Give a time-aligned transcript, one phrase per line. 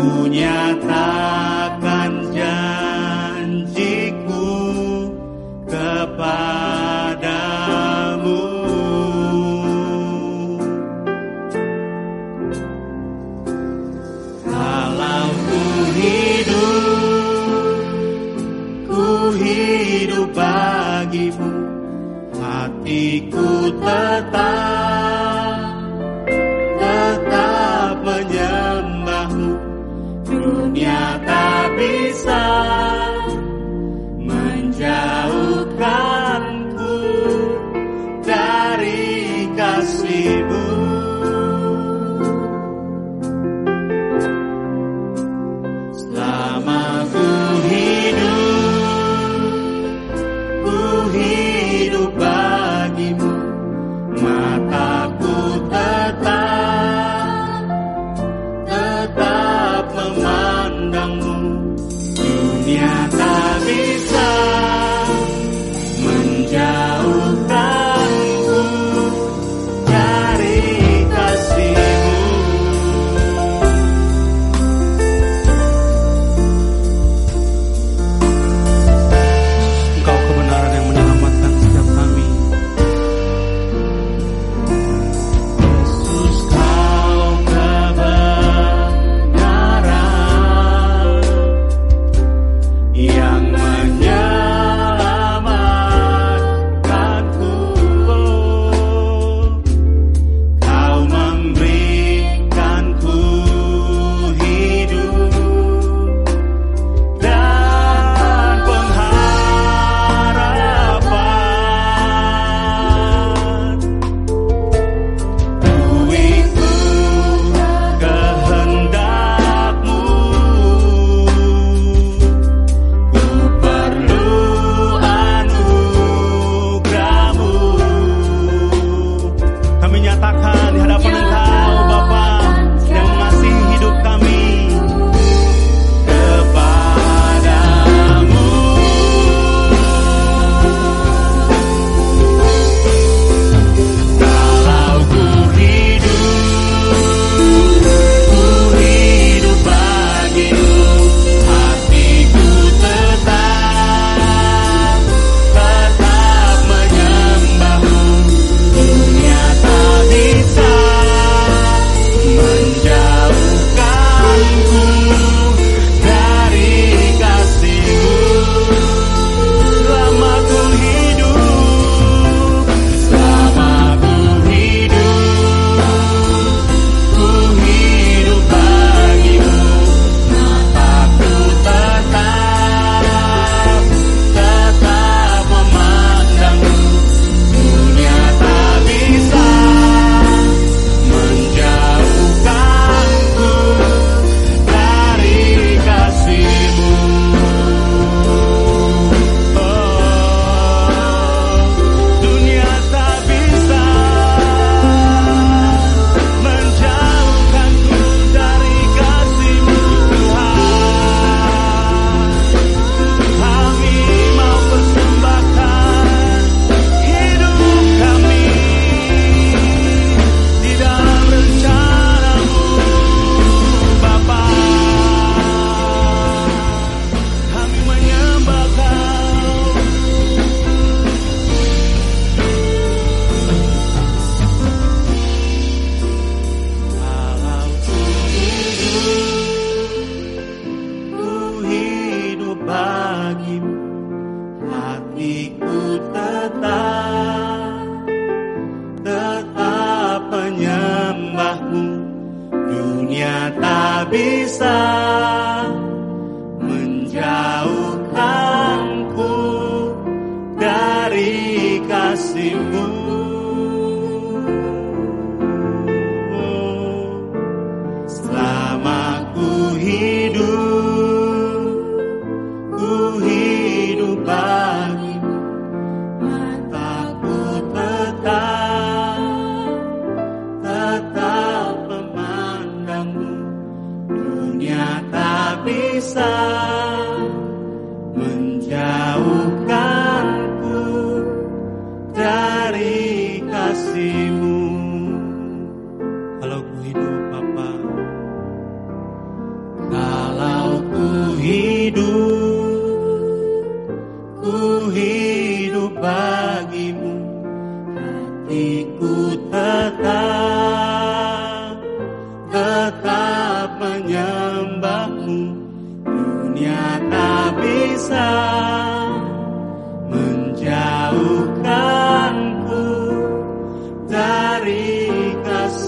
[0.00, 1.49] ku nyatakan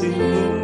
[0.02, 0.61] You.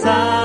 [0.00, 0.39] Bisa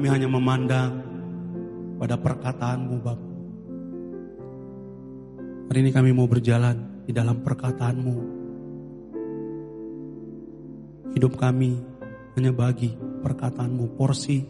[0.00, 1.04] kami hanya memandang
[2.00, 3.32] pada perkataanmu Bapak.
[5.68, 8.16] Hari ini kami mau berjalan di dalam perkataanmu.
[11.12, 11.76] Hidup kami
[12.32, 13.92] hanya bagi perkataanmu.
[14.00, 14.40] Porsi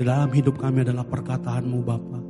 [0.00, 2.20] di dalam hidup kami adalah perkataanmu Bapa.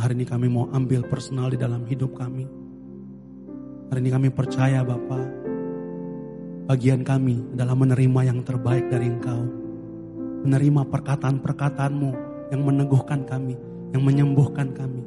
[0.00, 2.48] Hari ini kami mau ambil personal di dalam hidup kami.
[3.92, 5.20] Hari ini kami percaya Bapa.
[6.72, 9.65] Bagian kami adalah menerima yang terbaik dari Engkau.
[10.46, 12.10] Menerima perkataan-perkataanmu
[12.54, 13.58] yang meneguhkan kami,
[13.90, 15.02] yang menyembuhkan kami.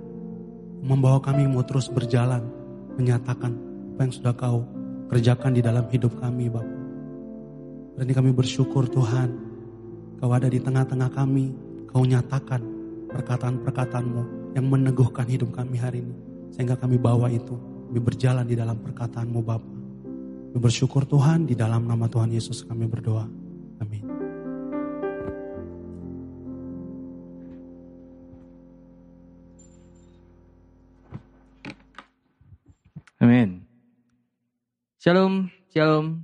[0.84, 2.44] Membawa kami mau terus berjalan,
[3.00, 3.56] menyatakan
[3.96, 4.68] apa yang sudah kau
[5.08, 6.68] kerjakan di dalam hidup kami Bapak.
[7.96, 9.32] Hari ini kami bersyukur Tuhan,
[10.20, 11.56] kau ada di tengah-tengah kami,
[11.88, 12.60] kau nyatakan
[13.08, 16.16] perkataan-perkataanmu yang meneguhkan hidup kami hari ini.
[16.52, 17.56] Sehingga kami bawa itu,
[17.88, 19.72] kami berjalan di dalam perkataanmu Bapa.
[20.52, 23.24] Kami bersyukur Tuhan, di dalam nama Tuhan Yesus kami berdoa.
[23.80, 24.19] Amin.
[33.20, 33.68] Amin.
[34.96, 36.24] Shalom, shalom.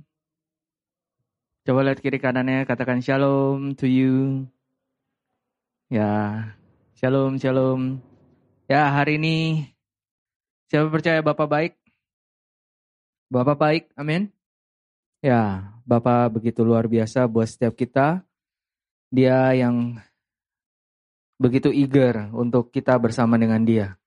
[1.68, 4.48] Coba lihat kiri kanannya, katakan shalom to you.
[5.92, 6.56] Ya,
[6.96, 8.00] shalom, shalom.
[8.64, 9.68] Ya, hari ini
[10.72, 11.72] siapa percaya Bapak baik?
[13.28, 14.32] Bapak baik, amin.
[15.20, 18.24] Ya, Bapak begitu luar biasa buat setiap kita.
[19.12, 20.00] Dia yang
[21.36, 24.00] begitu eager untuk kita bersama dengan dia.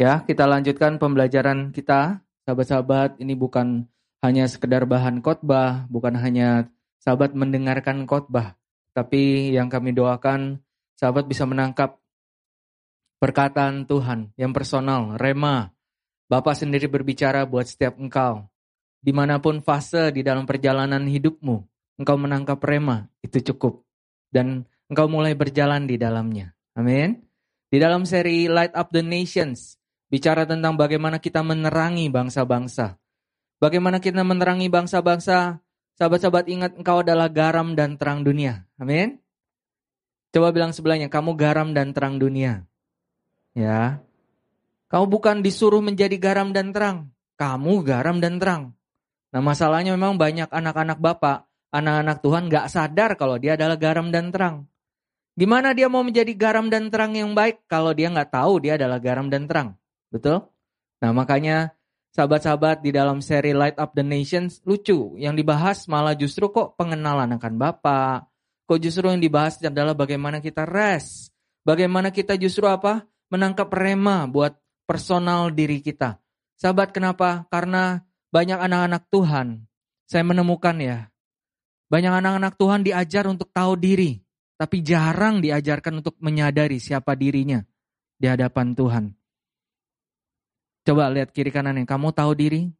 [0.00, 2.24] Ya, kita lanjutkan pembelajaran kita.
[2.48, 3.84] Sahabat-sahabat, ini bukan
[4.24, 6.72] hanya sekedar bahan khotbah, bukan hanya
[7.04, 8.56] sahabat mendengarkan khotbah,
[8.96, 10.60] tapi yang kami doakan
[10.96, 12.00] sahabat bisa menangkap
[13.20, 15.72] perkataan Tuhan yang personal, rema.
[16.32, 18.48] Bapak sendiri berbicara buat setiap engkau.
[19.00, 21.56] Di mana pun fase di dalam perjalanan hidupmu,
[22.00, 23.84] engkau menangkap rema, itu cukup.
[24.32, 26.56] Dan engkau mulai berjalan di dalamnya.
[26.72, 27.20] Amin.
[27.68, 29.79] Di dalam seri Light Up the Nations,
[30.10, 32.98] bicara tentang bagaimana kita menerangi bangsa-bangsa.
[33.62, 35.62] Bagaimana kita menerangi bangsa-bangsa,
[35.96, 38.66] sahabat-sahabat ingat engkau adalah garam dan terang dunia.
[38.76, 39.22] Amin.
[40.34, 42.66] Coba bilang sebelahnya, kamu garam dan terang dunia.
[43.54, 44.02] Ya.
[44.90, 47.14] Kamu bukan disuruh menjadi garam dan terang.
[47.38, 48.62] Kamu garam dan terang.
[49.30, 54.34] Nah masalahnya memang banyak anak-anak bapak, anak-anak Tuhan gak sadar kalau dia adalah garam dan
[54.34, 54.66] terang.
[55.38, 59.00] Gimana dia mau menjadi garam dan terang yang baik kalau dia nggak tahu dia adalah
[59.00, 59.79] garam dan terang?
[60.10, 60.44] Betul?
[61.00, 61.72] Nah makanya
[62.12, 65.16] sahabat-sahabat di dalam seri Light Up the Nations lucu.
[65.16, 68.28] Yang dibahas malah justru kok pengenalan akan Bapak.
[68.66, 71.30] Kok justru yang dibahas adalah bagaimana kita rest.
[71.62, 73.06] Bagaimana kita justru apa?
[73.30, 76.18] Menangkap rema buat personal diri kita.
[76.58, 77.46] Sahabat kenapa?
[77.48, 78.02] Karena
[78.34, 79.66] banyak anak-anak Tuhan.
[80.06, 81.10] Saya menemukan ya.
[81.90, 84.22] Banyak anak-anak Tuhan diajar untuk tahu diri.
[84.58, 87.64] Tapi jarang diajarkan untuk menyadari siapa dirinya
[88.20, 89.04] di hadapan Tuhan.
[90.84, 92.72] Coba lihat kiri kanannya, kamu tahu diri?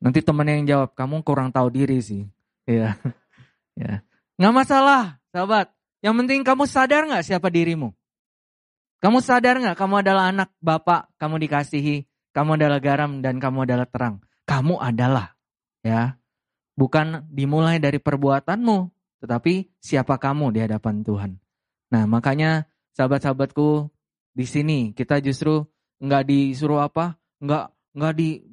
[0.00, 2.24] Nanti temennya yang jawab, kamu kurang tahu diri sih.
[2.68, 2.96] Iya.
[3.76, 4.00] Ya.
[4.40, 5.68] Nggak masalah, sahabat.
[6.00, 7.92] Yang penting kamu sadar nggak siapa dirimu?
[9.04, 13.84] Kamu sadar nggak kamu adalah anak bapak, kamu dikasihi, kamu adalah garam dan kamu adalah
[13.84, 14.24] terang.
[14.48, 15.36] Kamu adalah,
[15.84, 16.16] ya.
[16.72, 18.88] Bukan dimulai dari perbuatanmu,
[19.20, 21.36] tetapi siapa kamu di hadapan Tuhan.
[21.92, 22.64] Nah, makanya
[22.96, 23.92] sahabat-sahabatku
[24.36, 25.64] di sini kita justru
[25.96, 27.64] nggak disuruh apa, nggak
[27.96, 28.44] nggak di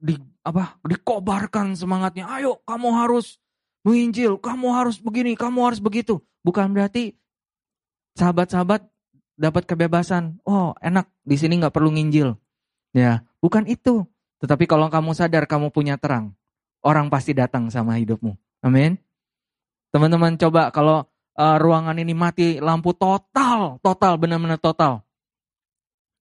[0.00, 2.24] di apa dikobarkan semangatnya.
[2.32, 3.36] Ayo, kamu harus
[3.84, 6.24] menginjil, kamu harus begini, kamu harus begitu.
[6.40, 7.12] Bukan berarti
[8.16, 8.88] sahabat-sahabat
[9.36, 10.40] dapat kebebasan.
[10.48, 12.32] Oh, enak di sini nggak perlu nginjil.
[12.96, 14.08] Ya, bukan itu.
[14.40, 16.32] Tetapi kalau kamu sadar kamu punya terang,
[16.80, 18.32] orang pasti datang sama hidupmu.
[18.64, 18.96] Amin.
[19.92, 21.04] Teman-teman coba kalau
[21.36, 25.07] uh, ruangan ini mati lampu total, total, benar-benar total.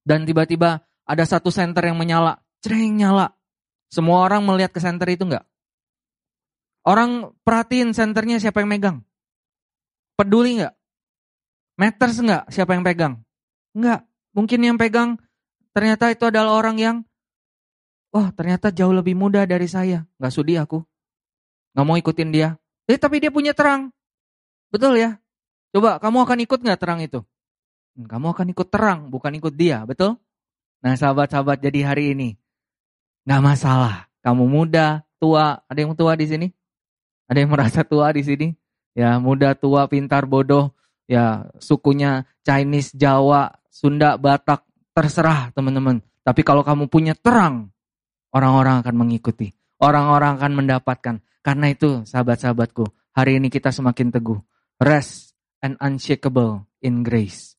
[0.08, 3.36] Dan tiba-tiba ada satu senter yang menyala, cereng nyala.
[3.92, 5.44] Semua orang melihat ke senter itu enggak?
[6.88, 8.98] Orang perhatiin senternya siapa yang megang?
[10.16, 10.80] Peduli enggak?
[11.76, 13.20] Meters enggak siapa yang pegang?
[13.76, 14.08] Enggak.
[14.32, 15.20] Mungkin yang pegang
[15.76, 16.98] ternyata itu adalah orang yang
[18.08, 20.08] Wah ternyata jauh lebih muda dari saya.
[20.16, 20.80] Enggak sudi aku.
[21.76, 22.56] Enggak mau ikutin dia.
[22.88, 23.92] Eh tapi dia punya terang.
[24.72, 25.20] Betul ya?
[25.76, 27.20] Coba kamu akan ikut nggak terang itu?
[27.98, 30.22] Hmm, kamu akan ikut terang, bukan ikut dia, betul?
[30.86, 32.38] Nah sahabat-sahabat jadi hari ini,
[33.25, 34.06] nggak masalah.
[34.22, 36.48] Kamu muda, tua, ada yang tua di sini?
[37.25, 38.54] Ada yang merasa tua di sini?
[38.94, 40.77] Ya muda, tua, pintar, bodoh,
[41.10, 44.62] ya sukunya Chinese, Jawa, Sunda, Batak,
[44.94, 46.06] terserah teman-teman.
[46.22, 47.74] Tapi kalau kamu punya terang,
[48.30, 49.58] orang-orang akan mengikuti.
[49.82, 51.16] Orang-orang akan mendapatkan.
[51.42, 52.86] Karena itu sahabat-sahabatku,
[53.18, 54.38] hari ini kita semakin teguh.
[54.77, 55.34] Rest
[55.66, 57.57] and unshakable in grace.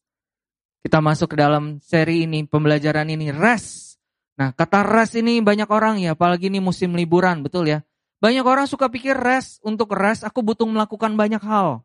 [0.82, 3.98] Kita masuk ke dalam seri ini, pembelajaran ini, rest.
[4.38, 7.82] Nah, kata rest ini banyak orang ya, apalagi ini musim liburan, betul ya.
[8.22, 11.82] Banyak orang suka pikir rest, untuk rest aku butuh melakukan banyak hal.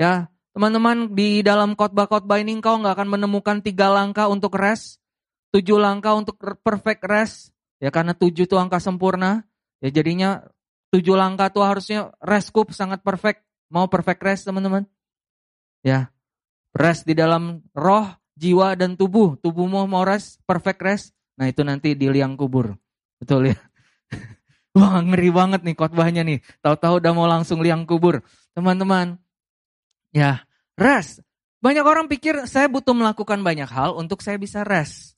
[0.00, 5.00] Ya, teman-teman di dalam khotbah-khotbah ini kau nggak akan menemukan tiga langkah untuk rest,
[5.52, 7.36] tujuh langkah untuk perfect rest,
[7.78, 9.44] ya karena tujuh itu angka sempurna,
[9.84, 10.44] ya jadinya
[10.94, 13.42] Tujuh langkah tuh harusnya rest cup sangat perfect.
[13.66, 14.86] Mau perfect rest teman-teman?
[15.82, 16.13] Ya,
[16.74, 19.38] rest di dalam roh, jiwa, dan tubuh.
[19.38, 21.06] Tubuhmu mau rest, perfect rest.
[21.38, 22.74] Nah itu nanti di liang kubur.
[23.22, 23.58] Betul ya?
[24.76, 26.42] Wah ngeri banget nih khotbahnya nih.
[26.60, 28.20] Tahu-tahu udah mau langsung liang kubur.
[28.52, 29.18] Teman-teman,
[30.10, 30.42] ya
[30.74, 31.22] rest.
[31.62, 35.14] Banyak orang pikir saya butuh melakukan banyak hal untuk saya bisa rest.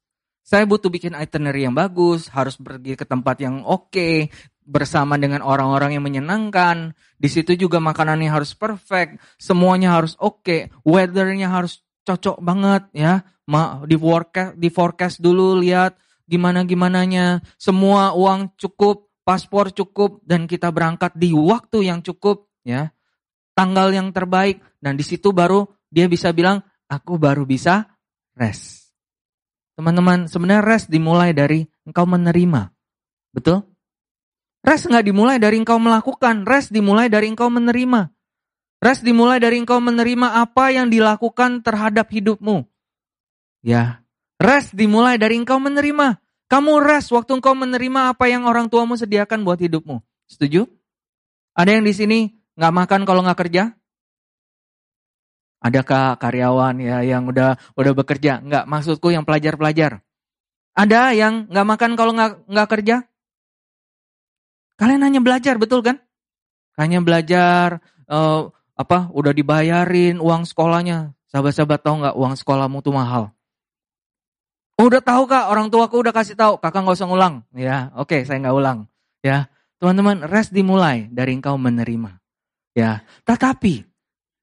[0.46, 4.30] Saya butuh bikin itinerary yang bagus, harus pergi ke tempat yang oke, okay,
[4.66, 6.92] bersama dengan orang-orang yang menyenangkan.
[7.16, 13.22] Di situ juga makanannya harus perfect, semuanya harus oke, okay, weathernya harus cocok banget ya.
[13.46, 15.94] Ma, di forecast di forecast dulu lihat
[16.26, 22.90] gimana gimananya, semua uang cukup, paspor cukup dan kita berangkat di waktu yang cukup ya.
[23.56, 27.86] Tanggal yang terbaik dan di situ baru dia bisa bilang aku baru bisa
[28.36, 28.92] rest.
[29.76, 32.72] Teman-teman, sebenarnya rest dimulai dari engkau menerima.
[33.32, 33.75] Betul?
[34.66, 38.10] Rest nggak dimulai dari engkau melakukan, rest dimulai dari engkau menerima.
[38.82, 42.66] Rest dimulai dari engkau menerima apa yang dilakukan terhadap hidupmu.
[43.62, 44.02] Ya,
[44.42, 46.18] rest dimulai dari engkau menerima.
[46.50, 50.02] Kamu rest waktu engkau menerima apa yang orang tuamu sediakan buat hidupmu.
[50.26, 50.66] Setuju?
[51.54, 52.18] Ada yang di sini
[52.58, 53.70] nggak makan kalau nggak kerja?
[55.62, 58.42] Adakah karyawan ya yang udah udah bekerja?
[58.42, 60.02] Nggak, maksudku yang pelajar-pelajar.
[60.74, 62.96] Ada yang nggak makan kalau nggak nggak kerja?
[64.76, 65.96] Kalian hanya belajar, betul kan?
[66.76, 71.16] Hanya belajar, uh, apa, udah dibayarin uang sekolahnya.
[71.32, 73.32] Sahabat-sahabat tahu nggak uang sekolahmu tuh mahal?
[74.76, 77.34] Oh, udah tahu kak, orang tuaku udah kasih tahu, kakak nggak usah ngulang.
[77.56, 78.78] Ya, oke, okay, saya nggak ulang.
[79.24, 79.48] Ya,
[79.80, 82.20] teman-teman, rest dimulai dari engkau menerima.
[82.76, 83.88] Ya, tetapi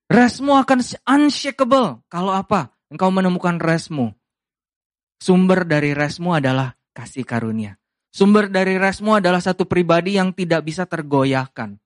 [0.10, 2.02] restmu akan unshakable.
[2.10, 2.74] Kalau apa?
[2.90, 4.10] Engkau menemukan restmu.
[5.22, 7.78] Sumber dari restmu adalah kasih karunia.
[8.14, 11.82] Sumber dari resmu adalah satu pribadi yang tidak bisa tergoyahkan.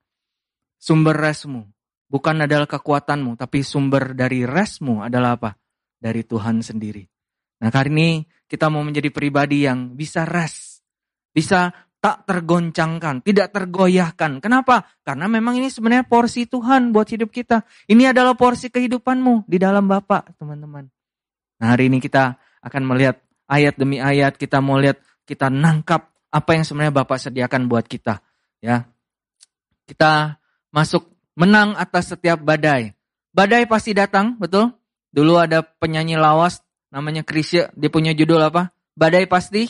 [0.75, 1.63] Sumber resmu
[2.11, 5.55] bukan adalah kekuatanmu, tapi sumber dari resmu adalah apa?
[5.95, 7.07] Dari Tuhan sendiri.
[7.63, 8.09] Nah kali ini
[8.43, 10.83] kita mau menjadi pribadi yang bisa res.
[11.31, 11.71] Bisa
[12.03, 14.43] tak tergoncangkan, tidak tergoyahkan.
[14.43, 14.83] Kenapa?
[15.07, 17.63] Karena memang ini sebenarnya porsi Tuhan buat hidup kita.
[17.87, 20.91] Ini adalah porsi kehidupanmu di dalam Bapak, teman-teman.
[21.63, 23.15] Nah hari ini kita akan melihat
[23.47, 28.21] ayat demi ayat, kita mau lihat, kita nangkap apa yang sebenarnya Bapak sediakan buat kita.
[28.61, 28.85] Ya,
[29.89, 30.37] kita
[30.69, 32.93] masuk menang atas setiap badai.
[33.33, 34.73] Badai pasti datang, betul?
[35.09, 36.61] Dulu ada penyanyi lawas
[36.93, 38.69] namanya Krisya, dia punya judul apa?
[38.93, 39.65] Badai pasti.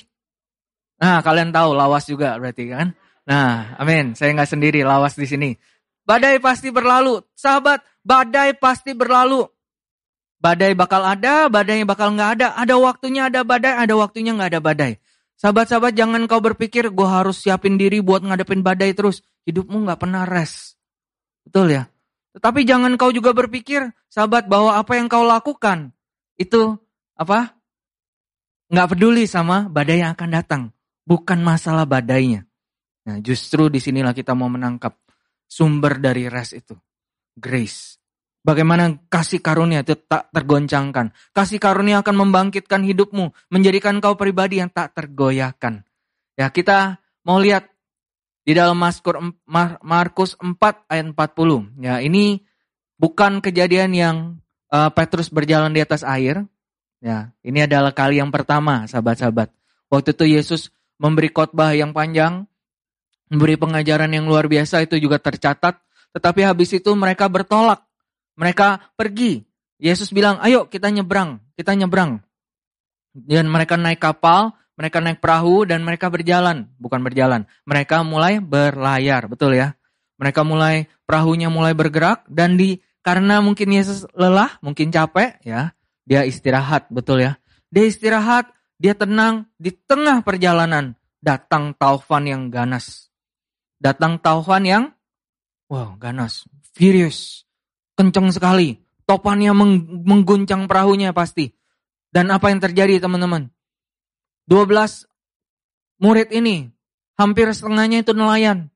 [0.97, 2.95] Nah, kalian tahu lawas juga berarti kan?
[3.27, 4.15] Nah, amin.
[4.15, 5.51] Saya nggak sendiri lawas di sini.
[6.07, 7.19] Badai pasti berlalu.
[7.35, 9.43] Sahabat, badai pasti berlalu.
[10.39, 12.47] Badai bakal ada, badai bakal nggak ada.
[12.55, 14.93] Ada waktunya ada badai, ada waktunya nggak ada badai.
[15.37, 19.21] Sahabat-sahabat jangan kau berpikir gue harus siapin diri buat ngadepin badai terus.
[19.45, 20.75] Hidupmu nggak pernah rest.
[21.45, 21.85] Betul ya?
[22.37, 25.93] Tetapi jangan kau juga berpikir, sahabat, bahwa apa yang kau lakukan
[26.37, 26.77] itu
[27.17, 27.57] apa?
[28.69, 30.63] Nggak peduli sama badai yang akan datang.
[31.07, 32.43] Bukan masalah badainya.
[33.07, 34.93] Nah, justru di sinilah kita mau menangkap
[35.47, 36.75] sumber dari rest itu.
[37.33, 37.96] Grace.
[38.47, 41.11] Bagaimana kasih karunia itu tak tergoncangkan.
[41.35, 43.35] Kasih karunia akan membangkitkan hidupmu.
[43.51, 45.83] Menjadikan kau pribadi yang tak tergoyahkan.
[46.39, 47.67] Ya kita mau lihat
[48.47, 48.79] di dalam
[49.83, 50.55] Markus 4
[50.87, 51.83] ayat 40.
[51.83, 52.39] Ya ini
[52.95, 54.15] bukan kejadian yang
[54.71, 56.47] uh, Petrus berjalan di atas air.
[57.03, 59.51] Ya ini adalah kali yang pertama sahabat-sahabat.
[59.91, 60.61] Waktu itu Yesus
[60.95, 62.47] memberi khotbah yang panjang.
[63.27, 65.83] Memberi pengajaran yang luar biasa itu juga tercatat.
[66.15, 67.86] Tetapi habis itu mereka bertolak
[68.37, 69.43] mereka pergi.
[69.77, 72.21] Yesus bilang, ayo kita nyebrang, kita nyebrang.
[73.13, 76.69] Dan mereka naik kapal, mereka naik perahu, dan mereka berjalan.
[76.77, 79.73] Bukan berjalan, mereka mulai berlayar, betul ya.
[80.17, 85.73] Mereka mulai, perahunya mulai bergerak, dan di karena mungkin Yesus lelah, mungkin capek, ya,
[86.05, 87.37] dia istirahat, betul ya.
[87.69, 88.49] Dia istirahat,
[88.81, 93.09] dia tenang, di tengah perjalanan, datang taufan yang ganas.
[93.77, 94.83] Datang taufan yang,
[95.69, 97.46] wow, ganas, furious
[97.97, 98.77] kenceng sekali.
[99.09, 99.51] Topannya
[100.05, 101.49] mengguncang perahunya pasti.
[102.13, 103.49] Dan apa yang terjadi teman-teman?
[104.47, 105.03] 12
[105.99, 106.71] murid ini,
[107.19, 108.71] hampir setengahnya itu nelayan.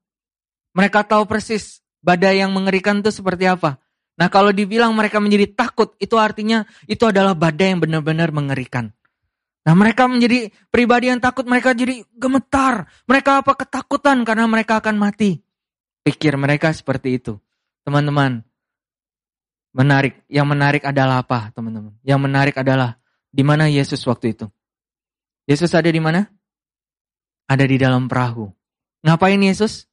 [0.75, 3.79] Mereka tahu persis badai yang mengerikan itu seperti apa.
[4.19, 8.91] Nah kalau dibilang mereka menjadi takut, itu artinya itu adalah badai yang benar-benar mengerikan.
[9.61, 12.89] Nah mereka menjadi pribadi yang takut, mereka jadi gemetar.
[13.05, 15.39] Mereka apa ketakutan karena mereka akan mati.
[16.01, 17.37] Pikir mereka seperti itu.
[17.85, 18.41] Teman-teman,
[19.71, 20.19] Menarik.
[20.27, 21.95] Yang menarik adalah apa, teman-teman?
[22.03, 22.99] Yang menarik adalah
[23.31, 24.47] di mana Yesus waktu itu.
[25.47, 26.27] Yesus ada di mana?
[27.47, 28.51] Ada di dalam perahu.
[29.03, 29.87] Ngapain Yesus?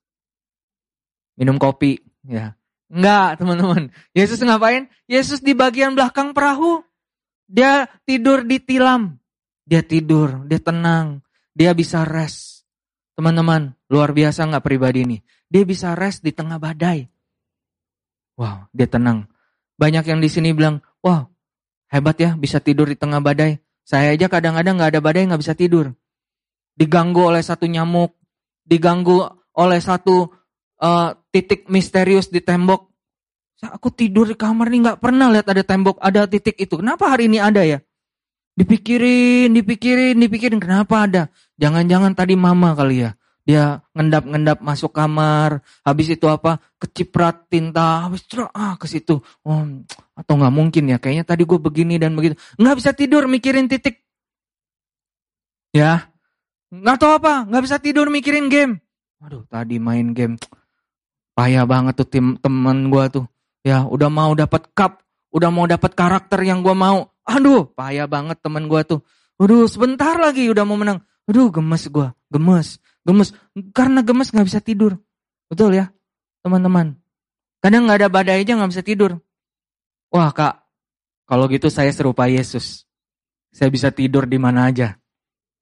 [1.38, 2.58] Minum kopi, ya.
[2.90, 3.94] Enggak, teman-teman.
[4.16, 4.90] Yesus ngapain?
[5.06, 6.82] Yesus di bagian belakang perahu.
[7.48, 9.16] Dia tidur di tilam.
[9.68, 11.20] Dia tidur, dia tenang.
[11.52, 12.64] Dia bisa rest.
[13.14, 15.18] Teman-teman, luar biasa nggak pribadi ini.
[15.48, 17.08] Dia bisa rest di tengah badai.
[18.38, 19.26] Wow, dia tenang.
[19.78, 21.30] Banyak yang di sini bilang, wah
[21.88, 23.62] hebat ya bisa tidur di tengah badai.
[23.86, 25.94] Saya aja kadang-kadang nggak ada badai nggak bisa tidur.
[26.74, 28.12] Diganggu oleh satu nyamuk,
[28.66, 29.24] diganggu
[29.56, 30.28] oleh satu
[30.82, 32.90] uh, titik misterius di tembok.
[33.58, 36.78] Aku tidur di kamar nih nggak pernah lihat ada tembok, ada titik itu.
[36.78, 37.82] Kenapa hari ini ada ya?
[38.54, 40.58] Dipikirin, dipikirin, dipikirin.
[40.62, 41.22] Kenapa ada?
[41.58, 43.17] Jangan-jangan tadi mama kali ya.
[43.48, 46.60] Dia ngendap-ngendap masuk kamar, habis itu apa?
[46.76, 49.24] Keciprat tinta, habis itu ah ke situ.
[49.40, 49.64] Oh,
[50.12, 51.00] atau nggak mungkin ya?
[51.00, 52.36] Kayaknya tadi gue begini dan begitu.
[52.60, 54.04] Nggak bisa tidur mikirin titik.
[55.72, 56.12] Ya,
[56.68, 57.48] nggak tahu apa?
[57.48, 58.84] Nggak bisa tidur mikirin game.
[59.16, 60.36] Waduh, tadi main game,
[61.32, 63.24] payah banget tuh tim teman gue tuh.
[63.64, 65.00] Ya, udah mau dapat cup,
[65.32, 67.16] udah mau dapat karakter yang gue mau.
[67.24, 69.00] Aduh, payah banget teman gue tuh.
[69.40, 71.00] Waduh, sebentar lagi udah mau menang.
[71.24, 72.76] Aduh, gemes gue, gemes.
[73.08, 73.32] Gemes.
[73.72, 75.00] Karena gemes nggak bisa tidur.
[75.48, 75.88] Betul ya,
[76.44, 77.00] teman-teman.
[77.64, 79.16] Kadang nggak ada badai aja nggak bisa tidur.
[80.12, 80.60] Wah kak,
[81.24, 82.84] kalau gitu saya serupa Yesus.
[83.48, 85.00] Saya bisa tidur di mana aja.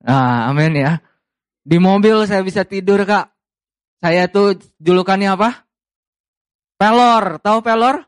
[0.02, 0.98] Ah, amin ya.
[1.62, 3.30] Di mobil saya bisa tidur kak.
[4.02, 5.66] Saya tuh julukannya apa?
[6.76, 8.04] Pelor, tahu pelor?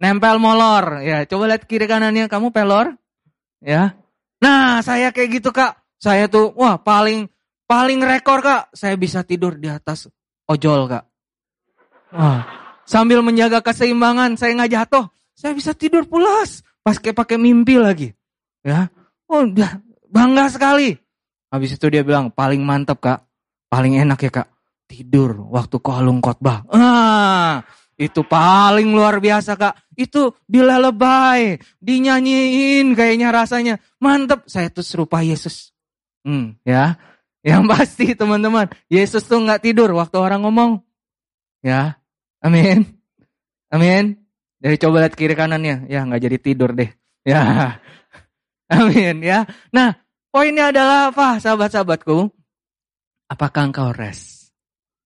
[0.00, 1.04] Nempel molor.
[1.04, 2.96] Ya, coba lihat kiri kanannya kamu pelor.
[3.62, 3.94] Ya.
[4.40, 5.78] Nah, saya kayak gitu kak.
[5.98, 7.26] Saya tuh wah paling
[7.68, 10.08] Paling rekor kak, saya bisa tidur di atas
[10.48, 11.04] ojol kak.
[12.16, 12.40] Wah,
[12.88, 15.04] sambil menjaga keseimbangan, saya nggak jatuh.
[15.36, 18.08] Saya bisa tidur pulas, pas kayak pakai mimpi lagi.
[18.64, 18.88] Ya,
[19.28, 20.96] oh udah bangga sekali.
[21.52, 23.20] Habis itu dia bilang, paling mantap kak,
[23.68, 24.48] paling enak ya kak,
[24.88, 26.64] tidur waktu kolong khotbah.
[26.72, 27.60] Ah,
[28.00, 29.92] itu paling luar biasa kak.
[29.92, 33.76] Itu dilelebay, dinyanyiin kayaknya rasanya.
[34.00, 35.76] Mantep, saya tuh serupa Yesus.
[36.24, 36.96] Hmm, ya.
[37.46, 40.82] Yang pasti teman-teman, Yesus tuh nggak tidur waktu orang ngomong.
[41.62, 41.98] Ya,
[42.42, 42.86] amin.
[43.70, 44.18] Amin.
[44.58, 46.90] Jadi coba lihat kiri kanannya, ya nggak jadi tidur deh.
[47.22, 47.78] Ya,
[48.74, 49.46] amin ya.
[49.70, 49.94] Nah,
[50.34, 52.32] poinnya adalah apa sahabat-sahabatku?
[53.30, 54.50] Apakah engkau rest?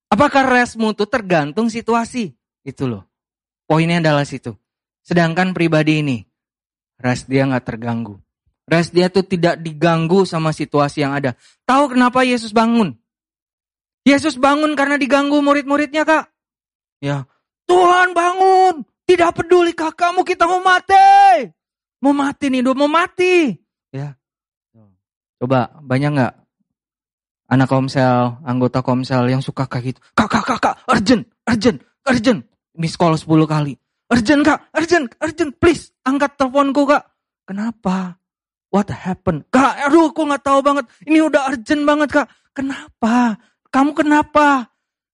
[0.09, 2.33] Apakah restmu itu tergantung situasi?
[2.63, 3.09] Itu loh.
[3.67, 4.55] Poinnya adalah situ.
[5.03, 6.23] Sedangkan pribadi ini,
[7.01, 8.21] rest dia nggak terganggu.
[8.67, 11.35] Rest dia tuh tidak diganggu sama situasi yang ada.
[11.67, 12.95] Tahu kenapa Yesus bangun?
[14.07, 16.31] Yesus bangun karena diganggu murid-muridnya kak.
[17.03, 17.27] Ya,
[17.67, 18.87] Tuhan bangun.
[19.03, 21.51] Tidak peduli kakakmu kita mau mati.
[22.03, 23.55] Mau mati nih, mau mati.
[23.91, 24.15] Ya.
[25.43, 26.35] Coba banyak nggak
[27.51, 30.01] anak komsel, anggota komsel yang suka kayak gitu.
[30.15, 32.41] Kak, kak, kak, kak, urgent, urgent, urgent.
[32.79, 33.75] Miss call 10 kali.
[34.09, 35.91] Urgent kak, urgent, urgent, please.
[36.07, 37.05] Angkat teleponku kak.
[37.45, 38.22] Kenapa?
[38.73, 39.45] What happened?
[39.53, 40.89] Kak, aduh aku gak tahu banget.
[41.05, 42.27] Ini udah urgent banget kak.
[42.57, 43.37] Kenapa?
[43.69, 44.73] Kamu kenapa?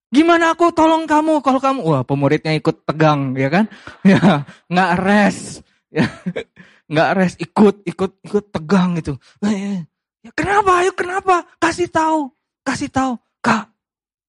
[0.09, 3.67] Gimana aku tolong kamu kalau kamu wah pemuridnya ikut tegang ya kan?
[4.09, 5.61] Ya, nggak res.
[5.91, 6.07] Ya.
[6.89, 9.21] Nggak res ikut ikut ikut tegang gitu.
[9.45, 9.85] Ya,
[10.33, 10.81] kenapa?
[10.81, 11.45] Ayo kenapa?
[11.61, 12.33] Kasih tahu.
[12.65, 13.21] Kasih tahu.
[13.45, 13.69] Kak.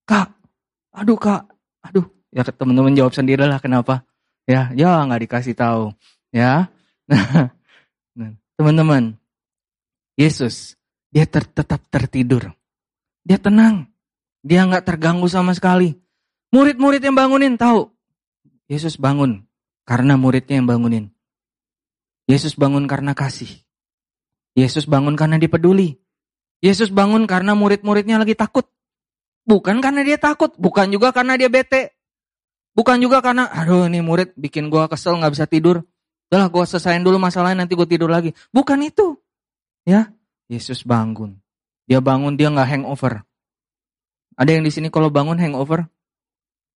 [0.03, 0.27] Kak.
[0.91, 1.47] Aduh, Kak.
[1.87, 2.03] Aduh,
[2.35, 4.03] ya teman-teman jawab sendirilah kenapa.
[4.43, 5.93] Ya, ya nggak dikasih tahu.
[6.33, 6.67] Ya.
[8.19, 9.18] Nah, teman-teman.
[10.19, 10.75] Yesus
[11.15, 12.51] dia ter tetap tertidur.
[13.23, 13.87] Dia tenang.
[14.43, 15.95] Dia nggak terganggu sama sekali.
[16.51, 17.87] Murid-murid yang bangunin tahu.
[18.67, 19.47] Yesus bangun
[19.87, 21.07] karena muridnya yang bangunin.
[22.27, 23.47] Yesus bangun karena kasih.
[24.59, 25.95] Yesus bangun karena dipeduli.
[26.59, 28.67] Yesus bangun karena murid-muridnya lagi takut.
[29.47, 31.95] Bukan karena dia takut, bukan juga karena dia bete.
[32.75, 35.81] Bukan juga karena, aduh ini murid bikin gua kesel nggak bisa tidur.
[36.29, 38.29] Udah lah gue selesaiin dulu masalahnya nanti gue tidur lagi.
[38.53, 39.17] Bukan itu.
[39.85, 40.11] Ya,
[40.49, 41.39] Yesus bangun.
[41.89, 43.25] Dia bangun dia nggak hangover.
[44.39, 45.89] Ada yang di sini kalau bangun hangover?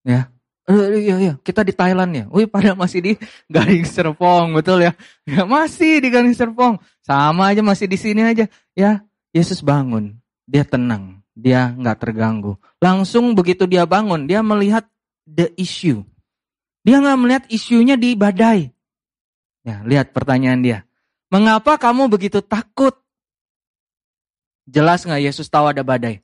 [0.03, 0.27] Ya.
[0.63, 2.25] Uh, iya, iya, kita di Thailand ya.
[2.31, 3.11] Wih, pada masih di
[3.51, 4.95] Garing Serpong, betul ya?
[5.27, 6.79] Ya, masih di Garing Serpong.
[7.03, 8.47] Sama aja masih di sini aja.
[8.71, 9.03] Ya,
[9.35, 10.15] Yesus bangun.
[10.47, 11.19] Dia tenang.
[11.35, 12.55] Dia nggak terganggu.
[12.79, 14.87] Langsung begitu dia bangun, dia melihat
[15.27, 16.05] the issue.
[16.83, 18.71] Dia nggak melihat isunya di badai.
[19.67, 20.79] Ya, lihat pertanyaan dia.
[21.33, 22.93] Mengapa kamu begitu takut?
[24.69, 26.21] Jelas nggak Yesus tahu ada badai?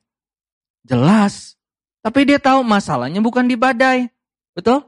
[0.86, 1.58] Jelas.
[1.98, 4.06] Tapi dia tahu masalahnya bukan di badai.
[4.54, 4.86] Betul?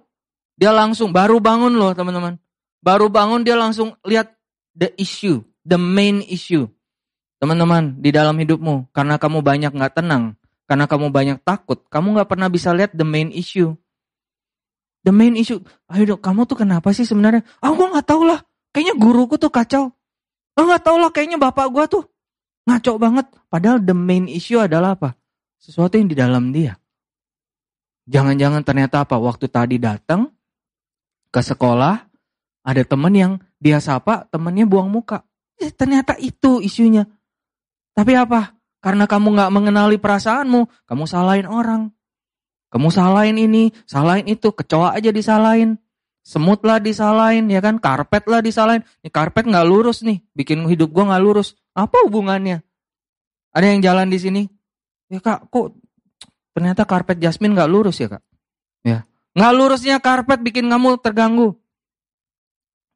[0.54, 2.38] Dia langsung baru bangun loh teman-teman.
[2.78, 4.30] Baru bangun dia langsung lihat
[4.78, 6.70] the issue, the main issue.
[7.42, 10.38] Teman-teman, di dalam hidupmu, karena kamu banyak nggak tenang,
[10.70, 13.74] karena kamu banyak takut, kamu nggak pernah bisa lihat the main issue.
[15.02, 15.58] The main issue,
[15.90, 17.42] ayo dong, kamu tuh kenapa sih sebenarnya?
[17.58, 18.38] Ah, gue nggak tahu lah.
[18.70, 19.90] Kayaknya guruku tuh kacau.
[20.53, 22.05] Ah, nggak tahu lah, kayaknya bapak gue tuh
[22.69, 23.27] ngaco banget.
[23.49, 25.17] Padahal the main issue adalah apa?
[25.57, 26.77] Sesuatu yang di dalam dia.
[28.11, 29.17] Jangan-jangan ternyata apa?
[29.17, 30.29] Waktu tadi datang
[31.33, 31.95] ke sekolah,
[32.62, 35.23] ada temen yang dia sapa, temennya buang muka.
[35.59, 37.07] Eh, ternyata itu isunya.
[37.95, 38.59] Tapi apa?
[38.83, 41.95] Karena kamu nggak mengenali perasaanmu, kamu salahin orang.
[42.73, 45.79] Kamu salahin ini, salahin itu, kecoa aja disalahin.
[46.22, 47.82] Semut lah disalahin, ya kan?
[47.82, 48.87] Karpet lah disalahin.
[49.02, 51.58] Ini karpet nggak lurus nih, bikin hidup gua nggak lurus.
[51.74, 52.62] Apa hubungannya?
[53.52, 54.42] Ada yang jalan di sini?
[55.12, 55.76] Ya kak, kok
[56.56, 58.24] ternyata karpet jasmine gak lurus ya kak?
[58.80, 59.04] Ya,
[59.37, 61.61] nggak lurusnya karpet bikin kamu terganggu.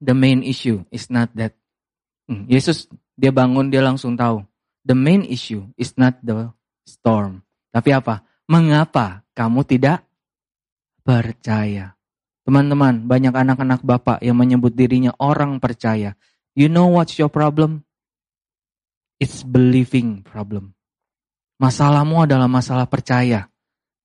[0.01, 1.57] The main issue is not that.
[2.29, 4.45] Hmm, Yesus dia bangun dia langsung tahu.
[4.85, 6.53] The main issue is not the
[6.85, 7.45] storm.
[7.73, 8.25] Tapi apa?
[8.47, 10.05] Mengapa kamu tidak
[11.03, 11.96] percaya?
[12.47, 16.15] Teman-teman, banyak anak-anak bapak yang menyebut dirinya orang percaya.
[16.55, 17.83] You know what's your problem?
[19.19, 20.79] It's believing problem.
[21.59, 23.51] Masalahmu adalah masalah percaya.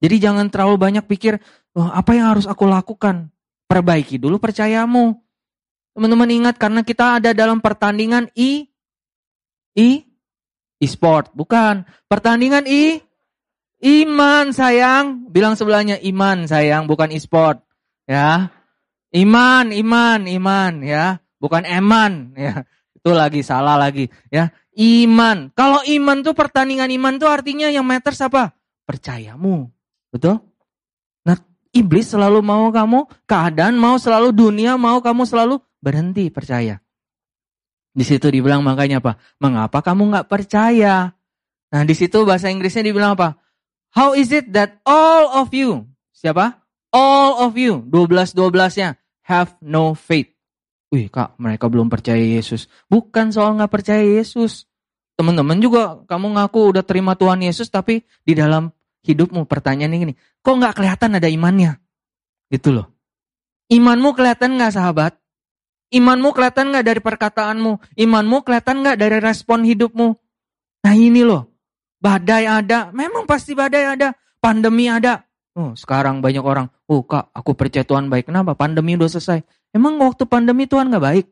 [0.01, 1.38] Jadi jangan terlalu banyak pikir,
[1.77, 3.30] oh, apa yang harus aku lakukan?
[3.69, 5.21] Perbaiki dulu percayamu.
[5.93, 8.65] Teman-teman ingat karena kita ada dalam pertandingan i
[9.77, 10.01] i
[10.82, 11.86] e-sport, bukan.
[12.10, 12.97] Pertandingan i
[14.01, 15.30] iman sayang.
[15.30, 17.62] Bilang sebelahnya iman sayang, bukan e-sport.
[18.10, 18.54] Ya.
[19.12, 21.20] Iman, iman, iman ya.
[21.42, 22.64] Bukan eman ya.
[22.96, 24.54] Itu lagi salah lagi ya.
[24.78, 25.52] Iman.
[25.58, 28.54] Kalau iman tuh pertandingan iman tuh artinya yang matters apa?
[28.86, 29.68] Percayamu.
[30.14, 30.40] Betul?
[31.28, 31.38] Nah,
[31.76, 36.80] iblis selalu mau kamu, keadaan mau selalu dunia mau kamu selalu berhenti percaya.
[37.92, 39.20] Di situ dibilang makanya apa?
[39.44, 41.12] Mengapa kamu nggak percaya?
[41.72, 43.36] Nah, di situ bahasa Inggrisnya dibilang apa?
[43.92, 45.84] How is it that all of you,
[46.16, 46.61] siapa?
[46.91, 50.32] All of you, 12-12-nya, have no faith.
[50.91, 52.67] Wih kak, mereka belum percaya Yesus.
[52.91, 54.67] Bukan soal nggak percaya Yesus.
[55.15, 58.67] Teman-teman juga kamu ngaku udah terima Tuhan Yesus, tapi di dalam
[59.08, 61.80] hidupmu pertanyaan ini, kok nggak kelihatan ada imannya?
[62.51, 62.91] Gitu loh.
[63.71, 65.15] Imanmu kelihatan nggak sahabat?
[65.95, 67.95] Imanmu kelihatan nggak dari perkataanmu?
[67.95, 70.08] Imanmu kelihatan nggak dari respon hidupmu?
[70.84, 71.47] Nah ini loh,
[72.04, 74.12] badai ada, memang pasti badai ada,
[74.43, 75.23] pandemi ada.
[75.62, 78.34] Oh, sekarang banyak orang, oh kak, aku percaya Tuhan baik.
[78.34, 78.58] Kenapa?
[78.58, 79.45] Pandemi udah selesai.
[79.69, 81.26] Emang waktu pandemi Tuhan gak baik?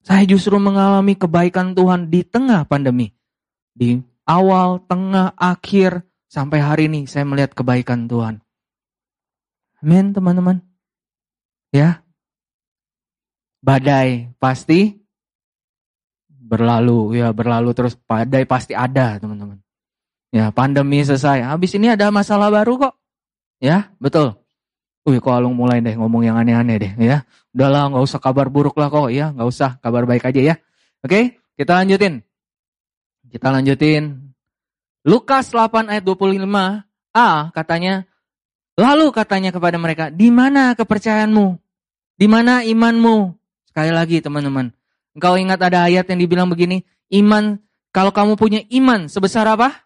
[0.00, 3.12] Saya justru mengalami kebaikan Tuhan di tengah pandemi.
[3.76, 6.00] Di awal, tengah, akhir,
[6.32, 8.40] sampai hari ini saya melihat kebaikan Tuhan.
[9.84, 10.64] Amin teman-teman.
[11.68, 12.00] Ya.
[13.60, 14.96] Badai pasti
[16.26, 19.62] berlalu ya berlalu terus badai pasti ada teman-teman.
[20.32, 21.44] Ya pandemi selesai.
[21.44, 22.94] Habis ini ada masalah baru kok.
[23.60, 24.34] Ya betul.
[25.04, 27.28] Wih kok Alung mulai deh ngomong yang aneh-aneh deh ya.
[27.52, 30.54] Udahlah nggak usah kabar buruk lah kok ya nggak usah kabar baik aja ya.
[31.04, 32.24] Oke kita lanjutin.
[33.28, 34.32] Kita lanjutin.
[35.04, 38.08] Lukas 8 ayat 25a katanya
[38.72, 41.60] Lalu katanya kepada mereka, di mana kepercayaanmu?
[42.16, 43.36] Di mana imanmu?
[43.68, 44.72] Sekali lagi teman-teman,
[45.12, 47.60] engkau ingat ada ayat yang dibilang begini, iman,
[47.92, 49.84] kalau kamu punya iman sebesar apa?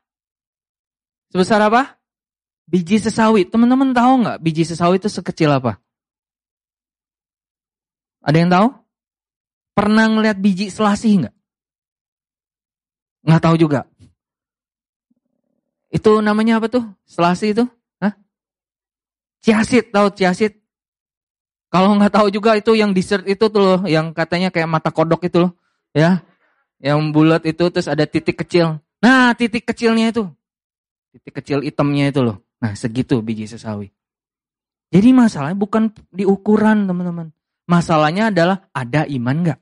[1.30, 1.96] Sebesar apa?
[2.66, 3.46] Biji sesawi.
[3.46, 5.78] Teman-teman tahu nggak biji sesawi itu sekecil apa?
[8.26, 8.68] Ada yang tahu?
[9.76, 11.34] Pernah ngeliat biji selasih nggak?
[13.26, 13.80] Nggak tahu juga.
[15.90, 16.84] Itu namanya apa tuh?
[17.06, 17.64] Selasih itu?
[19.46, 20.58] Ciasit, tahu ciasit?
[21.70, 25.22] Kalau nggak tahu juga itu yang dessert itu tuh loh, yang katanya kayak mata kodok
[25.22, 25.54] itu loh,
[25.94, 26.26] ya.
[26.82, 28.82] Yang bulat itu terus ada titik kecil.
[28.98, 30.26] Nah, titik kecilnya itu.
[31.16, 32.44] Titik kecil hitamnya itu loh.
[32.60, 33.88] Nah, segitu biji sesawi.
[34.92, 37.32] Jadi masalahnya bukan di ukuran, teman-teman.
[37.66, 39.60] Masalahnya adalah ada iman nggak?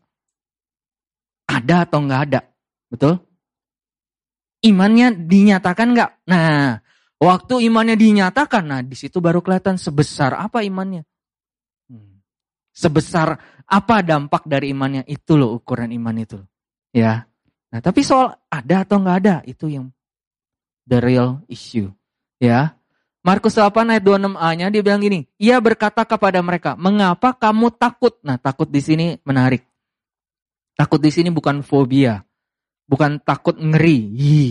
[1.46, 2.40] Ada atau nggak ada?
[2.90, 3.22] Betul?
[4.66, 6.10] Imannya dinyatakan nggak?
[6.28, 6.84] Nah,
[7.24, 11.06] Waktu imannya dinyatakan, nah di situ baru kelihatan sebesar apa imannya.
[11.86, 12.20] Hmm.
[12.74, 16.36] Sebesar apa dampak dari imannya itu loh ukuran iman itu.
[16.90, 17.24] Ya.
[17.70, 19.93] Nah, tapi soal ada atau nggak ada itu yang
[20.88, 21.92] the real issue.
[22.40, 22.76] Ya.
[23.24, 28.36] Markus 8 ayat 26a-nya dia bilang gini, ia berkata kepada mereka, "Mengapa kamu takut?" Nah,
[28.36, 29.64] takut di sini menarik.
[30.76, 32.20] Takut di sini bukan fobia.
[32.84, 34.12] Bukan takut ngeri.
[34.20, 34.48] Hi.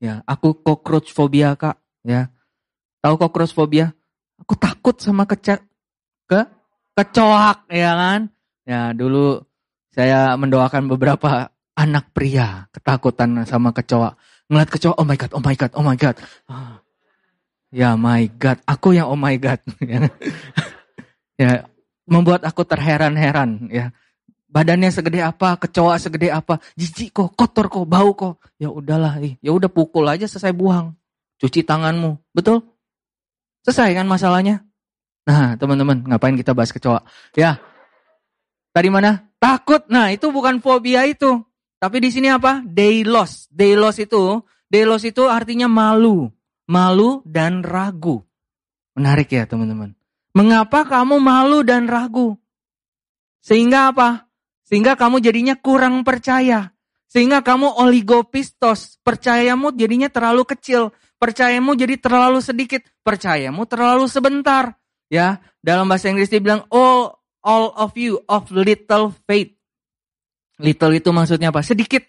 [0.00, 2.30] Ya, aku cockroach fobia, Kak ya.
[3.02, 3.92] Tahu kok fobia?
[4.40, 5.60] Aku takut sama keca
[6.26, 6.40] ke
[6.96, 8.20] kecoak ya kan?
[8.66, 9.42] Ya, dulu
[9.94, 14.16] saya mendoakan beberapa anak pria ketakutan sama kecoak.
[14.46, 16.16] Ngeliat kecoak, oh my god, oh my god, oh my god.
[17.74, 19.58] Ya my god, aku yang oh my god.
[21.42, 21.66] ya,
[22.06, 23.90] membuat aku terheran-heran ya.
[24.46, 28.38] Badannya segede apa, kecoa segede apa, jijik kok, kotor kok, bau kok.
[28.56, 30.94] Ya udahlah, ya udah pukul aja selesai buang
[31.40, 32.16] cuci tanganmu.
[32.32, 32.64] Betul?
[33.64, 34.64] Selesai kan masalahnya?
[35.26, 37.02] Nah, teman-teman, ngapain kita bahas kecoa?
[37.34, 37.58] Ya.
[38.70, 39.26] Tadi mana?
[39.42, 39.82] Takut.
[39.90, 41.42] Nah, itu bukan fobia itu.
[41.76, 42.64] Tapi di sini apa?
[42.64, 43.46] Deilos.
[43.52, 46.28] Deilos itu, deilos itu artinya malu.
[46.66, 48.24] Malu dan ragu.
[48.96, 49.94] Menarik ya, teman-teman.
[50.32, 52.36] Mengapa kamu malu dan ragu?
[53.44, 54.26] Sehingga apa?
[54.66, 56.74] Sehingga kamu jadinya kurang percaya.
[57.06, 58.98] Sehingga kamu oligopistos.
[59.06, 64.76] Percayamu jadinya terlalu kecil percayamu jadi terlalu sedikit, percayamu terlalu sebentar.
[65.08, 69.55] Ya, dalam bahasa Inggris dia bilang all all of you of little faith.
[70.56, 71.60] Little itu maksudnya apa?
[71.60, 72.02] Sedikit.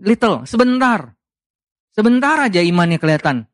[0.00, 1.12] Little, sebentar.
[1.90, 3.50] Sebentar aja imannya kelihatan.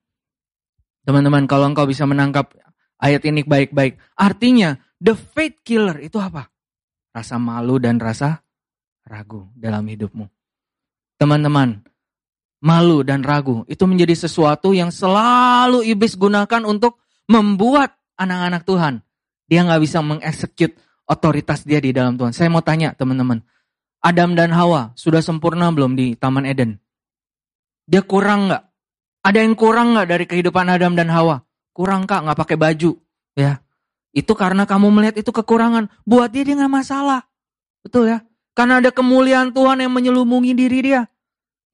[1.09, 2.53] Teman-teman, kalau engkau bisa menangkap
[3.01, 6.53] ayat ini baik-baik, artinya the faith killer itu apa?
[7.16, 8.45] Rasa malu dan rasa
[9.09, 10.29] ragu dalam hidupmu.
[11.16, 11.81] Teman-teman,
[12.61, 13.64] malu dan ragu.
[13.71, 18.95] Itu menjadi sesuatu yang selalu iblis gunakan untuk membuat anak-anak Tuhan.
[19.49, 22.35] Dia nggak bisa mengeksekut otoritas dia di dalam Tuhan.
[22.35, 23.42] Saya mau tanya teman-teman.
[24.03, 26.79] Adam dan Hawa sudah sempurna belum di Taman Eden?
[27.87, 28.62] Dia kurang nggak?
[29.27, 31.42] Ada yang kurang nggak dari kehidupan Adam dan Hawa?
[31.75, 32.92] Kurang kak, nggak pakai baju.
[33.35, 33.59] Ya,
[34.14, 35.90] itu karena kamu melihat itu kekurangan.
[36.07, 37.27] Buat dia dia nggak masalah.
[37.83, 38.19] Betul ya?
[38.57, 41.05] Karena ada kemuliaan Tuhan yang menyelumungi diri dia.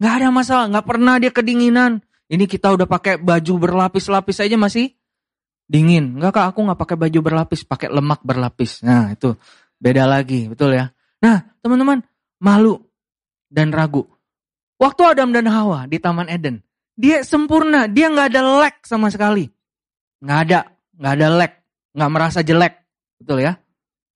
[0.02, 2.02] Gak ada masalah, gak pernah dia kedinginan.
[2.26, 4.98] Ini kita udah pakai baju berlapis-lapis aja masih
[5.72, 6.20] dingin.
[6.20, 8.84] Enggak kak, aku gak pakai baju berlapis, pakai lemak berlapis.
[8.84, 9.32] Nah itu
[9.80, 10.92] beda lagi, betul ya.
[11.24, 12.04] Nah teman-teman,
[12.44, 12.76] malu
[13.48, 14.04] dan ragu.
[14.76, 16.60] Waktu Adam dan Hawa di Taman Eden,
[16.92, 19.48] dia sempurna, dia gak ada lag sama sekali.
[20.20, 20.60] Gak ada,
[21.00, 21.52] gak ada lag,
[21.96, 22.74] gak merasa jelek,
[23.16, 23.56] betul ya.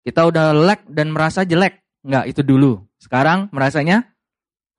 [0.04, 2.86] Kita udah lag dan merasa jelek, Enggak, itu dulu.
[3.02, 4.06] Sekarang merasanya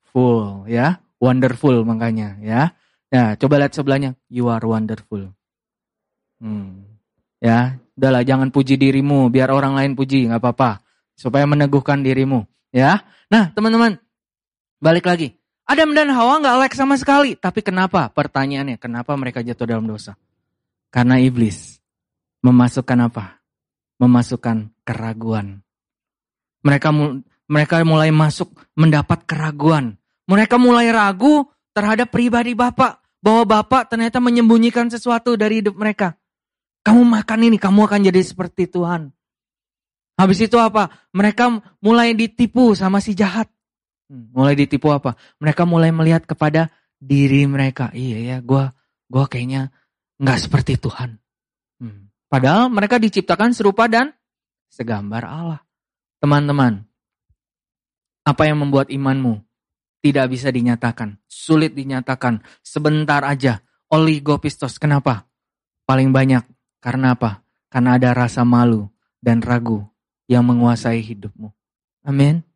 [0.08, 2.72] full ya, wonderful makanya ya.
[3.12, 5.32] Ya, coba lihat sebelahnya, you are wonderful.
[6.38, 6.86] Hmm.
[7.38, 10.82] Ya, udahlah jangan puji dirimu, biar orang lain puji, nggak apa-apa.
[11.18, 13.02] Supaya meneguhkan dirimu, ya.
[13.30, 13.98] Nah, teman-teman,
[14.82, 15.38] balik lagi.
[15.68, 18.08] Adam dan Hawa nggak like sama sekali, tapi kenapa?
[18.10, 20.16] Pertanyaannya, kenapa mereka jatuh dalam dosa?
[20.88, 21.78] Karena iblis
[22.42, 23.44] memasukkan apa?
[24.00, 25.60] Memasukkan keraguan.
[26.64, 26.90] Mereka
[27.48, 30.00] mereka mulai masuk mendapat keraguan.
[30.28, 33.04] Mereka mulai ragu terhadap pribadi Bapak.
[33.18, 36.16] Bahwa Bapak ternyata menyembunyikan sesuatu dari hidup mereka.
[36.88, 39.12] Kamu makan ini, kamu akan jadi seperti Tuhan.
[40.16, 40.88] Habis itu apa?
[41.12, 43.52] Mereka mulai ditipu sama si jahat.
[44.08, 45.20] Hmm, mulai ditipu apa?
[45.44, 47.92] Mereka mulai melihat kepada diri mereka.
[47.92, 48.72] Iya ya, gue
[49.12, 49.68] gua kayaknya
[50.16, 51.20] nggak seperti Tuhan.
[51.84, 52.08] Hmm.
[52.32, 54.16] Padahal mereka diciptakan serupa dan
[54.72, 55.62] segambar Allah.
[56.24, 56.88] Teman-teman,
[58.24, 59.44] apa yang membuat imanmu
[60.02, 64.82] tidak bisa dinyatakan, sulit dinyatakan, sebentar aja, oligopistos.
[64.82, 65.30] Kenapa?
[65.86, 66.42] Paling banyak,
[66.88, 67.44] karena apa?
[67.68, 68.88] Karena ada rasa malu
[69.20, 69.84] dan ragu
[70.32, 71.52] yang menguasai hidupmu.
[72.08, 72.48] Amin.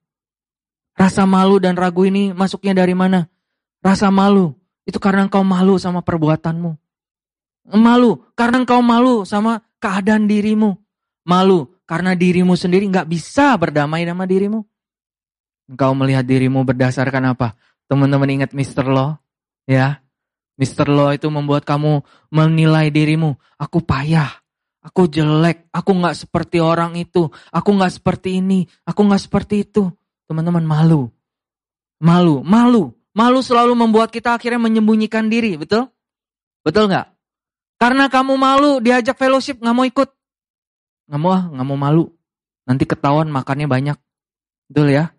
[0.95, 3.27] Rasa malu dan ragu ini masuknya dari mana?
[3.83, 4.55] Rasa malu,
[4.87, 6.71] itu karena engkau malu sama perbuatanmu.
[7.75, 10.79] Malu karena engkau malu sama keadaan dirimu.
[11.27, 14.63] Malu karena dirimu sendiri nggak bisa berdamai sama dirimu.
[15.67, 17.59] Engkau melihat dirimu berdasarkan apa?
[17.91, 18.87] Teman-teman ingat Mr.
[18.87, 19.19] Law?
[19.67, 19.99] Ya,
[20.61, 20.85] Mr.
[20.85, 23.33] Law itu membuat kamu menilai dirimu.
[23.57, 24.29] Aku payah,
[24.85, 29.89] aku jelek, aku nggak seperti orang itu, aku nggak seperti ini, aku nggak seperti itu.
[30.29, 31.09] Teman-teman malu,
[31.97, 35.89] malu, malu, malu selalu membuat kita akhirnya menyembunyikan diri, betul?
[36.61, 37.09] Betul nggak?
[37.81, 40.09] Karena kamu malu diajak fellowship nggak mau ikut.
[41.09, 42.05] Nggak mau ah, nggak mau malu.
[42.69, 43.97] Nanti ketahuan makannya banyak.
[44.69, 45.09] Betul ya?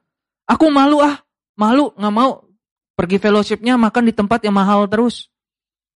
[0.46, 1.18] Aku malu ah,
[1.58, 2.46] malu nggak mau
[2.94, 5.31] pergi fellowshipnya makan di tempat yang mahal terus.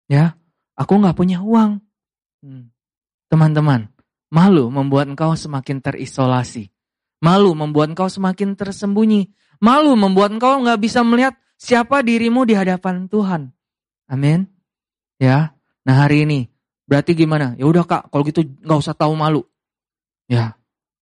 [0.07, 0.39] Ya,
[0.79, 1.83] aku nggak punya uang.
[2.43, 2.71] Hmm.
[3.27, 3.91] Teman-teman,
[4.31, 6.71] malu membuat engkau semakin terisolasi.
[7.19, 9.33] Malu membuat engkau semakin tersembunyi.
[9.59, 13.51] Malu membuat engkau nggak bisa melihat siapa dirimu di hadapan Tuhan.
[14.07, 14.47] Amin.
[15.19, 16.47] Ya, nah hari ini
[16.87, 17.59] Berarti gimana?
[17.59, 19.43] Ya udah kak, kalau gitu nggak usah tahu malu.
[20.31, 20.55] Ya,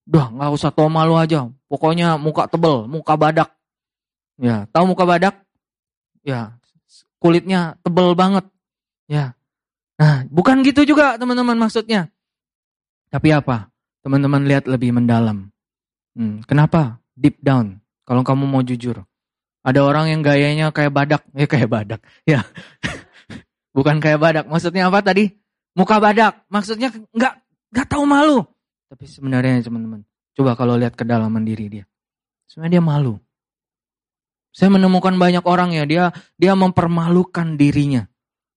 [0.09, 1.45] udah nggak usah tahu malu aja.
[1.69, 3.53] Pokoknya muka tebel, muka badak.
[4.41, 5.45] Ya, tahu muka badak?
[6.25, 6.57] Ya,
[7.21, 8.49] kulitnya tebel banget.
[9.05, 9.37] Ya,
[10.01, 12.09] nah bukan gitu juga teman-teman maksudnya.
[13.13, 13.69] Tapi apa?
[14.01, 15.49] Teman-teman lihat lebih mendalam.
[16.17, 17.01] Hmm, kenapa?
[17.13, 17.81] Deep down.
[18.05, 19.05] Kalau kamu mau jujur.
[19.65, 21.21] Ada orang yang gayanya kayak badak.
[21.33, 22.01] Ya kayak badak.
[22.25, 22.41] Ya.
[23.77, 24.45] Bukan kayak badak.
[24.45, 25.29] Maksudnya apa tadi?
[25.75, 26.47] muka badak.
[26.47, 27.33] Maksudnya nggak
[27.75, 28.39] nggak tahu malu.
[28.87, 31.85] Tapi sebenarnya teman-teman, coba kalau lihat kedalaman diri dia,
[32.47, 33.15] sebenarnya dia malu.
[34.55, 36.03] Saya menemukan banyak orang ya dia
[36.39, 38.07] dia mempermalukan dirinya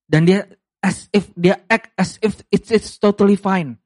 [0.08, 0.48] dan dia
[0.80, 3.76] as if dia act as if it's, it's totally fine.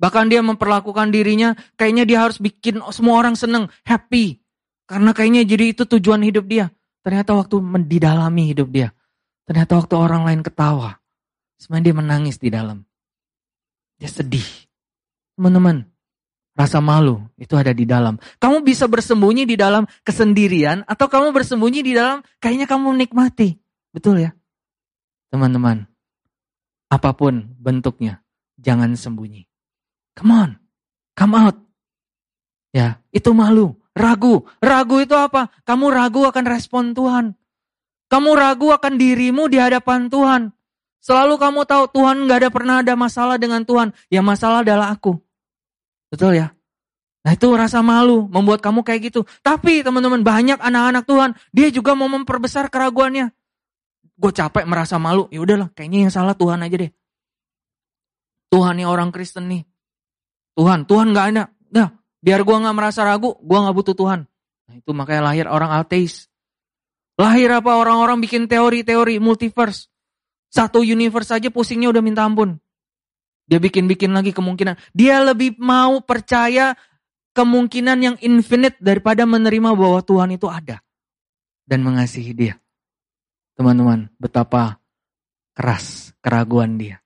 [0.00, 4.40] Bahkan dia memperlakukan dirinya kayaknya dia harus bikin semua orang seneng, happy.
[4.88, 6.72] Karena kayaknya jadi itu tujuan hidup dia.
[7.04, 8.88] Ternyata waktu mendidalami hidup dia.
[9.44, 11.00] Ternyata waktu orang lain ketawa.
[11.60, 12.80] Sebenarnya dia menangis di dalam.
[14.00, 14.44] Dia sedih.
[15.36, 15.84] Teman-teman,
[16.56, 18.16] rasa malu itu ada di dalam.
[18.40, 23.60] Kamu bisa bersembunyi di dalam kesendirian atau kamu bersembunyi di dalam kayaknya kamu menikmati.
[23.92, 24.32] Betul ya?
[25.30, 25.86] Teman-teman,
[26.90, 28.22] apa pun bentuknya,
[28.58, 29.46] jangan sembunyi.
[30.18, 30.50] Come on,
[31.14, 31.56] come out.
[32.74, 34.46] Ya, itu malu, ragu.
[34.58, 35.50] Ragu itu apa?
[35.62, 37.38] Kamu ragu akan respon Tuhan.
[38.10, 40.50] Kamu ragu akan dirimu di hadapan Tuhan.
[41.00, 43.94] Selalu kamu tahu Tuhan nggak ada pernah ada masalah dengan Tuhan.
[44.10, 45.16] Yang masalah adalah aku.
[46.10, 46.50] Betul ya?
[47.20, 49.22] Nah itu rasa malu membuat kamu kayak gitu.
[49.40, 53.30] Tapi teman-teman banyak anak-anak Tuhan, dia juga mau memperbesar keraguannya.
[54.20, 56.92] Gue capek merasa malu, ya udahlah, kayaknya yang salah Tuhan aja deh.
[58.52, 59.64] Tuhan nih orang Kristen nih.
[60.60, 61.48] Tuhan, Tuhan nggak ada.
[61.72, 61.88] Nah,
[62.20, 64.20] biar gue nggak merasa ragu, gue nggak butuh Tuhan.
[64.68, 66.28] Nah itu makanya lahir orang ateis.
[67.16, 69.88] Lahir apa orang-orang bikin teori-teori multiverse.
[70.52, 72.60] Satu universe saja pusingnya udah minta ampun.
[73.50, 74.78] Dia bikin-bikin lagi kemungkinan.
[74.94, 76.78] Dia lebih mau percaya
[77.34, 80.78] kemungkinan yang infinite daripada menerima bahwa Tuhan itu ada.
[81.66, 82.54] Dan mengasihi dia.
[83.60, 84.80] Teman-teman, betapa
[85.52, 87.04] keras keraguan dia.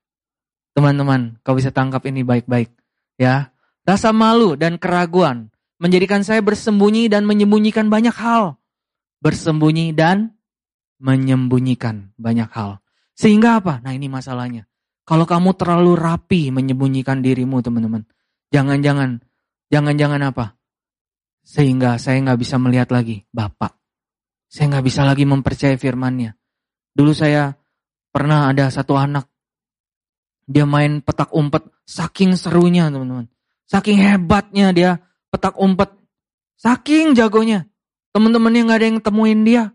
[0.78, 2.70] Teman-teman, kau bisa tangkap ini baik-baik.
[3.18, 8.56] Ya, Rasa malu dan keraguan menjadikan saya bersembunyi dan menyembunyikan banyak hal.
[9.20, 10.32] Bersembunyi dan
[10.96, 12.80] menyembunyikan banyak hal.
[13.12, 13.84] Sehingga apa?
[13.84, 14.64] Nah ini masalahnya.
[15.04, 18.08] Kalau kamu terlalu rapi menyembunyikan dirimu teman-teman.
[18.48, 19.20] Jangan-jangan,
[19.68, 20.56] jangan-jangan apa?
[21.44, 23.76] Sehingga saya nggak bisa melihat lagi Bapak.
[24.48, 26.32] Saya nggak bisa lagi mempercayai firmannya.
[26.94, 27.58] Dulu saya
[28.14, 29.26] pernah ada satu anak.
[30.46, 31.66] Dia main petak umpet.
[31.84, 33.26] Saking serunya teman-teman.
[33.66, 34.90] Saking hebatnya dia
[35.28, 35.90] petak umpet.
[36.54, 37.66] Saking jagonya.
[38.14, 39.74] Teman-temannya nggak ada yang temuin dia.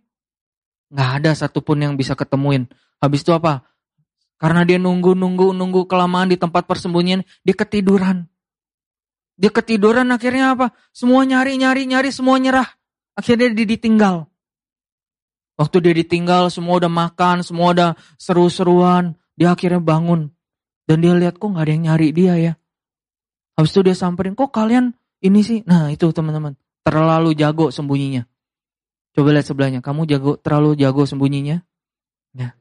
[0.90, 2.72] Nggak ada satupun yang bisa ketemuin.
[3.04, 3.68] Habis itu apa?
[4.40, 8.24] Karena dia nunggu, nunggu, nunggu kelamaan di tempat persembunyian, dia ketiduran.
[9.36, 10.72] Dia ketiduran akhirnya apa?
[10.96, 12.68] Semua nyari, nyari, nyari, semua nyerah.
[13.20, 14.29] Akhirnya dia ditinggal.
[15.60, 19.20] Waktu dia ditinggal, semua udah makan, semua udah seru-seruan.
[19.36, 20.32] Dia akhirnya bangun.
[20.88, 22.54] Dan dia lihat kok nggak ada yang nyari dia ya.
[23.60, 25.60] Habis itu dia samperin, kok kalian ini sih?
[25.68, 28.24] Nah itu teman-teman, terlalu jago sembunyinya.
[29.12, 31.60] Coba lihat sebelahnya, kamu jago terlalu jago sembunyinya?
[32.32, 32.56] Ya.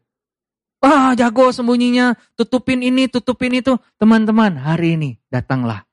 [0.82, 3.78] Wah jago sembunyinya, tutupin ini, tutupin itu.
[3.94, 5.86] Teman-teman, hari ini datanglah.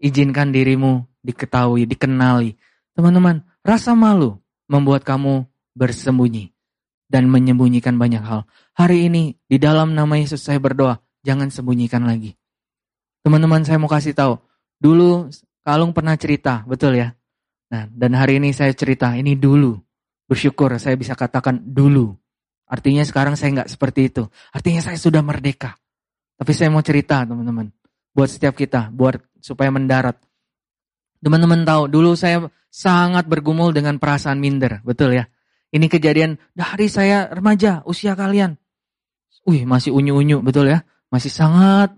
[0.00, 2.56] Izinkan dirimu diketahui, dikenali.
[2.96, 5.44] Teman-teman, rasa malu membuat kamu
[5.76, 6.50] bersembunyi
[7.06, 8.48] dan menyembunyikan banyak hal.
[8.74, 12.34] Hari ini di dalam nama Yesus saya berdoa, jangan sembunyikan lagi.
[13.20, 14.40] Teman-teman saya mau kasih tahu,
[14.80, 15.28] dulu
[15.66, 17.10] Kalung pernah cerita, betul ya?
[17.74, 19.74] Nah, dan hari ini saya cerita, ini dulu.
[20.30, 22.14] Bersyukur saya bisa katakan dulu.
[22.70, 24.22] Artinya sekarang saya nggak seperti itu.
[24.54, 25.74] Artinya saya sudah merdeka.
[26.38, 27.74] Tapi saya mau cerita teman-teman.
[28.14, 30.22] Buat setiap kita, buat supaya mendarat.
[31.18, 35.26] Teman-teman tahu, dulu saya sangat bergumul dengan perasaan minder, betul ya?
[35.76, 38.56] Ini kejadian dari saya remaja, usia kalian.
[39.44, 40.80] Wih, masih unyu-unyu, betul ya?
[41.12, 41.92] Masih sangat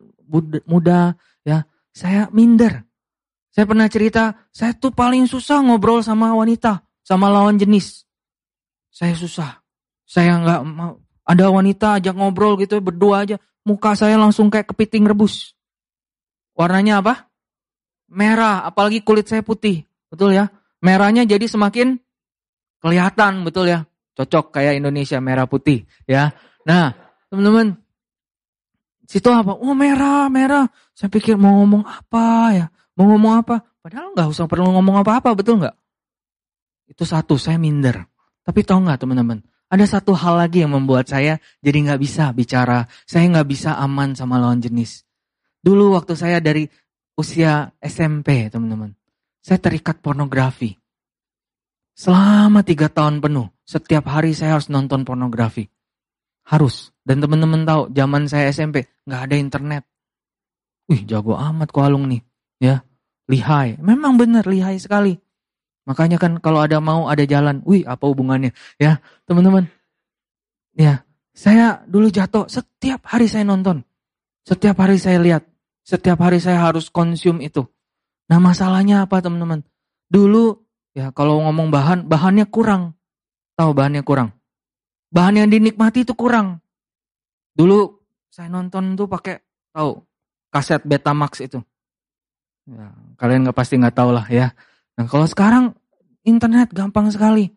[0.67, 1.15] muda,
[1.47, 1.63] ya.
[1.95, 2.83] Saya minder.
[3.55, 8.03] Saya pernah cerita, saya tuh paling susah ngobrol sama wanita, sama lawan jenis.
[8.91, 9.63] Saya susah.
[10.03, 10.99] Saya nggak mau
[11.29, 15.53] ada wanita ajak ngobrol gitu berdua aja, muka saya langsung kayak kepiting rebus.
[16.57, 17.29] Warnanya apa?
[18.09, 19.85] Merah, apalagi kulit saya putih.
[20.09, 20.49] Betul ya?
[20.81, 22.01] Merahnya jadi semakin
[22.83, 23.87] kelihatan, betul ya?
[24.19, 26.35] Cocok kayak Indonesia merah putih, ya.
[26.67, 26.91] Nah,
[27.31, 27.79] teman-teman,
[29.07, 29.55] situ apa?
[29.55, 30.67] Oh merah, merah.
[30.93, 32.67] Saya pikir mau ngomong apa ya?
[32.99, 33.63] Mau ngomong apa?
[33.79, 35.77] Padahal nggak usah perlu ngomong apa-apa, betul nggak?
[36.91, 38.05] Itu satu, saya minder.
[38.43, 39.39] Tapi tahu nggak teman-teman?
[39.69, 42.89] Ada satu hal lagi yang membuat saya jadi nggak bisa bicara.
[43.05, 45.05] Saya nggak bisa aman sama lawan jenis.
[45.61, 46.65] Dulu waktu saya dari
[47.13, 48.97] usia SMP, teman-teman.
[49.45, 50.73] Saya terikat pornografi.
[51.99, 55.67] Selama tiga tahun penuh, setiap hari saya harus nonton pornografi.
[56.47, 56.95] Harus.
[57.03, 59.83] Dan teman-teman tahu, zaman saya SMP, nggak ada internet.
[60.87, 62.23] Wih, jago amat kok Alung nih.
[62.63, 62.87] Ya,
[63.27, 63.83] lihai.
[63.83, 65.19] Memang benar lihai sekali.
[65.91, 67.67] Makanya kan kalau ada mau ada jalan.
[67.67, 68.55] Wih, apa hubungannya?
[68.79, 69.67] Ya, teman-teman.
[70.79, 71.03] Ya,
[71.35, 73.83] saya dulu jatuh setiap hari saya nonton.
[74.47, 75.43] Setiap hari saya lihat.
[75.83, 77.67] Setiap hari saya harus konsum itu.
[78.31, 79.67] Nah, masalahnya apa, teman-teman?
[80.07, 80.68] Dulu
[80.99, 82.99] ya kalau ngomong bahan, bahannya kurang.
[83.55, 84.35] Tahu bahannya kurang.
[85.15, 86.59] Bahan yang dinikmati itu kurang.
[87.55, 89.39] Dulu saya nonton tuh pakai
[89.71, 90.03] tahu
[90.51, 91.63] kaset Betamax itu.
[92.69, 94.53] Ya, kalian nggak pasti nggak tahu lah ya.
[94.99, 95.73] Nah kalau sekarang
[96.27, 97.49] internet gampang sekali.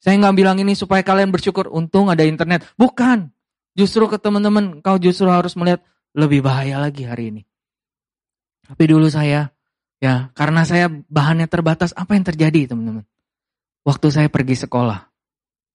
[0.00, 2.64] Saya nggak bilang ini supaya kalian bersyukur untung ada internet.
[2.74, 3.28] Bukan.
[3.76, 5.84] Justru ke teman-teman kau justru harus melihat
[6.16, 7.42] lebih bahaya lagi hari ini.
[8.66, 9.52] Tapi dulu saya
[10.00, 13.06] ya karena saya bahannya terbatas apa yang terjadi teman-teman?
[13.84, 15.00] Waktu saya pergi sekolah,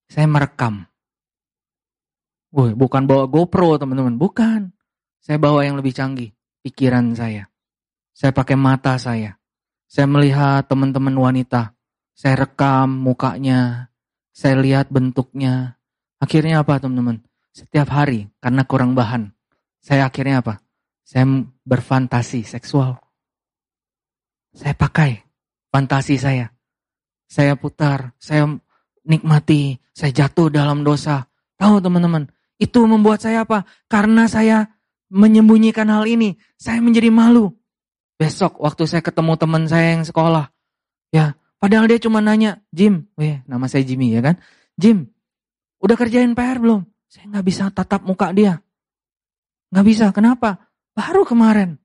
[0.09, 0.86] saya merekam.
[2.53, 4.71] Woi, bukan bawa GoPro teman-teman, bukan.
[5.19, 7.49] Saya bawa yang lebih canggih, pikiran saya.
[8.15, 9.36] Saya pakai mata saya.
[9.89, 11.76] Saya melihat teman-teman wanita.
[12.15, 13.91] Saya rekam mukanya.
[14.32, 15.76] Saya lihat bentuknya.
[16.21, 17.26] Akhirnya apa teman-teman?
[17.51, 19.36] Setiap hari karena kurang bahan.
[19.84, 20.63] Saya akhirnya apa?
[21.03, 21.28] Saya
[21.67, 23.05] berfantasi seksual.
[24.56, 25.20] Saya pakai
[25.70, 26.47] fantasi saya.
[27.28, 28.47] Saya putar, saya
[29.03, 31.28] nikmati, saya jatuh dalam dosa.
[31.60, 33.68] Tahu teman-teman, itu membuat saya apa?
[33.91, 34.72] Karena saya
[35.12, 37.51] menyembunyikan hal ini, saya menjadi malu.
[38.16, 40.47] Besok waktu saya ketemu teman saya yang sekolah,
[41.12, 44.39] ya padahal dia cuma nanya, Jim, weh nama saya Jimmy ya kan,
[44.80, 45.12] Jim,
[45.84, 46.88] udah kerjain PR belum?
[47.12, 48.64] Saya nggak bisa tatap muka dia,
[49.76, 50.06] nggak bisa.
[50.16, 50.72] Kenapa?
[50.95, 51.76] Baru kemarin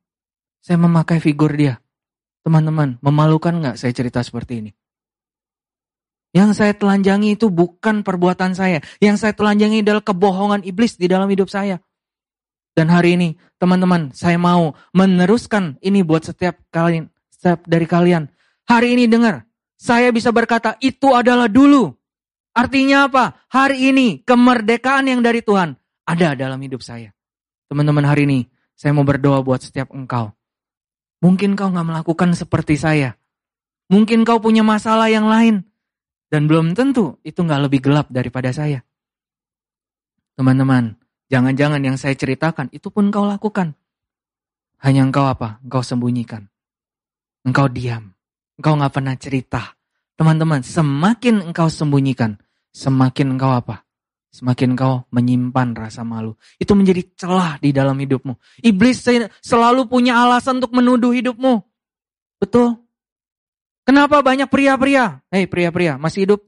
[0.62, 1.82] saya memakai figur dia.
[2.40, 4.70] Teman-teman, memalukan nggak saya cerita seperti ini?
[6.30, 8.78] Yang saya telanjangi itu bukan perbuatan saya.
[9.02, 11.82] Yang saya telanjangi adalah kebohongan iblis di dalam hidup saya.
[12.70, 13.28] Dan hari ini,
[13.58, 18.30] teman-teman, saya mau meneruskan ini buat setiap kalian, setiap dari kalian.
[18.70, 19.42] Hari ini dengar,
[19.74, 21.90] saya bisa berkata itu adalah dulu.
[22.54, 23.42] Artinya apa?
[23.50, 25.74] Hari ini kemerdekaan yang dari Tuhan
[26.06, 27.10] ada dalam hidup saya.
[27.66, 28.40] Teman-teman hari ini,
[28.78, 30.30] saya mau berdoa buat setiap engkau.
[31.20, 33.16] Mungkin kau nggak melakukan seperti saya.
[33.92, 35.64] Mungkin kau punya masalah yang lain.
[36.30, 38.80] Dan belum tentu itu nggak lebih gelap daripada saya.
[40.38, 41.00] Teman-teman,
[41.30, 43.78] Jangan-jangan yang saya ceritakan itu pun kau lakukan.
[44.82, 45.62] Hanya engkau apa?
[45.62, 46.50] Engkau sembunyikan.
[47.46, 48.10] Engkau diam.
[48.58, 49.78] Engkau nggak pernah cerita.
[50.18, 52.36] Teman-teman, semakin engkau sembunyikan,
[52.74, 53.86] semakin engkau apa?
[54.30, 56.38] Semakin engkau menyimpan rasa malu.
[56.56, 58.62] Itu menjadi celah di dalam hidupmu.
[58.62, 59.02] Iblis
[59.42, 61.58] selalu punya alasan untuk menuduh hidupmu.
[62.38, 62.78] Betul?
[63.82, 65.18] Kenapa banyak pria-pria?
[65.34, 66.40] Hei pria-pria, masih hidup?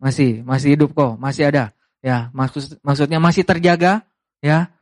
[0.00, 1.76] Masih, masih hidup kok, masih ada.
[2.00, 4.06] Ya, maksud maksudnya masih terjaga,
[4.40, 4.72] ya.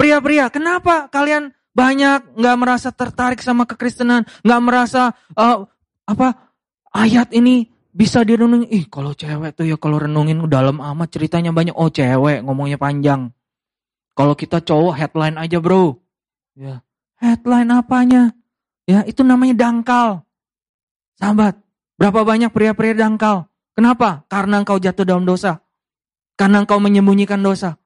[0.00, 5.66] Pria-pria, kenapa kalian banyak nggak merasa tertarik sama kekristenan, nggak merasa uh,
[6.06, 6.50] apa
[6.90, 8.70] ayat ini bisa direnungin.
[8.70, 11.74] Ih, kalau cewek tuh ya kalau renungin dalam amat ceritanya banyak.
[11.74, 13.34] Oh, cewek ngomongnya panjang.
[14.14, 15.98] Kalau kita cowok headline aja, Bro.
[16.58, 16.82] Ya.
[17.20, 18.34] Headline apanya?
[18.88, 20.26] Ya, itu namanya dangkal.
[21.20, 21.60] Sahabat,
[22.00, 23.46] berapa banyak pria-pria dangkal?
[23.76, 24.24] Kenapa?
[24.26, 25.62] Karena engkau jatuh dalam dosa.
[26.34, 27.76] Karena engkau menyembunyikan dosa.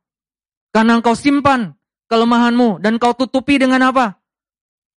[0.70, 1.74] Karena engkau simpan
[2.10, 4.18] kelemahanmu dan kau tutupi dengan apa?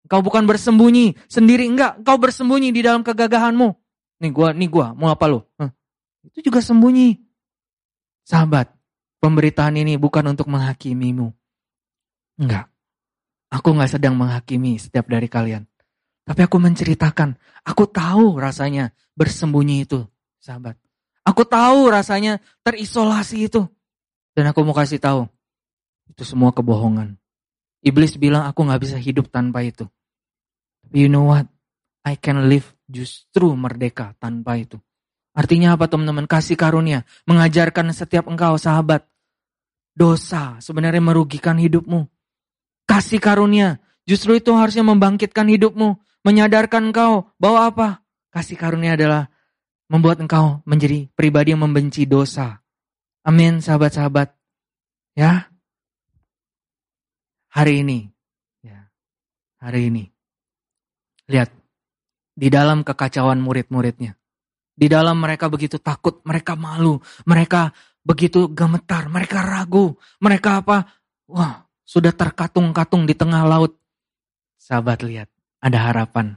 [0.05, 2.03] Kau bukan bersembunyi sendiri, enggak.
[2.05, 3.84] Kau bersembunyi di dalam kegagahanmu.
[4.19, 5.43] Nih gua, nih gua, mau apa lu?
[5.59, 5.71] Huh.
[6.25, 7.19] Itu juga sembunyi.
[8.25, 8.73] Sahabat,
[9.21, 11.29] pemberitaan ini bukan untuk menghakimimu.
[12.41, 12.71] Enggak.
[13.53, 15.63] Aku nggak sedang menghakimi setiap dari kalian.
[16.25, 20.01] Tapi aku menceritakan, aku tahu rasanya bersembunyi itu,
[20.41, 20.73] sahabat.
[21.21, 23.61] Aku tahu rasanya terisolasi itu.
[24.35, 25.29] Dan aku mau kasih tahu,
[26.11, 27.15] itu semua kebohongan.
[27.85, 29.87] Iblis bilang aku gak bisa hidup tanpa itu.
[30.91, 31.47] You know what?
[32.03, 34.77] I can live justru merdeka tanpa itu.
[35.35, 36.25] Artinya apa teman-teman?
[36.25, 37.03] Kasih karunia.
[37.27, 39.03] Mengajarkan setiap engkau sahabat.
[39.95, 42.07] Dosa sebenarnya merugikan hidupmu.
[42.87, 43.83] Kasih karunia.
[44.07, 45.99] Justru itu harusnya membangkitkan hidupmu.
[46.23, 47.87] Menyadarkan engkau bahwa apa?
[48.31, 49.27] Kasih karunia adalah
[49.91, 52.63] membuat engkau menjadi pribadi yang membenci dosa.
[53.25, 54.33] Amin, sahabat-sahabat.
[55.17, 55.51] Ya.
[57.51, 58.11] Hari ini.
[58.63, 58.91] Ya.
[59.59, 60.03] Hari ini.
[61.27, 61.64] Lihat.
[62.35, 64.19] Di dalam kekacauan murid-muridnya.
[64.75, 67.71] Di dalam mereka begitu takut, mereka malu, mereka
[68.03, 70.83] begitu gemetar, mereka ragu, mereka apa?
[71.31, 73.79] Wah, sudah terkatung-katung di tengah laut.
[74.59, 75.31] Sahabat lihat,
[75.63, 76.35] ada harapan.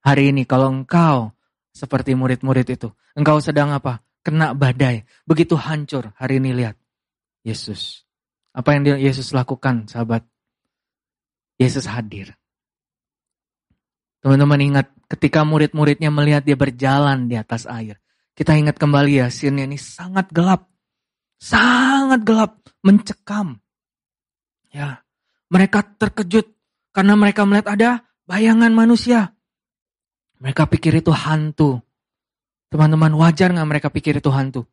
[0.00, 1.36] Hari ini kalau engkau
[1.74, 2.88] seperti murid-murid itu.
[3.18, 4.00] Engkau sedang apa?
[4.22, 5.02] Kena badai.
[5.26, 6.14] Begitu hancur.
[6.14, 6.78] Hari ini lihat.
[7.42, 8.06] Yesus.
[8.54, 10.22] Apa yang Yesus lakukan sahabat?
[11.58, 12.37] Yesus hadir.
[14.18, 18.02] Teman-teman ingat ketika murid-muridnya melihat dia berjalan di atas air.
[18.34, 20.66] Kita ingat kembali ya, scene ini sangat gelap.
[21.38, 23.62] Sangat gelap, mencekam.
[24.74, 25.06] Ya,
[25.50, 26.50] mereka terkejut
[26.90, 27.90] karena mereka melihat ada
[28.26, 29.34] bayangan manusia.
[30.38, 31.82] Mereka pikir itu hantu.
[32.70, 34.66] Teman-teman, wajar nggak mereka pikir itu hantu?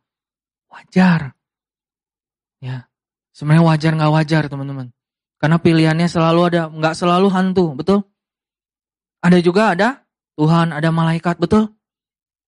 [0.70, 1.34] Wajar.
[2.58, 2.90] Ya,
[3.30, 4.90] sebenarnya wajar nggak wajar teman-teman.
[5.38, 8.06] Karena pilihannya selalu ada, nggak selalu hantu, betul?
[9.26, 9.88] Ada juga ada.
[10.38, 11.74] Tuhan, ada malaikat, betul?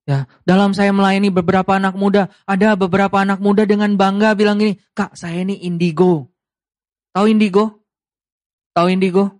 [0.07, 4.81] Ya, dalam saya melayani beberapa anak muda, ada beberapa anak muda dengan bangga bilang gini,
[4.97, 6.31] kak saya ini indigo.
[7.13, 7.85] Tahu indigo?
[8.73, 9.39] Tahu indigo?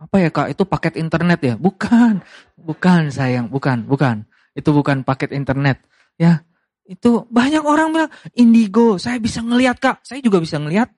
[0.00, 0.48] apa ya kak?
[0.56, 1.54] Itu paket internet ya?
[1.60, 2.24] Bukan.
[2.56, 3.52] Bukan sayang.
[3.52, 4.24] Bukan bukan.
[4.56, 5.84] Itu bukan paket internet.
[6.16, 6.42] Ya
[6.90, 10.02] itu banyak orang bilang indigo saya bisa ngelihat kak.
[10.02, 10.90] Saya juga bisa ngelihat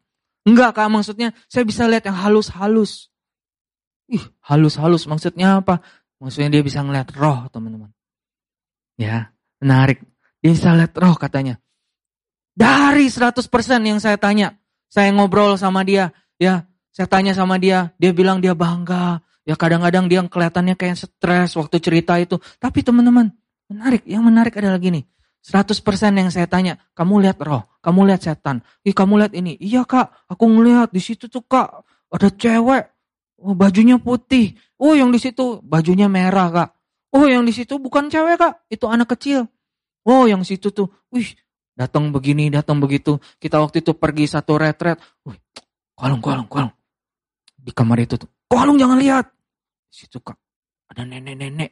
[0.49, 3.12] enggak kak maksudnya saya bisa lihat yang halus-halus
[4.13, 5.81] ih halus-halus maksudnya apa
[6.21, 7.89] maksudnya dia bisa ngelihat roh teman-teman
[9.01, 10.05] ya menarik
[10.45, 11.57] dia bisa lihat roh katanya
[12.53, 13.41] dari 100%
[13.81, 14.61] yang saya tanya
[14.93, 19.25] saya ngobrol sama dia ya saya tanya sama dia, dia bilang dia bangga.
[19.43, 22.37] Ya kadang-kadang dia kelihatannya kayak stres waktu cerita itu.
[22.61, 23.33] Tapi teman-teman,
[23.67, 24.05] menarik.
[24.05, 25.09] Yang menarik adalah gini.
[25.43, 25.75] 100%
[26.15, 28.63] yang saya tanya, kamu lihat roh, kamu lihat setan.
[28.87, 29.59] Ih, kamu lihat ini.
[29.59, 31.83] Iya kak, aku ngelihat di situ tuh kak,
[32.13, 32.92] ada cewek.
[33.43, 34.55] Oh, bajunya putih.
[34.79, 36.71] Oh, yang di situ bajunya merah kak.
[37.13, 39.51] Oh, yang di situ bukan cewek kak, itu anak kecil.
[40.07, 41.29] Oh, yang situ tuh, wih,
[41.75, 43.19] datang begini, datang begitu.
[43.37, 44.97] Kita waktu itu pergi satu retret.
[45.27, 45.37] Wih,
[45.99, 46.73] kolong, kolong, kolong
[47.63, 48.31] di kamar itu tuh.
[48.51, 49.31] Kolong jangan lihat.
[49.93, 50.39] Di situ kak
[50.93, 51.71] ada nenek-nenek.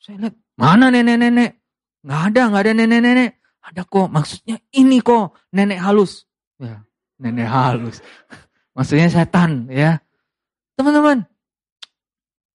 [0.00, 1.50] Saya lihat mana nenek-nenek?
[2.04, 3.30] Nggak ada, nggak ada nenek-nenek.
[3.64, 4.08] Ada kok.
[4.08, 6.24] Maksudnya ini kok nenek halus.
[6.60, 6.84] Ya,
[7.20, 8.00] nenek halus.
[8.76, 10.00] Maksudnya setan ya.
[10.74, 11.22] Teman-teman,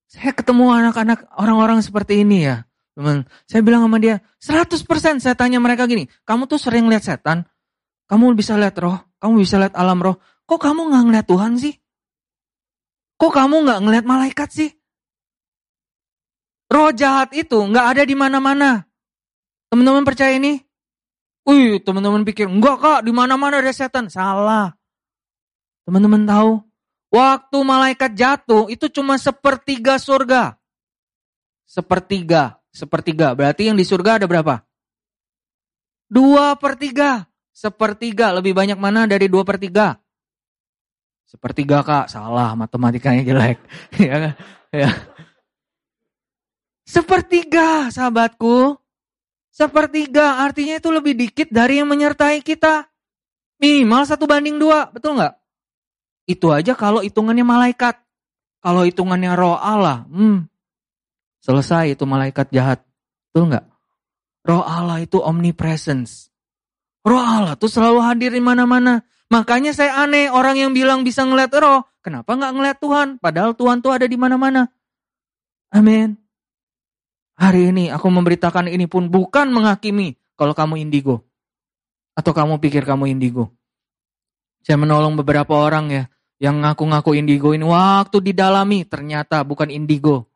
[0.10, 2.68] saya ketemu anak-anak orang-orang seperti ini ya.
[2.98, 7.48] Teman, saya bilang sama dia, 100% saya tanya mereka gini, kamu tuh sering lihat setan,
[8.12, 11.80] kamu bisa lihat roh, kamu bisa lihat alam roh, kok kamu nggak ngeliat Tuhan sih?
[13.16, 14.70] Kok kamu nggak ngeliat malaikat sih?
[16.70, 18.84] Roh jahat itu nggak ada di mana-mana.
[19.72, 20.60] Teman-teman percaya ini?
[21.48, 24.12] Wih, teman-teman pikir, enggak kak, di mana-mana ada setan.
[24.12, 24.76] Salah.
[25.88, 26.62] Teman-teman tahu,
[27.10, 30.58] waktu malaikat jatuh itu cuma sepertiga surga.
[31.70, 33.34] Sepertiga, sepertiga.
[33.38, 34.66] Berarti yang di surga ada berapa?
[36.10, 37.30] Dua per tiga.
[37.54, 40.00] Sepertiga, lebih banyak mana dari dua per tiga?
[41.30, 43.62] Sepertiga kak, salah matematikanya jelek.
[44.02, 44.34] ya kan?
[44.74, 44.90] Ya.
[46.90, 48.74] Sepertiga sahabatku.
[49.54, 52.90] Sepertiga artinya itu lebih dikit dari yang menyertai kita.
[53.62, 55.36] Minimal satu banding dua, betul nggak?
[56.30, 57.98] Itu aja kalau hitungannya malaikat.
[58.62, 60.46] Kalau hitungannya roh Allah, hmm,
[61.42, 62.86] selesai itu malaikat jahat.
[63.32, 63.66] Betul nggak?
[64.46, 66.30] Roh Allah itu omnipresence.
[67.02, 69.02] Roh Allah tuh selalu hadir di mana-mana.
[69.32, 71.88] Makanya saya aneh orang yang bilang bisa ngeliat roh.
[72.04, 73.08] Kenapa nggak ngeliat Tuhan?
[73.18, 74.70] Padahal Tuhan tuh ada di mana-mana.
[75.74, 76.20] Amin.
[77.40, 81.24] Hari ini aku memberitakan ini pun bukan menghakimi kalau kamu indigo.
[82.14, 83.56] Atau kamu pikir kamu indigo.
[84.60, 86.04] Saya menolong beberapa orang ya
[86.40, 90.32] yang ngaku-ngaku indigo ini waktu didalami ternyata bukan indigo.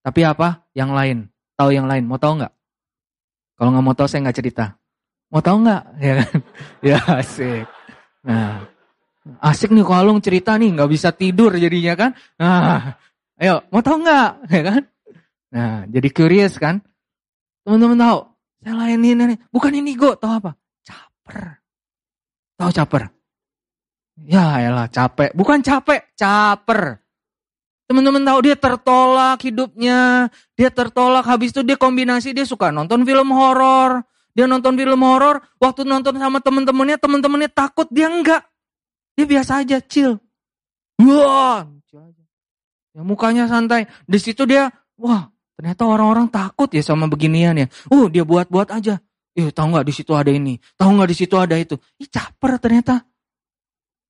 [0.00, 0.64] Tapi apa?
[0.72, 1.18] Yang lain.
[1.56, 2.04] Tahu yang lain.
[2.08, 2.52] Mau tahu nggak?
[3.60, 4.64] Kalau nggak mau tahu saya nggak cerita.
[5.28, 5.82] Mau tahu nggak?
[6.04, 6.38] Ya kan?
[6.80, 7.64] ya asik.
[8.24, 8.64] Nah,
[9.44, 12.10] asik nih kalau cerita nih nggak bisa tidur jadinya kan.
[12.40, 12.96] Nah,
[13.36, 14.30] ayo mau tahu nggak?
[14.48, 14.82] Ya kan?
[15.54, 16.82] Nah, jadi curious kan?
[17.62, 18.18] Teman-teman tahu,
[18.60, 19.36] saya lainin ini.
[19.48, 20.52] Bukan indigo, tahu apa?
[20.82, 21.62] Caper.
[22.58, 23.13] Tahu caper?
[24.20, 25.34] Ya elah capek.
[25.34, 27.02] Bukan capek, caper.
[27.84, 30.30] Teman-teman tahu dia tertolak hidupnya.
[30.54, 34.06] Dia tertolak, habis itu dia kombinasi, dia suka nonton film horor.
[34.34, 38.42] Dia nonton film horor, waktu nonton sama teman-temannya, teman-temannya takut, dia enggak.
[39.14, 40.18] Dia biasa aja, chill.
[40.98, 41.62] Wah,
[42.90, 43.86] ya mukanya santai.
[44.10, 47.66] Di situ dia, wah, Ternyata orang-orang takut ya sama beginian ya.
[47.86, 48.98] Uh, dia buat-buat aja.
[49.34, 50.58] Eh, tahu nggak di situ ada ini?
[50.78, 51.78] Tahu nggak di situ ada itu?
[51.98, 53.02] Ih, caper ternyata.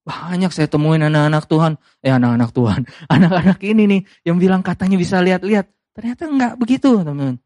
[0.04, 1.72] Banyak saya temuin anak-anak Tuhan,
[2.04, 2.80] eh anak-anak Tuhan,
[3.16, 5.64] anak-anak ini nih yang bilang katanya bisa lihat-lihat.
[5.96, 7.40] Ternyata enggak begitu, teman-teman.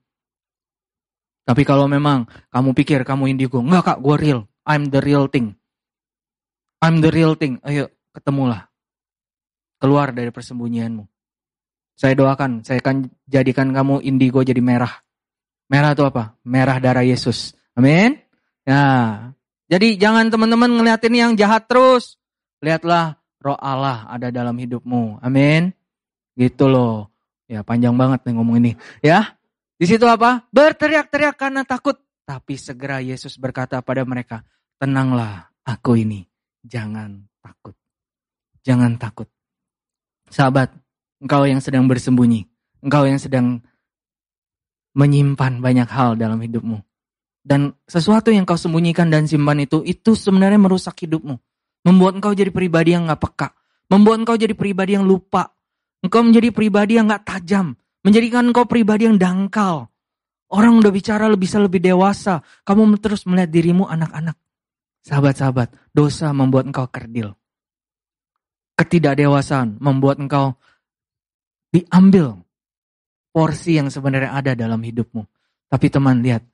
[1.46, 4.40] Tapi kalau memang kamu pikir kamu indigo, enggak kak, gue real.
[4.68, 5.56] I'm the real thing.
[6.84, 7.62] I'm the real thing.
[7.64, 8.68] Ayo, ketemulah.
[9.78, 11.06] Keluar dari persembunyianmu.
[11.98, 15.02] Saya doakan, saya akan jadikan kamu indigo jadi merah.
[15.70, 16.38] Merah itu apa?
[16.42, 17.54] Merah darah Yesus.
[17.74, 18.18] Amin.
[18.66, 19.30] Nah,
[19.68, 22.20] jadi jangan teman-teman ngeliatin yang jahat terus.
[22.58, 25.22] Lihatlah roh Allah ada dalam hidupmu.
[25.22, 25.70] Amin.
[26.34, 27.10] Gitu loh.
[27.48, 28.72] Ya panjang banget nih ngomong ini.
[29.00, 29.38] Ya.
[29.78, 30.46] Di situ apa?
[30.50, 31.96] Berteriak-teriak karena takut.
[32.28, 34.44] Tapi segera Yesus berkata pada mereka,
[34.76, 36.28] tenanglah aku ini.
[36.60, 37.72] Jangan takut.
[38.66, 39.30] Jangan takut.
[40.28, 40.74] Sahabat,
[41.24, 42.44] Engkau yang sedang bersembunyi.
[42.84, 43.64] Engkau yang sedang
[44.98, 46.82] menyimpan banyak hal dalam hidupmu.
[47.48, 51.40] Dan sesuatu yang kau sembunyikan dan simpan itu, itu sebenarnya merusak hidupmu.
[51.88, 53.48] Membuat engkau jadi pribadi yang gak peka.
[53.88, 55.56] Membuat engkau jadi pribadi yang lupa.
[56.04, 57.72] Engkau menjadi pribadi yang gak tajam.
[58.04, 59.88] Menjadikan engkau pribadi yang dangkal.
[60.52, 62.44] Orang udah bicara lebih bisa lebih dewasa.
[62.68, 64.36] Kamu terus melihat dirimu anak-anak.
[65.08, 67.32] Sahabat-sahabat, dosa membuat engkau kerdil.
[68.76, 70.60] Ketidakdewasaan membuat engkau
[71.72, 72.36] diambil
[73.32, 75.24] porsi yang sebenarnya ada dalam hidupmu.
[75.72, 76.44] Tapi teman lihat,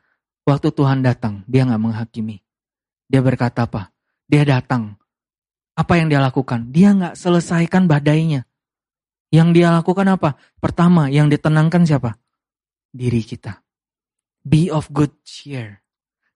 [0.47, 2.39] waktu Tuhan datang, dia nggak menghakimi.
[3.11, 3.91] Dia berkata apa?
[4.31, 4.95] Dia datang.
[5.75, 6.71] Apa yang dia lakukan?
[6.71, 8.47] Dia nggak selesaikan badainya.
[9.35, 10.39] Yang dia lakukan apa?
[10.63, 12.15] Pertama, yang ditenangkan siapa?
[12.95, 13.59] Diri kita.
[14.47, 15.83] Be of good cheer.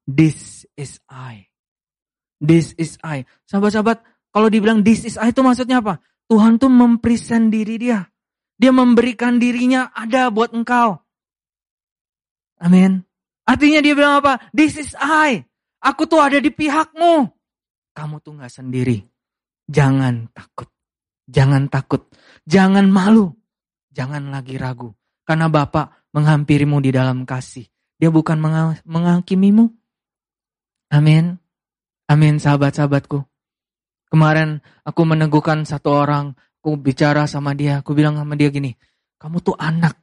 [0.03, 1.47] This is I.
[2.43, 3.23] This is I.
[3.47, 4.03] Sahabat-sahabat,
[4.35, 6.03] kalau dibilang this is I itu maksudnya apa?
[6.27, 8.05] Tuhan tuh mempresent diri dia.
[8.59, 10.99] Dia memberikan dirinya ada buat engkau.
[12.59, 13.07] Amin.
[13.49, 14.43] Artinya dia bilang apa?
[14.53, 15.47] This is I.
[15.81, 17.31] Aku tuh ada di pihakmu.
[17.97, 19.08] Kamu tuh gak sendiri.
[19.69, 20.69] Jangan takut.
[21.29, 22.09] Jangan takut.
[22.49, 23.31] Jangan malu.
[23.93, 24.97] Jangan lagi ragu.
[25.23, 27.69] Karena Bapak menghampirimu di dalam kasih.
[28.01, 28.41] Dia bukan
[28.89, 29.69] menghakimimu.
[30.91, 31.37] Amin.
[32.09, 33.21] Amin sahabat-sahabatku.
[34.09, 36.33] Kemarin aku meneguhkan satu orang
[36.69, 38.77] Aku bicara sama dia, aku bilang sama dia gini,
[39.17, 39.97] kamu tuh anak.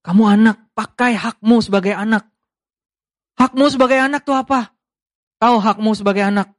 [0.00, 2.32] Kamu anak, pakai hakmu sebagai anak.
[3.36, 4.72] Hakmu sebagai anak tuh apa?
[5.36, 6.55] Tahu hakmu sebagai anak.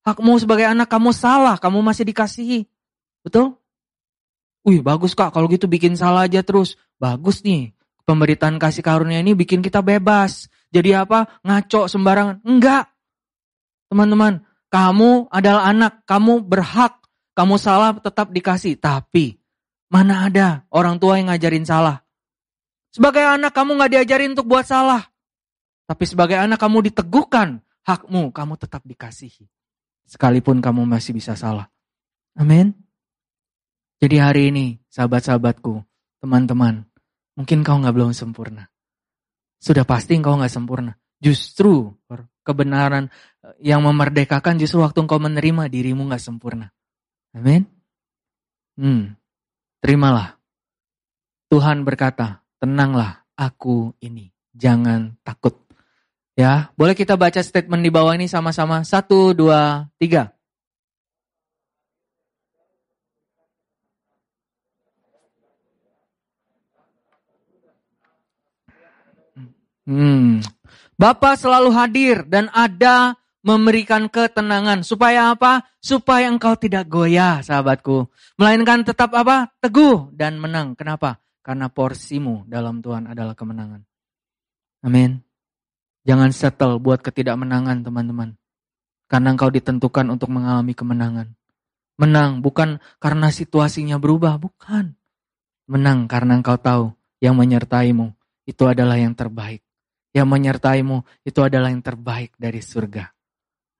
[0.00, 2.64] Hakmu sebagai anak kamu salah, kamu masih dikasihi.
[3.20, 3.56] Betul?
[4.64, 6.76] Wih bagus kak, kalau gitu bikin salah aja terus.
[7.00, 7.72] Bagus nih,
[8.04, 10.48] pemberitaan kasih karunia ini bikin kita bebas.
[10.72, 11.40] Jadi apa?
[11.44, 12.44] Ngaco sembarangan.
[12.44, 12.88] Enggak.
[13.92, 17.00] Teman-teman, kamu adalah anak, kamu berhak
[17.34, 18.76] kamu salah tetap dikasih.
[18.76, 19.40] Tapi
[19.88, 22.04] mana ada orang tua yang ngajarin salah.
[22.90, 25.08] Sebagai anak kamu gak diajarin untuk buat salah.
[25.86, 29.46] Tapi sebagai anak kamu diteguhkan hakmu, kamu tetap dikasihi.
[30.10, 31.70] Sekalipun kamu masih bisa salah.
[32.34, 32.74] Amin.
[34.02, 35.86] Jadi hari ini sahabat-sahabatku,
[36.18, 36.82] teman-teman,
[37.38, 38.66] mungkin kau gak belum sempurna.
[39.62, 40.98] Sudah pasti engkau gak sempurna.
[41.22, 41.94] Justru
[42.42, 43.06] kebenaran
[43.62, 46.74] yang memerdekakan justru waktu engkau menerima dirimu gak sempurna.
[47.30, 47.62] Amin.
[48.74, 49.14] Hmm.
[49.78, 50.34] Terimalah.
[51.52, 54.34] Tuhan berkata, tenanglah aku ini.
[54.50, 55.69] Jangan takut.
[56.40, 58.80] Ya, boleh kita baca statement di bawah ini sama-sama.
[58.80, 60.32] Satu, dua, tiga.
[69.84, 70.40] Hmm.
[70.96, 74.80] Bapa selalu hadir dan ada memberikan ketenangan.
[74.80, 75.68] Supaya apa?
[75.76, 78.08] Supaya engkau tidak goyah, sahabatku.
[78.40, 79.52] Melainkan tetap apa?
[79.60, 80.72] Teguh dan menang.
[80.72, 81.20] Kenapa?
[81.44, 83.84] Karena porsimu dalam Tuhan adalah kemenangan.
[84.80, 85.29] Amin.
[86.08, 88.40] Jangan settle buat ketidakmenangan, teman-teman.
[89.10, 91.34] Karena engkau ditentukan untuk mengalami kemenangan.
[92.00, 94.96] Menang bukan karena situasinya berubah, bukan.
[95.68, 98.16] Menang karena engkau tahu yang menyertaimu
[98.48, 99.60] itu adalah yang terbaik.
[100.10, 103.12] Yang menyertaimu itu adalah yang terbaik dari surga.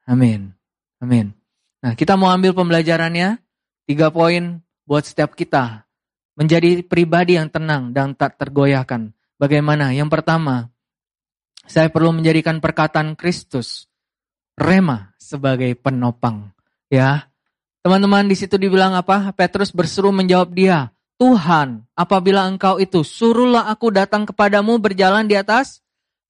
[0.06, 0.52] Amin.
[1.00, 1.32] Amin.
[1.80, 3.40] Nah, kita mau ambil pembelajarannya.
[3.88, 5.88] Tiga poin buat setiap kita.
[6.36, 9.10] Menjadi pribadi yang tenang dan tak tergoyahkan.
[9.40, 9.90] Bagaimana?
[9.90, 10.68] Yang pertama,
[11.70, 13.86] saya perlu menjadikan perkataan Kristus,
[14.58, 16.50] rema, sebagai penopang.
[16.90, 17.30] Ya,
[17.86, 19.30] teman-teman di situ dibilang apa?
[19.30, 20.90] Petrus berseru menjawab dia,
[21.22, 25.78] Tuhan, apabila engkau itu, suruhlah aku datang kepadamu berjalan di atas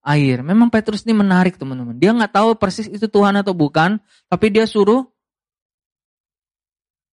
[0.04, 0.44] air.
[0.44, 1.96] Memang Petrus ini menarik teman-teman.
[1.96, 3.96] Dia nggak tahu persis itu Tuhan atau bukan,
[4.28, 5.08] tapi dia suruh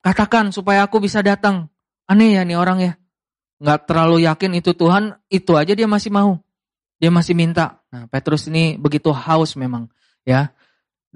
[0.02, 1.70] katakan supaya aku bisa datang.
[2.10, 2.92] Aneh ya nih orang ya.
[3.62, 6.45] Nggak terlalu yakin itu Tuhan, itu aja dia masih mau.
[6.97, 7.80] Dia masih minta.
[7.92, 9.88] Nah, Petrus ini begitu haus memang,
[10.24, 10.53] ya.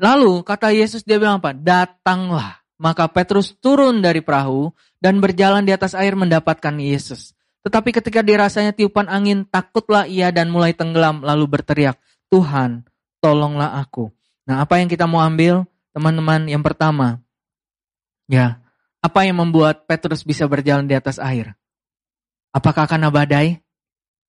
[0.00, 1.52] Lalu kata Yesus dia bilang apa?
[1.52, 2.60] Datanglah.
[2.80, 7.36] Maka Petrus turun dari perahu dan berjalan di atas air mendapatkan Yesus.
[7.60, 12.00] Tetapi ketika dirasanya tiupan angin, takutlah ia dan mulai tenggelam lalu berteriak,
[12.32, 12.88] Tuhan,
[13.20, 14.08] tolonglah aku.
[14.48, 16.48] Nah, apa yang kita mau ambil, teman-teman?
[16.48, 17.20] Yang pertama,
[18.24, 18.64] ya,
[19.04, 21.52] apa yang membuat Petrus bisa berjalan di atas air?
[22.56, 23.60] Apakah karena badai?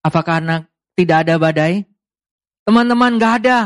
[0.02, 1.84] Apakah karena tidak ada badai?
[2.64, 3.58] Teman-teman, gak ada.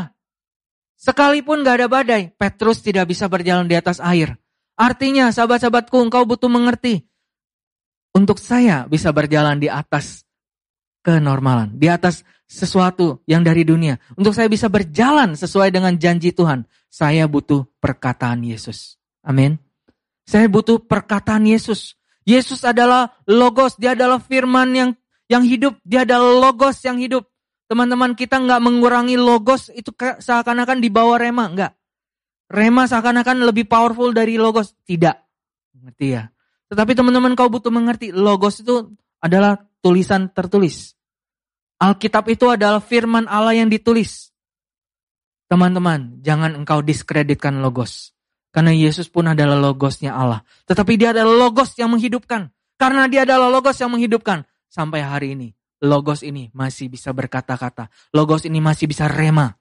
[0.95, 4.37] Sekalipun gak ada badai, Petrus tidak bisa berjalan di atas air.
[4.75, 7.05] Artinya, sahabat-sahabatku, engkau butuh mengerti
[8.15, 10.23] untuk saya bisa berjalan di atas
[11.03, 13.99] kenormalan, di atas sesuatu yang dari dunia.
[14.15, 18.95] Untuk saya bisa berjalan sesuai dengan janji Tuhan, saya butuh perkataan Yesus.
[19.19, 19.59] Amin.
[20.25, 21.99] Saya butuh perkataan Yesus.
[22.25, 24.89] Yesus adalah logos, dia adalah firman yang
[25.25, 27.25] yang hidup, dia adalah logos yang hidup.
[27.65, 31.71] Teman-teman kita nggak mengurangi logos itu seakan-akan di bawah rema, nggak.
[32.53, 35.25] Rema seakan-akan lebih powerful dari logos, tidak.
[35.73, 36.29] Ngerti ya?
[36.69, 40.93] Tetapi teman-teman kau butuh mengerti, logos itu adalah tulisan tertulis.
[41.81, 44.29] Alkitab itu adalah firman Allah yang ditulis.
[45.49, 48.13] Teman-teman, jangan engkau diskreditkan logos.
[48.49, 50.41] Karena Yesus pun adalah logosnya Allah.
[50.63, 52.49] Tetapi dia adalah logos yang menghidupkan.
[52.79, 54.47] Karena dia adalah logos yang menghidupkan.
[54.75, 57.87] Sampai hari ini, logos ini masih bisa berkata-kata.
[58.11, 59.55] Logos ini masih bisa rema.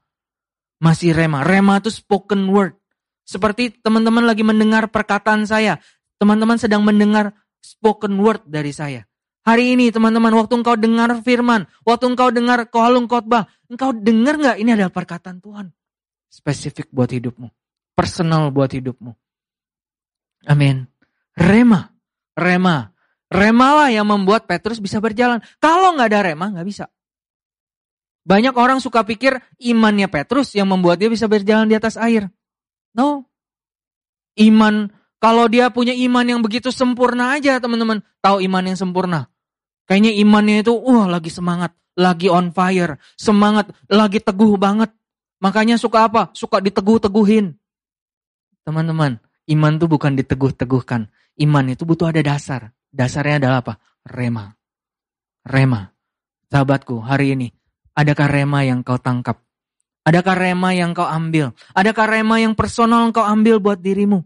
[0.82, 1.46] Masih rema.
[1.46, 2.74] Rema itu spoken word.
[3.22, 5.78] Seperti teman-teman lagi mendengar perkataan saya.
[6.18, 7.30] Teman-teman sedang mendengar
[7.62, 9.06] spoken word dari saya.
[9.46, 14.56] Hari ini teman-teman, waktu engkau dengar firman, waktu engkau dengar kohalung khotbah, engkau dengar nggak
[14.58, 15.70] ini adalah perkataan Tuhan.
[16.26, 17.54] Spesifik buat hidupmu.
[17.94, 19.14] Personal buat hidupmu.
[20.50, 20.90] Amin.
[21.38, 21.94] Rema.
[22.34, 22.90] Rema.
[23.32, 25.40] Rema lah yang membuat Petrus bisa berjalan.
[25.62, 26.86] Kalau nggak ada rema, nggak bisa.
[28.24, 32.32] Banyak orang suka pikir imannya Petrus yang membuat dia bisa berjalan di atas air.
[32.96, 33.28] No.
[34.34, 34.88] Iman
[35.24, 38.04] kalau dia punya iman yang begitu sempurna aja teman-teman.
[38.20, 39.32] Tahu iman yang sempurna.
[39.88, 41.72] Kayaknya imannya itu wah lagi semangat.
[41.96, 43.00] Lagi on fire.
[43.16, 43.72] Semangat.
[43.88, 44.92] Lagi teguh banget.
[45.40, 46.28] Makanya suka apa?
[46.36, 47.56] Suka diteguh-teguhin.
[48.68, 49.16] Teman-teman.
[49.48, 51.08] Iman itu bukan diteguh-teguhkan.
[51.40, 52.76] Iman itu butuh ada dasar.
[52.94, 53.74] Dasarnya adalah apa?
[54.06, 54.54] Rema.
[55.42, 55.90] Rema.
[56.46, 57.50] Sahabatku hari ini.
[57.98, 59.42] Adakah rema yang kau tangkap?
[60.06, 61.50] Adakah rema yang kau ambil?
[61.74, 64.22] Adakah rema yang personal kau ambil buat dirimu?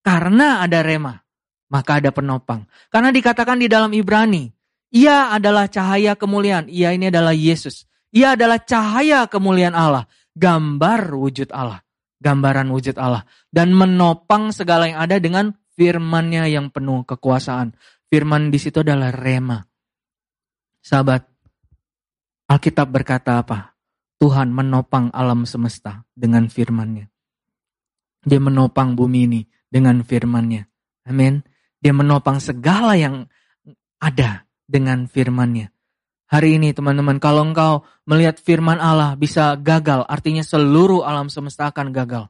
[0.00, 1.20] Karena ada rema,
[1.68, 2.64] maka ada penopang.
[2.88, 4.48] Karena dikatakan di dalam Ibrani,
[4.90, 6.72] ia adalah cahaya kemuliaan.
[6.72, 7.84] Ia ini adalah Yesus.
[8.16, 10.08] Ia adalah cahaya kemuliaan Allah.
[10.32, 11.84] Gambar wujud Allah.
[12.20, 13.28] Gambaran wujud Allah.
[13.52, 17.72] Dan menopang segala yang ada dengan firmannya yang penuh kekuasaan.
[18.12, 19.64] Firman di situ adalah rema.
[20.84, 21.24] Sahabat,
[22.52, 23.72] Alkitab berkata apa?
[24.20, 27.08] Tuhan menopang alam semesta dengan firmannya.
[28.20, 29.40] Dia menopang bumi ini
[29.72, 30.68] dengan firman-Nya.
[31.08, 31.40] Amin.
[31.80, 33.24] Dia menopang segala yang
[33.96, 35.72] ada dengan firman-Nya.
[36.28, 41.88] Hari ini teman-teman, kalau engkau melihat firman Allah bisa gagal, artinya seluruh alam semesta akan
[41.90, 42.28] gagal.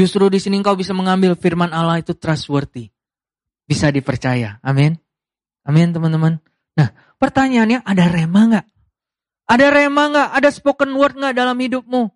[0.00, 2.88] Justru di sini engkau bisa mengambil firman Allah itu trustworthy.
[3.68, 4.56] Bisa dipercaya.
[4.64, 4.96] Amin.
[5.60, 6.40] Amin teman-teman.
[6.72, 6.88] Nah
[7.20, 8.66] pertanyaannya ada rema nggak?
[9.44, 10.28] Ada rema nggak?
[10.40, 12.08] Ada spoken word nggak dalam hidupmu?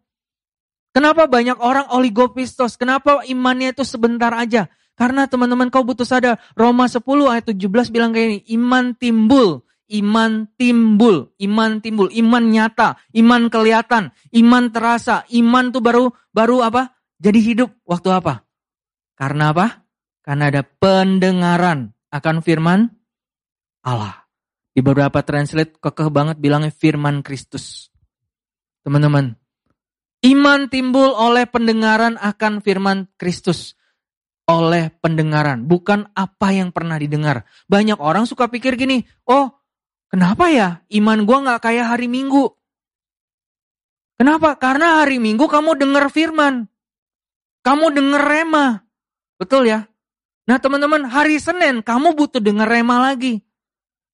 [0.97, 2.80] Kenapa banyak orang oligopistos?
[2.80, 4.72] Kenapa imannya itu sebentar aja?
[4.97, 10.49] Karena teman-teman kau butuh sadar, Roma 10 ayat 17 bilang kayak ini, iman timbul, Iman
[10.57, 15.28] timbul, iman timbul, iman nyata, iman kelihatan, iman terasa.
[15.28, 16.94] Iman tuh baru baru apa?
[17.25, 18.45] Jadi hidup waktu apa?
[19.16, 19.81] Karena apa?
[20.20, 22.93] Karena ada pendengaran akan firman
[23.81, 24.29] Allah.
[24.77, 27.89] Di beberapa translate kekeh banget bilangnya firman Kristus.
[28.85, 29.33] Teman-teman,
[30.29, 33.72] iman timbul oleh pendengaran akan firman Kristus.
[34.45, 37.49] Oleh pendengaran, bukan apa yang pernah didengar.
[37.64, 39.49] Banyak orang suka pikir gini, oh
[40.12, 42.53] kenapa ya iman gua nggak kayak hari Minggu?
[44.20, 44.61] Kenapa?
[44.61, 46.68] Karena hari Minggu kamu dengar firman.
[47.65, 48.85] Kamu dengar rema.
[49.41, 49.89] Betul ya?
[50.45, 53.41] Nah teman-teman, hari Senin kamu butuh dengar rema lagi.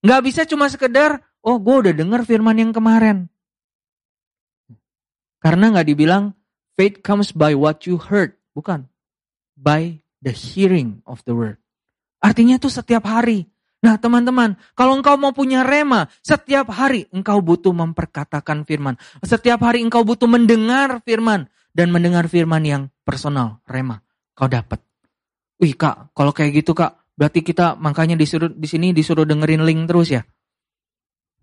[0.06, 3.26] Nggak bisa cuma sekedar, oh gue udah dengar firman yang kemarin.
[5.42, 6.32] Karena nggak dibilang,
[6.78, 8.38] faith comes by what you heard.
[8.54, 8.86] Bukan.
[9.58, 11.58] By the hearing of the word.
[12.22, 13.50] Artinya itu setiap hari.
[13.80, 19.00] Nah teman-teman, kalau engkau mau punya rema, setiap hari engkau butuh memperkatakan firman.
[19.24, 21.48] Setiap hari engkau butuh mendengar firman.
[21.70, 24.02] Dan mendengar firman yang personal, rema.
[24.34, 24.82] Kau dapat.
[25.60, 29.84] Wih kak, kalau kayak gitu kak, berarti kita makanya disuruh di sini disuruh dengerin link
[29.84, 30.24] terus ya.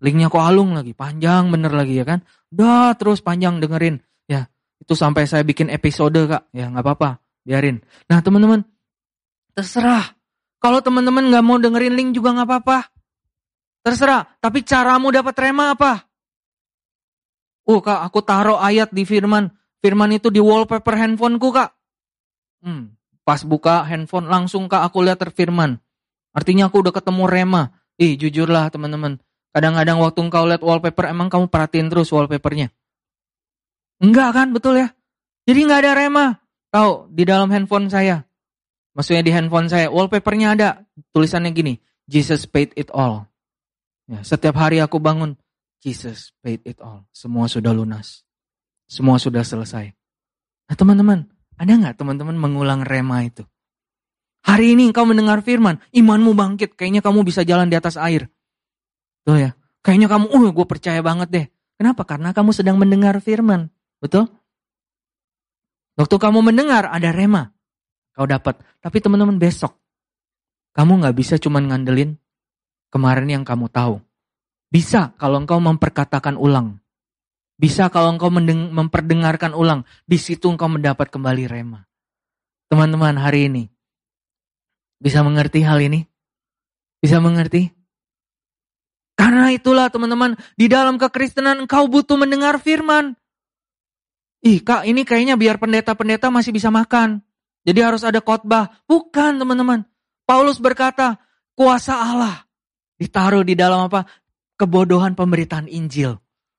[0.02, 2.22] Linknya kok halung lagi, panjang bener lagi ya kan.
[2.50, 4.02] Udah terus panjang dengerin.
[4.26, 4.50] Ya,
[4.82, 6.50] itu sampai saya bikin episode kak.
[6.50, 7.78] Ya nggak apa-apa, biarin.
[8.10, 8.66] Nah teman-teman,
[9.54, 10.18] terserah.
[10.58, 12.78] Kalau teman-teman nggak mau dengerin link juga nggak apa-apa.
[13.86, 14.26] Terserah.
[14.42, 16.02] Tapi caramu dapat rema apa?
[17.70, 19.46] Oh kak, aku taruh ayat di firman.
[19.78, 21.70] Firman itu di wallpaper handphoneku kak.
[22.64, 22.98] Hmm,
[23.28, 25.76] Pas buka handphone langsung kak aku lihat terfirman.
[26.32, 27.76] Artinya aku udah ketemu rema.
[28.00, 29.20] Ih jujurlah teman-teman.
[29.52, 32.72] Kadang-kadang waktu engkau lihat wallpaper emang kamu perhatiin terus wallpapernya.
[34.00, 34.96] Enggak kan betul ya.
[35.44, 36.26] Jadi nggak ada rema.
[36.72, 38.24] Tahu di dalam handphone saya.
[38.96, 40.68] Maksudnya di handphone saya wallpapernya ada.
[41.12, 41.76] Tulisannya gini.
[42.08, 43.28] Jesus paid it all.
[44.08, 45.36] Ya, setiap hari aku bangun.
[45.84, 47.04] Jesus paid it all.
[47.12, 48.24] Semua sudah lunas.
[48.88, 49.92] Semua sudah selesai.
[50.68, 51.28] Nah teman-teman,
[51.60, 53.44] ada nggak teman-teman mengulang rema itu?
[54.48, 58.32] Hari ini engkau mendengar firman, imanmu bangkit, kayaknya kamu bisa jalan di atas air.
[59.28, 59.50] Tuh ya,
[59.84, 61.46] kayaknya kamu, uh gue percaya banget deh.
[61.76, 62.08] Kenapa?
[62.08, 63.68] Karena kamu sedang mendengar firman.
[64.00, 64.32] Betul?
[66.00, 67.52] Waktu kamu mendengar ada rema,
[68.16, 68.56] kau dapat.
[68.80, 69.76] Tapi teman-teman besok,
[70.72, 72.16] kamu nggak bisa cuma ngandelin
[72.88, 74.00] kemarin yang kamu tahu.
[74.70, 76.80] Bisa kalau engkau memperkatakan ulang.
[77.58, 81.82] Bisa kalau engkau memperdengarkan ulang, di situ engkau mendapat kembali rema.
[82.70, 83.66] Teman-teman hari ini,
[85.02, 86.06] bisa mengerti hal ini?
[87.02, 87.66] Bisa mengerti?
[89.18, 93.18] Karena itulah teman-teman, di dalam kekristenan engkau butuh mendengar firman.
[94.38, 97.26] Ih kak ini kayaknya biar pendeta-pendeta masih bisa makan.
[97.66, 98.70] Jadi harus ada khotbah.
[98.86, 99.82] Bukan teman-teman.
[100.22, 101.18] Paulus berkata,
[101.58, 102.46] kuasa Allah
[102.94, 104.06] ditaruh di dalam apa?
[104.54, 106.18] Kebodohan pemberitaan Injil.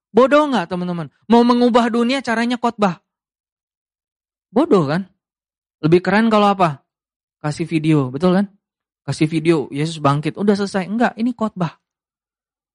[0.09, 1.13] Bodoh nggak teman-teman?
[1.29, 3.01] Mau mengubah dunia caranya khotbah.
[4.49, 5.05] Bodoh kan?
[5.85, 6.81] Lebih keren kalau apa?
[7.39, 8.45] Kasih video, betul kan?
[9.05, 10.89] Kasih video, Yesus bangkit, udah selesai.
[10.89, 11.77] Enggak, ini khotbah.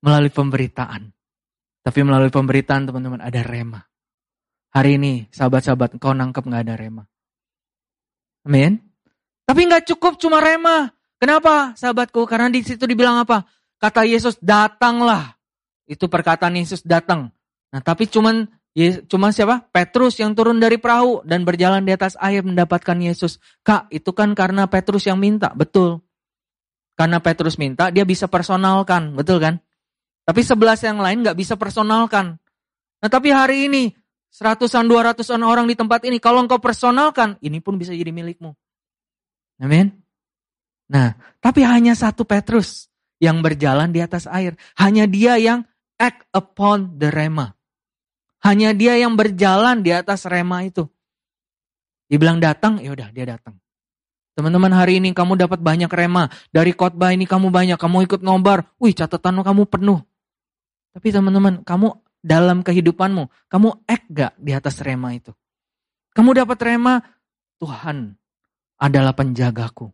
[0.01, 1.11] Melalui pemberitaan.
[1.85, 3.85] Tapi melalui pemberitaan teman-teman ada rema.
[4.72, 7.05] Hari ini sahabat-sahabat kau nangkep nggak ada rema.
[8.49, 8.80] Amin.
[9.45, 10.91] Tapi nggak cukup cuma rema.
[11.20, 12.24] Kenapa sahabatku?
[12.24, 13.45] Karena di situ dibilang apa?
[13.78, 15.37] Kata Yesus datanglah
[15.85, 17.28] itu perkataan Yesus datang.
[17.70, 18.49] Nah, tapi cuman
[19.07, 19.66] cuma siapa?
[19.70, 23.39] Petrus yang turun dari perahu dan berjalan di atas air mendapatkan Yesus.
[23.62, 26.03] Kak, itu kan karena Petrus yang minta, betul.
[26.95, 29.59] Karena Petrus minta, dia bisa personalkan, betul kan?
[30.24, 32.39] Tapi sebelas yang lain nggak bisa personalkan.
[33.03, 33.93] Nah, tapi hari ini
[34.32, 38.55] seratusan, dua ratusan orang di tempat ini, kalau engkau personalkan, ini pun bisa jadi milikmu.
[39.62, 39.95] Amin.
[40.91, 42.91] Nah, tapi hanya satu Petrus
[43.22, 44.59] yang berjalan di atas air.
[44.74, 45.62] Hanya dia yang
[46.05, 47.57] act upon the rema.
[48.45, 50.85] Hanya dia yang berjalan di atas rema itu.
[52.05, 53.57] Dibilang datang, ya udah dia datang.
[54.37, 56.29] Teman-teman hari ini kamu dapat banyak rema.
[56.53, 58.69] Dari khotbah ini kamu banyak, kamu ikut ngobar.
[58.77, 60.05] Wih catatan kamu penuh.
[60.93, 61.89] Tapi teman-teman, kamu
[62.21, 65.33] dalam kehidupanmu, kamu act gak di atas rema itu?
[66.13, 67.01] Kamu dapat rema,
[67.59, 68.15] Tuhan
[68.79, 69.89] adalah penjagaku.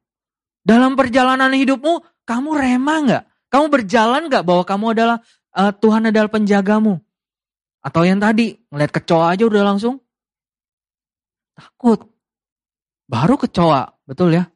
[0.60, 3.24] Dalam perjalanan hidupmu, kamu rema gak?
[3.50, 5.18] Kamu berjalan gak bahwa kamu adalah
[5.54, 6.98] uh, Tuhan adalah penjagamu.
[7.80, 10.04] Atau yang tadi, ngeliat kecoa aja udah langsung
[11.60, 12.08] takut.
[13.10, 14.48] Baru kecoa, betul ya?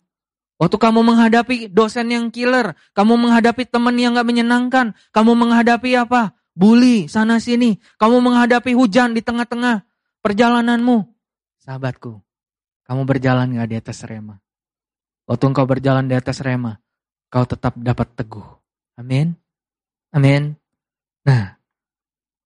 [0.57, 6.33] Waktu kamu menghadapi dosen yang killer, kamu menghadapi teman yang gak menyenangkan, kamu menghadapi apa?
[6.55, 9.83] Bully sana sini, kamu menghadapi hujan di tengah-tengah
[10.23, 11.11] perjalananmu.
[11.59, 12.23] Sahabatku,
[12.87, 14.39] kamu berjalan gak di atas rema?
[15.27, 16.79] Waktu engkau berjalan di atas rema,
[17.33, 18.47] kau tetap dapat teguh.
[18.95, 19.35] Amin.
[20.15, 20.55] Amin.
[21.25, 21.57] Nah,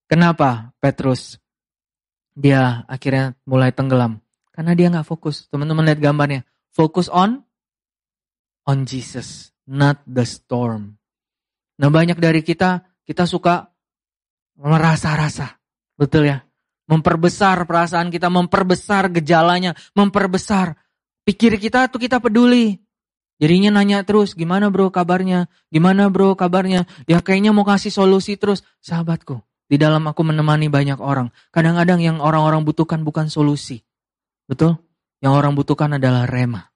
[0.06, 1.42] kenapa Petrus
[2.38, 4.22] dia akhirnya mulai tenggelam?
[4.54, 5.46] Karena dia nggak fokus.
[5.50, 6.42] Teman-teman lihat gambarnya.
[6.70, 7.42] Fokus on
[8.68, 10.98] on Jesus, not the storm.
[11.78, 13.70] Nah banyak dari kita, kita suka
[14.58, 15.56] merasa-rasa.
[15.94, 16.38] Betul ya?
[16.90, 20.74] Memperbesar perasaan kita, memperbesar gejalanya, memperbesar.
[21.22, 22.76] Pikir kita tuh kita peduli.
[23.38, 25.46] Jadinya nanya terus, gimana bro kabarnya?
[25.70, 26.90] Gimana bro kabarnya?
[27.06, 28.66] Ya kayaknya mau kasih solusi terus.
[28.82, 29.38] Sahabatku,
[29.70, 31.30] di dalam aku menemani banyak orang.
[31.54, 33.86] Kadang-kadang yang orang-orang butuhkan bukan solusi.
[34.50, 34.82] Betul?
[35.22, 36.66] Yang orang butuhkan adalah rema.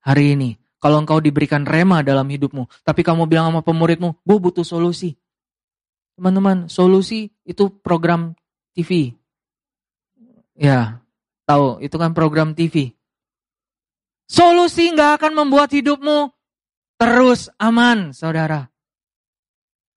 [0.00, 4.64] Hari ini, kalau engkau diberikan rema dalam hidupmu, tapi kamu bilang sama pemuridmu, gue butuh
[4.64, 5.20] solusi.
[6.16, 8.32] Teman-teman, solusi itu program
[8.72, 9.12] TV.
[10.56, 11.04] Ya,
[11.44, 12.96] tahu, itu kan program TV.
[14.30, 16.30] Solusi nggak akan membuat hidupmu
[16.94, 18.70] terus aman, saudara.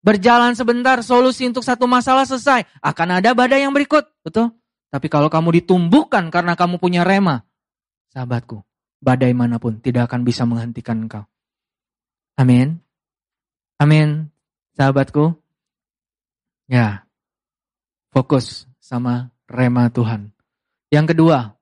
[0.01, 2.65] Berjalan sebentar, solusi untuk satu masalah selesai.
[2.81, 4.49] Akan ada badai yang berikut, betul?
[4.89, 7.45] Tapi kalau kamu ditumbuhkan karena kamu punya rema,
[8.09, 8.65] sahabatku,
[8.97, 11.29] badai mana pun tidak akan bisa menghentikan engkau.
[12.33, 12.81] Amin.
[13.77, 14.33] Amin,
[14.73, 15.37] sahabatku.
[16.65, 17.05] Ya,
[18.09, 20.33] fokus sama rema Tuhan.
[20.89, 21.53] Yang kedua,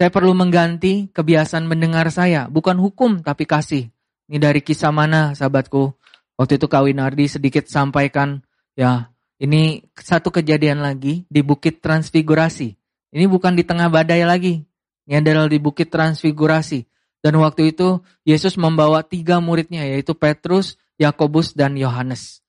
[0.00, 3.92] saya perlu mengganti kebiasaan mendengar saya, bukan hukum tapi kasih.
[4.32, 5.92] Ini dari kisah mana sahabatku?
[6.40, 8.40] Waktu itu Kak Winardi sedikit sampaikan,
[8.72, 12.72] ya ini satu kejadian lagi di Bukit Transfigurasi.
[13.12, 14.64] Ini bukan di tengah badai lagi,
[15.04, 16.80] ini adalah di Bukit Transfigurasi.
[17.20, 22.40] Dan waktu itu Yesus membawa tiga muridnya yaitu Petrus, Yakobus, dan Yohanes.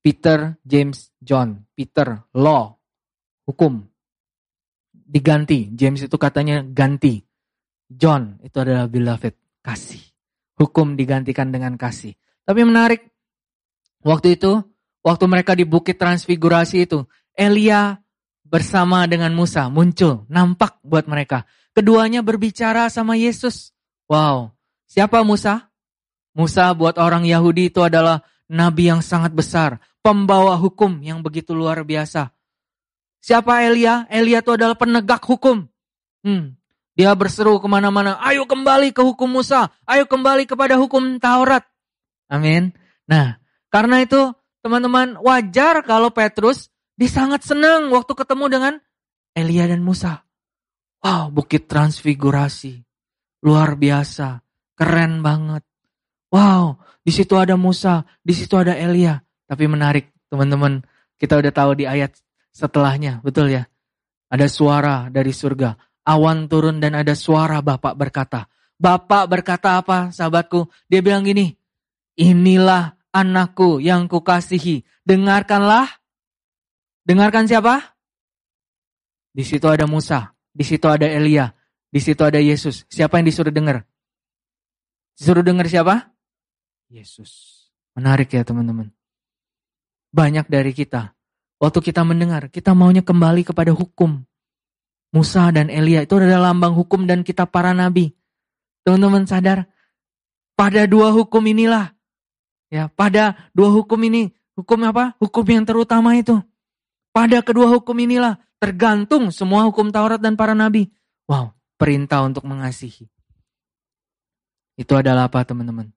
[0.00, 1.68] Peter, James, John.
[1.76, 2.80] Peter, law,
[3.44, 3.84] hukum
[5.06, 5.70] diganti.
[5.72, 7.22] James itu katanya ganti.
[7.86, 10.02] John itu adalah beloved, kasih.
[10.58, 12.18] Hukum digantikan dengan kasih.
[12.42, 13.06] Tapi menarik,
[14.02, 14.58] waktu itu,
[15.06, 18.02] waktu mereka di Bukit Transfigurasi itu, Elia
[18.42, 21.46] bersama dengan Musa muncul, nampak buat mereka.
[21.74, 23.74] Keduanya berbicara sama Yesus.
[24.10, 24.54] Wow,
[24.86, 25.70] siapa Musa?
[26.36, 31.82] Musa buat orang Yahudi itu adalah nabi yang sangat besar, pembawa hukum yang begitu luar
[31.82, 32.35] biasa.
[33.26, 34.06] Siapa Elia?
[34.06, 35.66] Elia itu adalah penegak hukum.
[36.22, 36.54] Hmm.
[36.94, 41.66] Dia berseru ke mana-mana, ayo kembali ke hukum Musa, ayo kembali kepada hukum Taurat.
[42.30, 42.70] Amin.
[43.04, 43.36] Nah,
[43.68, 44.30] karena itu
[44.62, 48.74] teman-teman wajar kalau Petrus dia sangat senang waktu ketemu dengan
[49.36, 50.24] Elia dan Musa.
[51.04, 52.80] Wow, bukit transfigurasi.
[53.44, 54.40] Luar biasa.
[54.72, 55.66] Keren banget.
[56.32, 59.20] Wow, di situ ada Musa, di situ ada Elia.
[59.44, 60.80] Tapi menarik, teman-teman.
[61.20, 62.12] Kita udah tahu di ayat
[62.56, 63.68] setelahnya, betul ya?
[64.32, 65.76] Ada suara dari surga,
[66.08, 68.48] awan turun dan ada suara Bapak berkata.
[68.80, 70.68] Bapak berkata apa sahabatku?
[70.88, 71.52] Dia bilang gini,
[72.16, 76.00] inilah anakku yang kukasihi, dengarkanlah.
[77.06, 77.96] Dengarkan siapa?
[79.36, 81.52] Di situ ada Musa, di situ ada Elia,
[81.92, 82.88] di situ ada Yesus.
[82.88, 83.84] Siapa yang disuruh dengar?
[85.16, 86.12] Disuruh dengar siapa?
[86.92, 87.64] Yesus.
[87.96, 88.92] Menarik ya teman-teman.
[90.12, 91.15] Banyak dari kita
[91.56, 94.20] Waktu kita mendengar, kita maunya kembali kepada hukum.
[95.16, 98.12] Musa dan Elia itu adalah lambang hukum dan kita para nabi.
[98.84, 99.64] Teman-teman sadar,
[100.52, 101.96] pada dua hukum inilah,
[102.68, 105.16] ya pada dua hukum ini, hukum apa?
[105.16, 106.36] Hukum yang terutama itu.
[107.16, 110.92] Pada kedua hukum inilah tergantung semua hukum Taurat dan para nabi.
[111.24, 113.08] Wow, perintah untuk mengasihi.
[114.76, 115.88] Itu adalah apa teman-teman?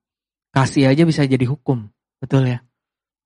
[0.56, 1.84] Kasih aja bisa jadi hukum,
[2.16, 2.64] betul ya?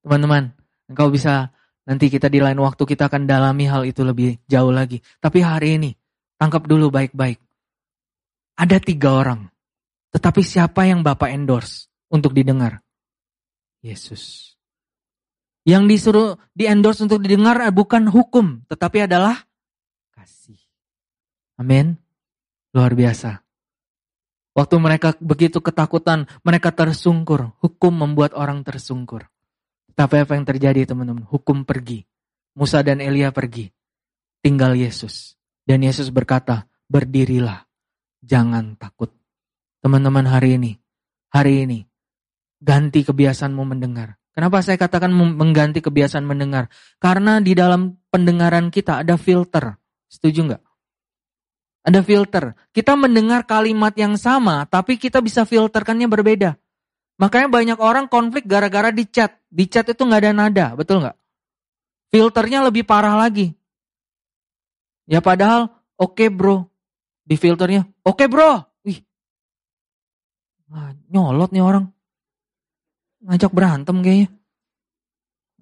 [0.03, 0.51] Teman-teman,
[0.91, 1.55] engkau bisa
[1.85, 4.97] Nanti kita di lain waktu kita akan dalami hal itu lebih jauh lagi.
[5.21, 5.91] Tapi hari ini,
[6.41, 7.37] tangkap dulu baik-baik.
[8.57, 9.45] Ada tiga orang.
[10.09, 12.81] Tetapi siapa yang Bapak endorse untuk didengar?
[13.85, 14.55] Yesus.
[15.65, 19.45] Yang disuruh di endorse untuk didengar bukan hukum, tetapi adalah
[20.13, 20.57] kasih.
[21.61, 22.01] Amin.
[22.73, 23.45] Luar biasa.
[24.55, 27.51] Waktu mereka begitu ketakutan, mereka tersungkur.
[27.59, 29.27] Hukum membuat orang tersungkur.
[29.95, 31.23] Tapi apa yang terjadi teman-teman?
[31.23, 32.03] Hukum pergi.
[32.59, 33.71] Musa dan Elia pergi.
[34.43, 35.39] Tinggal Yesus.
[35.63, 37.63] Dan Yesus berkata, berdirilah.
[38.19, 39.15] Jangan takut.
[39.79, 40.71] Teman-teman hari ini,
[41.31, 41.79] hari ini,
[42.57, 44.17] ganti kebiasaanmu mendengar.
[44.35, 46.67] Kenapa saya katakan mengganti kebiasaan mendengar?
[46.99, 49.79] Karena di dalam pendengaran kita ada filter.
[50.11, 50.63] Setuju nggak?
[51.85, 52.43] Ada filter.
[52.73, 56.57] Kita mendengar kalimat yang sama, tapi kita bisa filterkannya berbeda.
[57.15, 59.39] Makanya banyak orang konflik gara-gara di chat.
[59.47, 61.15] Di chat itu nggak ada nada, betul nggak?
[62.11, 63.55] Filternya lebih parah lagi.
[65.07, 66.67] Ya padahal oke okay bro.
[67.23, 68.59] Di filternya oke okay bro.
[68.83, 68.99] Wih.
[70.71, 71.85] Nah, nyolot nih orang.
[73.25, 74.29] Ngajak berantem kayaknya.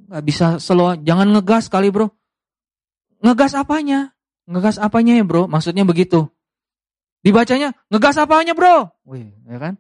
[0.04, 2.12] Gak bisa slow, jangan ngegas kali bro.
[3.24, 4.12] Ngegas apanya?
[4.50, 5.48] Ngegas apanya ya bro?
[5.48, 6.28] Maksudnya begitu.
[7.24, 8.92] Dibacanya, ngegas apanya bro?
[9.08, 9.80] Wih, ya kan?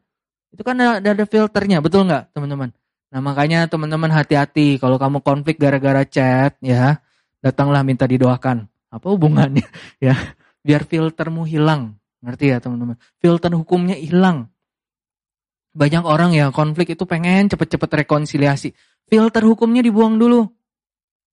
[0.53, 2.69] Itu kan ada, ada filternya, betul nggak teman-teman?
[3.09, 7.01] Nah makanya teman-teman hati-hati kalau kamu konflik gara-gara chat ya,
[7.41, 8.69] datanglah minta didoakan.
[8.93, 9.65] Apa hubungannya?
[10.05, 10.13] ya,
[10.61, 11.97] biar filtermu hilang.
[12.21, 13.01] Ngerti ya teman-teman?
[13.17, 14.53] Filter hukumnya hilang.
[15.73, 18.77] Banyak orang ya konflik itu pengen cepet-cepet rekonsiliasi.
[19.09, 20.45] Filter hukumnya dibuang dulu.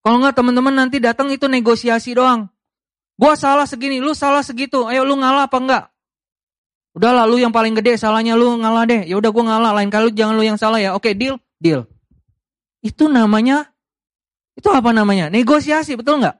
[0.01, 2.49] Kalau nggak teman-teman nanti datang itu negosiasi doang.
[3.21, 4.89] Gua salah segini, lu salah segitu.
[4.89, 5.83] Ayo lu ngalah apa enggak?
[6.91, 9.07] Udah lu yang paling gede, salahnya lu ngalah deh.
[9.07, 10.91] Ya udah gua ngalah, lain kali jangan lu yang salah ya.
[10.91, 11.87] Oke, deal, deal.
[12.83, 13.71] Itu namanya
[14.57, 15.31] itu apa namanya?
[15.31, 16.37] Negosiasi, betul nggak?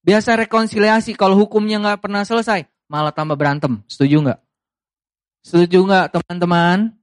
[0.00, 3.82] Biasa rekonsiliasi kalau hukumnya nggak pernah selesai, malah tambah berantem.
[3.90, 4.38] Setuju nggak?
[5.44, 6.94] Setuju nggak teman-teman?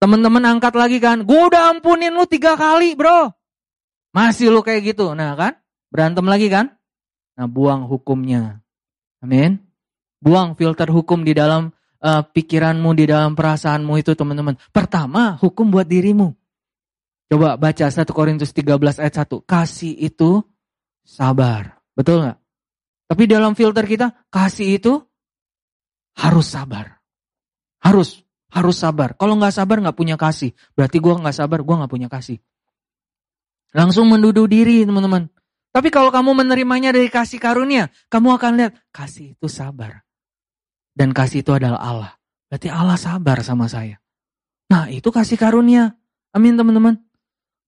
[0.00, 3.28] Teman-teman angkat lagi kan, gue udah ampunin lu tiga kali bro.
[4.16, 5.60] Masih lu kayak gitu, nah kan?
[5.92, 6.72] Berantem lagi kan?
[7.36, 8.64] Nah, buang hukumnya.
[9.20, 9.60] Amin.
[10.20, 11.72] Buang filter hukum di dalam
[12.04, 14.56] uh, pikiranmu, di dalam perasaanmu itu teman-teman.
[14.68, 16.36] Pertama, hukum buat dirimu.
[17.30, 19.48] Coba baca 1 Korintus 13 ayat 1.
[19.48, 20.44] Kasih itu
[21.00, 21.78] sabar.
[21.94, 22.38] Betul nggak?
[23.10, 24.92] Tapi dalam filter kita, kasih itu
[26.18, 27.00] harus sabar.
[27.80, 28.20] Harus,
[28.52, 29.16] harus sabar.
[29.16, 30.52] Kalau nggak sabar nggak punya kasih.
[30.74, 32.38] Berarti gue nggak sabar, gue nggak punya kasih.
[33.70, 35.30] Langsung menduduh diri teman-teman.
[35.70, 40.02] Tapi kalau kamu menerimanya dari kasih karunia, kamu akan lihat kasih itu sabar.
[40.94, 42.12] Dan kasih itu adalah Allah.
[42.50, 44.02] Berarti Allah sabar sama saya.
[44.70, 45.94] Nah itu kasih karunia.
[46.34, 46.98] Amin teman-teman.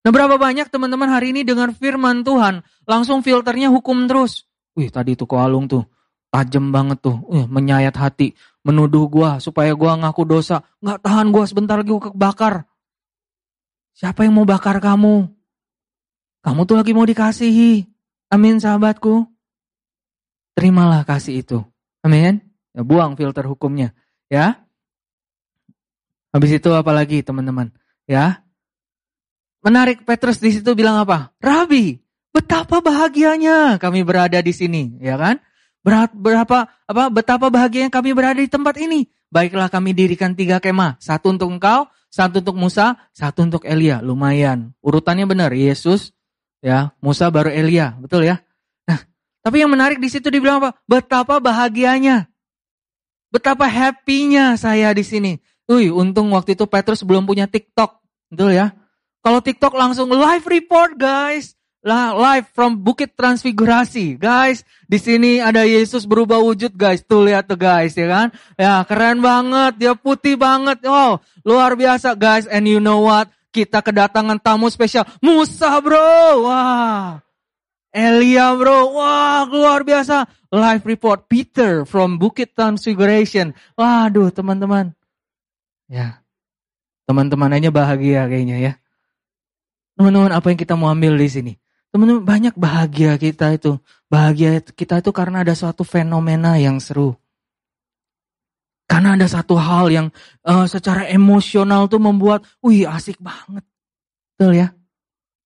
[0.03, 4.51] Nah berapa banyak teman-teman hari ini dengan firman Tuhan, langsung filternya hukum terus.
[4.75, 5.87] Wih tadi tuh koalung tuh,
[6.35, 8.35] tajam banget tuh, Wih, menyayat hati,
[8.67, 10.67] menuduh gua supaya gua ngaku dosa.
[10.83, 12.67] Nggak tahan gua sebentar lagi gua kebakar.
[13.95, 15.31] Siapa yang mau bakar kamu?
[16.43, 17.87] Kamu tuh lagi mau dikasihi.
[18.35, 19.31] Amin sahabatku.
[20.59, 21.63] Terimalah kasih itu.
[22.03, 22.52] Amin.
[22.73, 23.93] Ya, buang filter hukumnya.
[24.33, 24.65] Ya.
[26.33, 27.73] Habis itu apa lagi teman-teman?
[28.09, 28.41] Ya.
[29.63, 31.31] Menarik Petrus di situ bilang apa?
[31.39, 32.01] Rabi,
[32.35, 35.39] betapa bahagianya kami berada di sini, ya kan?
[35.85, 39.07] Berapa apa betapa bahagianya kami berada di tempat ini.
[39.33, 44.03] Baiklah kami dirikan tiga kemah, satu untuk engkau, satu untuk Musa, satu untuk Elia.
[44.03, 44.75] Lumayan.
[44.83, 45.55] Urutannya benar.
[45.55, 46.13] Yesus,
[46.63, 48.39] Ya, Musa baru Elia, betul ya?
[48.87, 49.03] Nah,
[49.43, 50.79] tapi yang menarik di situ dibilang apa?
[50.87, 52.31] Betapa bahagianya.
[53.33, 55.41] Betapa happy-nya saya di sini.
[55.65, 57.97] Wih, untung waktu itu Petrus belum punya TikTok,
[58.29, 58.77] betul ya?
[59.25, 61.57] Kalau TikTok langsung live report, guys.
[61.83, 64.15] Lah, live from Bukit Transfigurasi.
[64.15, 67.03] Guys, di sini ada Yesus berubah wujud, guys.
[67.03, 68.29] Tuh lihat tuh, guys, ya kan?
[68.55, 69.81] Ya, keren banget.
[69.83, 70.83] Dia putih banget.
[70.87, 72.47] Oh, luar biasa, guys.
[72.47, 73.31] And you know what?
[73.51, 75.07] Kita kedatangan tamu spesial.
[75.19, 76.47] Musa bro.
[76.47, 77.19] Wah.
[77.93, 78.97] Elia bro.
[78.97, 80.25] Wah luar biasa.
[80.49, 83.53] Live report Peter from Bukit Transfiguration.
[83.77, 84.97] Waduh teman-teman.
[85.93, 86.25] Ya.
[87.05, 88.73] Teman-teman aja bahagia kayaknya ya.
[90.01, 91.53] Teman-teman apa yang kita mau ambil di sini?
[91.93, 93.77] Teman-teman banyak bahagia kita itu.
[94.09, 97.13] Bahagia kita itu karena ada suatu fenomena yang seru.
[98.89, 100.09] Karena ada satu hal yang
[100.45, 103.65] uh, secara emosional tuh membuat, wih asik banget.
[104.37, 104.69] Betul ya?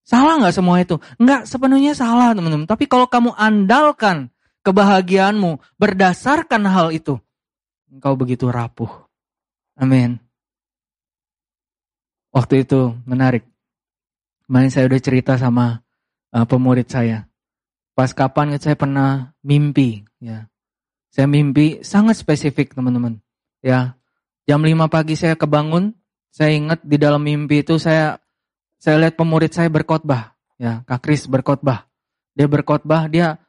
[0.07, 1.03] Salah nggak semua itu?
[1.19, 2.71] Nggak sepenuhnya salah teman-teman.
[2.71, 4.31] Tapi kalau kamu andalkan
[4.63, 7.19] kebahagiaanmu berdasarkan hal itu,
[7.91, 8.89] engkau begitu rapuh.
[9.75, 10.23] Amin.
[12.31, 13.43] Waktu itu menarik.
[14.47, 15.83] Kemarin saya udah cerita sama
[16.31, 17.27] uh, pemurid saya.
[17.99, 20.47] Pas kapan saya pernah mimpi, ya.
[21.11, 23.19] Saya mimpi sangat spesifik teman-teman.
[23.65, 23.99] Ya,
[24.47, 25.97] jam 5 pagi saya kebangun,
[26.31, 28.21] saya ingat di dalam mimpi itu saya
[28.77, 31.89] saya lihat pemurid saya berkhotbah, ya, Kak Kris berkhotbah.
[32.37, 33.41] Dia berkhotbah, dia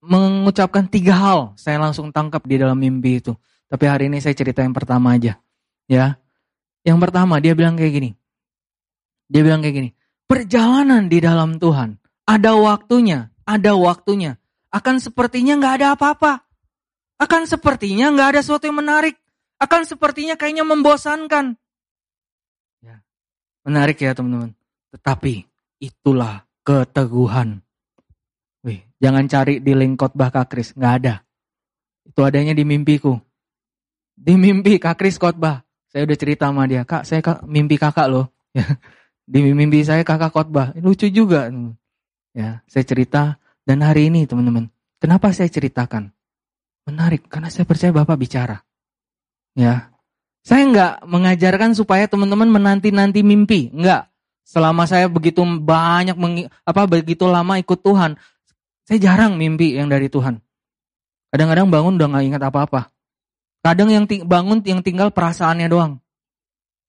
[0.00, 3.34] mengucapkan tiga hal, saya langsung tangkap di dalam mimpi itu.
[3.66, 5.42] Tapi hari ini saya cerita yang pertama aja,
[5.90, 6.16] ya.
[6.86, 8.10] Yang pertama dia bilang kayak gini.
[9.26, 9.90] Dia bilang kayak gini,
[10.30, 14.38] perjalanan di dalam Tuhan ada waktunya, ada waktunya.
[14.70, 16.46] Akan sepertinya nggak ada apa-apa.
[17.18, 19.18] Akan sepertinya nggak ada sesuatu yang menarik
[19.56, 21.56] akan sepertinya kayaknya membosankan.
[22.84, 23.00] Ya.
[23.64, 24.52] Menarik ya teman-teman.
[24.94, 25.34] Tetapi
[25.82, 27.62] itulah keteguhan.
[28.66, 31.14] Wih, jangan cari di link khotbah Kak Kris, nggak ada.
[32.06, 33.18] Itu adanya di mimpiku.
[34.14, 35.62] Di mimpi Kak Kris khotbah.
[35.86, 38.26] Saya udah cerita sama dia, Kak, saya kak, mimpi kakak loh.
[38.56, 38.64] Ya.
[39.26, 40.72] Di mimpi saya kakak khotbah.
[40.80, 41.52] Lucu juga.
[42.32, 43.36] Ya, saya cerita
[43.66, 44.70] dan hari ini teman-teman,
[45.02, 46.14] kenapa saya ceritakan?
[46.86, 48.62] Menarik karena saya percaya Bapak bicara.
[49.58, 49.90] Ya.
[50.46, 53.74] Saya nggak mengajarkan supaya teman-teman menanti-nanti mimpi.
[53.74, 54.06] Enggak.
[54.46, 56.14] Selama saya begitu banyak
[56.62, 58.14] apa begitu lama ikut Tuhan,
[58.86, 60.38] saya jarang mimpi yang dari Tuhan.
[61.34, 62.94] Kadang-kadang bangun udah nggak ingat apa-apa.
[63.66, 65.98] Kadang yang bangun yang tinggal perasaannya doang.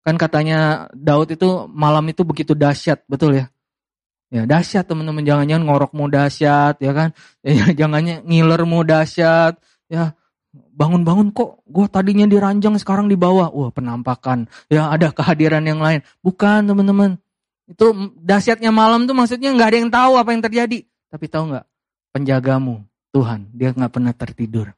[0.05, 3.49] Kan katanya Daud itu malam itu begitu dahsyat, betul ya?
[4.29, 7.09] Ya dahsyat teman-teman, jangan-jangan ngorokmu dahsyat, ya kan?
[7.41, 9.57] Ya, jangannya ngilermu dahsyat,
[9.89, 10.13] ya
[10.53, 13.49] bangun-bangun kok gue tadinya di ranjang sekarang di bawah.
[13.49, 16.05] Wah penampakan, ya ada kehadiran yang lain.
[16.21, 17.17] Bukan teman-teman,
[17.67, 20.79] itu dahsyatnya malam tuh maksudnya nggak ada yang tahu apa yang terjadi.
[21.11, 21.65] Tapi tahu nggak?
[22.15, 24.71] Penjagamu Tuhan, dia nggak pernah tertidur.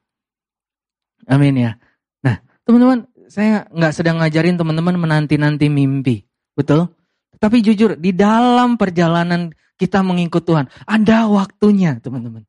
[1.30, 1.78] Amin ya.
[2.26, 6.26] Nah, teman-teman, saya nggak sedang ngajarin teman-teman menanti-nanti mimpi,
[6.58, 6.90] betul?
[7.38, 12.44] Tapi jujur, di dalam perjalanan kita mengikut Tuhan, ada waktunya, teman-teman.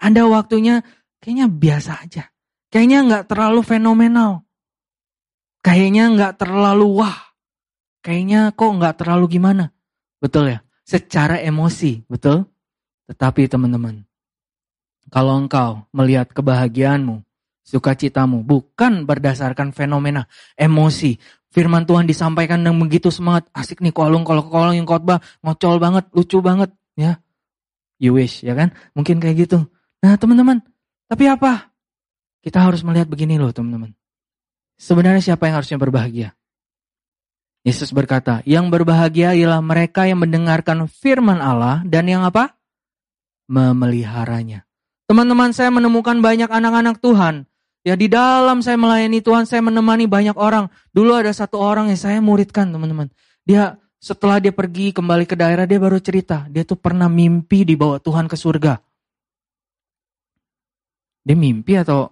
[0.00, 0.80] Ada waktunya,
[1.20, 2.24] kayaknya biasa aja.
[2.70, 4.46] Kayaknya nggak terlalu fenomenal.
[5.60, 7.18] Kayaknya nggak terlalu wah.
[8.00, 9.76] Kayaknya kok nggak terlalu gimana.
[10.20, 10.58] Betul ya?
[10.84, 12.44] Secara emosi, betul?
[13.08, 14.04] Tetapi teman-teman,
[15.10, 17.24] kalau engkau melihat kebahagiaanmu,
[17.66, 21.18] sukacitamu, bukan berdasarkan fenomena emosi.
[21.50, 26.06] Firman Tuhan disampaikan dengan begitu semangat, asik nih kolong kalau kolong yang khotbah, ngocol banget,
[26.14, 27.18] lucu banget, ya.
[27.98, 28.70] You wish, ya kan?
[28.94, 29.66] Mungkin kayak gitu.
[30.00, 30.62] Nah teman-teman,
[31.10, 31.74] tapi apa?
[32.40, 33.92] Kita harus melihat begini loh teman-teman.
[34.80, 36.32] Sebenarnya siapa yang harusnya berbahagia?
[37.60, 42.56] Yesus berkata, yang berbahagia ialah mereka yang mendengarkan firman Allah dan yang apa?
[43.52, 44.64] Memeliharanya.
[45.04, 47.44] Teman-teman saya menemukan banyak anak-anak Tuhan.
[47.84, 50.72] Ya di dalam saya melayani Tuhan, saya menemani banyak orang.
[50.92, 53.12] Dulu ada satu orang yang saya muridkan teman-teman.
[53.44, 56.48] Dia setelah dia pergi kembali ke daerah, dia baru cerita.
[56.48, 58.80] Dia tuh pernah mimpi dibawa Tuhan ke surga.
[61.20, 62.08] Dia mimpi atau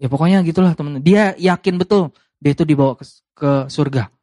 [0.00, 1.04] ya pokoknya gitulah teman-teman.
[1.04, 3.04] Dia yakin betul dia itu dibawa ke,
[3.36, 4.15] ke surga.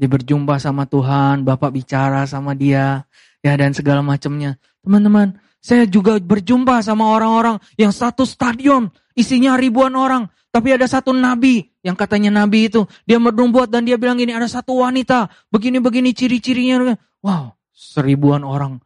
[0.00, 3.04] Dia berjumpa sama Tuhan, Bapak bicara sama dia,
[3.44, 4.56] ya dan segala macamnya.
[4.80, 10.32] Teman-teman, saya juga berjumpa sama orang-orang yang satu stadion, isinya ribuan orang.
[10.48, 14.48] Tapi ada satu nabi, yang katanya nabi itu, dia bernubuat dan dia bilang gini, ada
[14.48, 16.96] satu wanita, begini-begini ciri-cirinya.
[17.20, 18.80] Wow, seribuan orang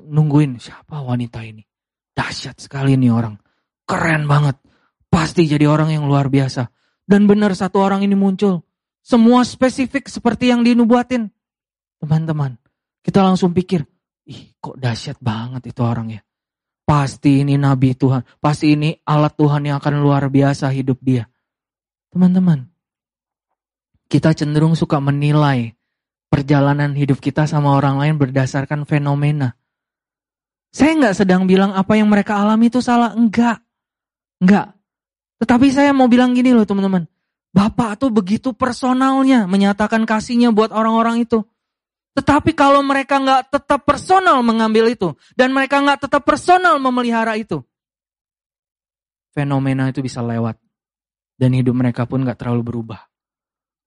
[0.00, 1.64] nungguin siapa wanita ini.
[2.12, 3.40] Dahsyat sekali nih orang.
[3.88, 4.60] Keren banget.
[5.08, 6.68] Pasti jadi orang yang luar biasa.
[7.04, 8.64] Dan benar satu orang ini muncul.
[9.02, 11.26] Semua spesifik seperti yang dinubuatin.
[11.98, 12.54] Teman-teman,
[13.02, 13.82] kita langsung pikir,
[14.30, 16.22] ih kok dahsyat banget itu orang ya.
[16.82, 21.26] Pasti ini nabi Tuhan, pasti ini alat Tuhan yang akan luar biasa hidup dia.
[22.10, 22.66] Teman-teman,
[24.06, 25.74] kita cenderung suka menilai
[26.32, 29.54] perjalanan hidup kita sama orang lain berdasarkan fenomena.
[30.72, 33.60] Saya nggak sedang bilang apa yang mereka alami itu salah, enggak.
[34.40, 34.72] Enggak.
[35.36, 37.04] Tetapi saya mau bilang gini loh teman-teman.
[37.52, 41.44] Bapak tuh begitu personalnya menyatakan kasihnya buat orang-orang itu.
[42.16, 47.64] Tetapi kalau mereka nggak tetap personal mengambil itu dan mereka nggak tetap personal memelihara itu,
[49.32, 50.60] fenomena itu bisa lewat
[51.40, 53.00] dan hidup mereka pun nggak terlalu berubah.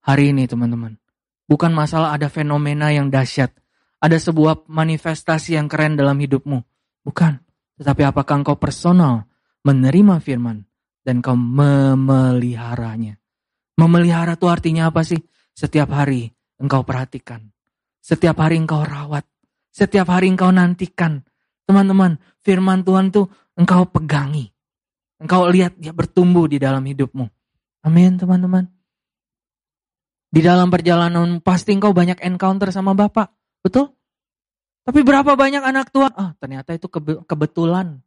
[0.05, 0.97] Hari ini teman-teman,
[1.45, 3.53] bukan masalah ada fenomena yang dahsyat,
[4.01, 6.61] ada sebuah manifestasi yang keren dalam hidupmu,
[7.05, 7.41] bukan.
[7.77, 9.29] Tetapi apakah engkau personal
[9.61, 10.65] menerima firman
[11.05, 13.21] dan kau memeliharanya?
[13.75, 15.19] Memelihara itu artinya apa sih?
[15.55, 17.43] Setiap hari engkau perhatikan.
[17.99, 19.27] Setiap hari engkau rawat.
[19.75, 21.23] Setiap hari engkau nantikan.
[21.67, 23.27] Teman-teman, firman Tuhan tuh
[23.59, 24.51] engkau pegangi.
[25.19, 27.25] Engkau lihat dia bertumbuh di dalam hidupmu.
[27.83, 28.67] Amin teman-teman.
[30.31, 33.31] Di dalam perjalanan pasti engkau banyak encounter sama Bapak.
[33.63, 33.95] Betul?
[34.85, 36.11] Tapi berapa banyak anak tua?
[36.13, 36.91] Ah ternyata itu
[37.25, 38.03] kebetulan.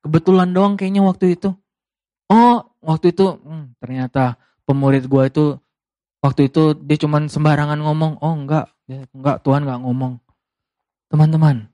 [0.00, 1.52] Kebetulan doang kayaknya waktu itu.
[2.30, 4.40] Oh waktu itu hmm, ternyata
[4.70, 5.44] pemurid gue itu
[6.22, 8.22] waktu itu dia cuman sembarangan ngomong.
[8.22, 10.22] Oh enggak, enggak Tuhan enggak ngomong.
[11.10, 11.66] Teman-teman,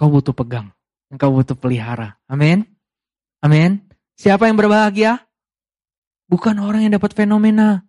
[0.00, 0.72] kau butuh pegang.
[1.20, 2.18] Kau butuh pelihara.
[2.26, 2.64] Amin.
[3.44, 3.84] Amin.
[4.16, 5.22] Siapa yang berbahagia?
[6.26, 7.86] Bukan orang yang dapat fenomena.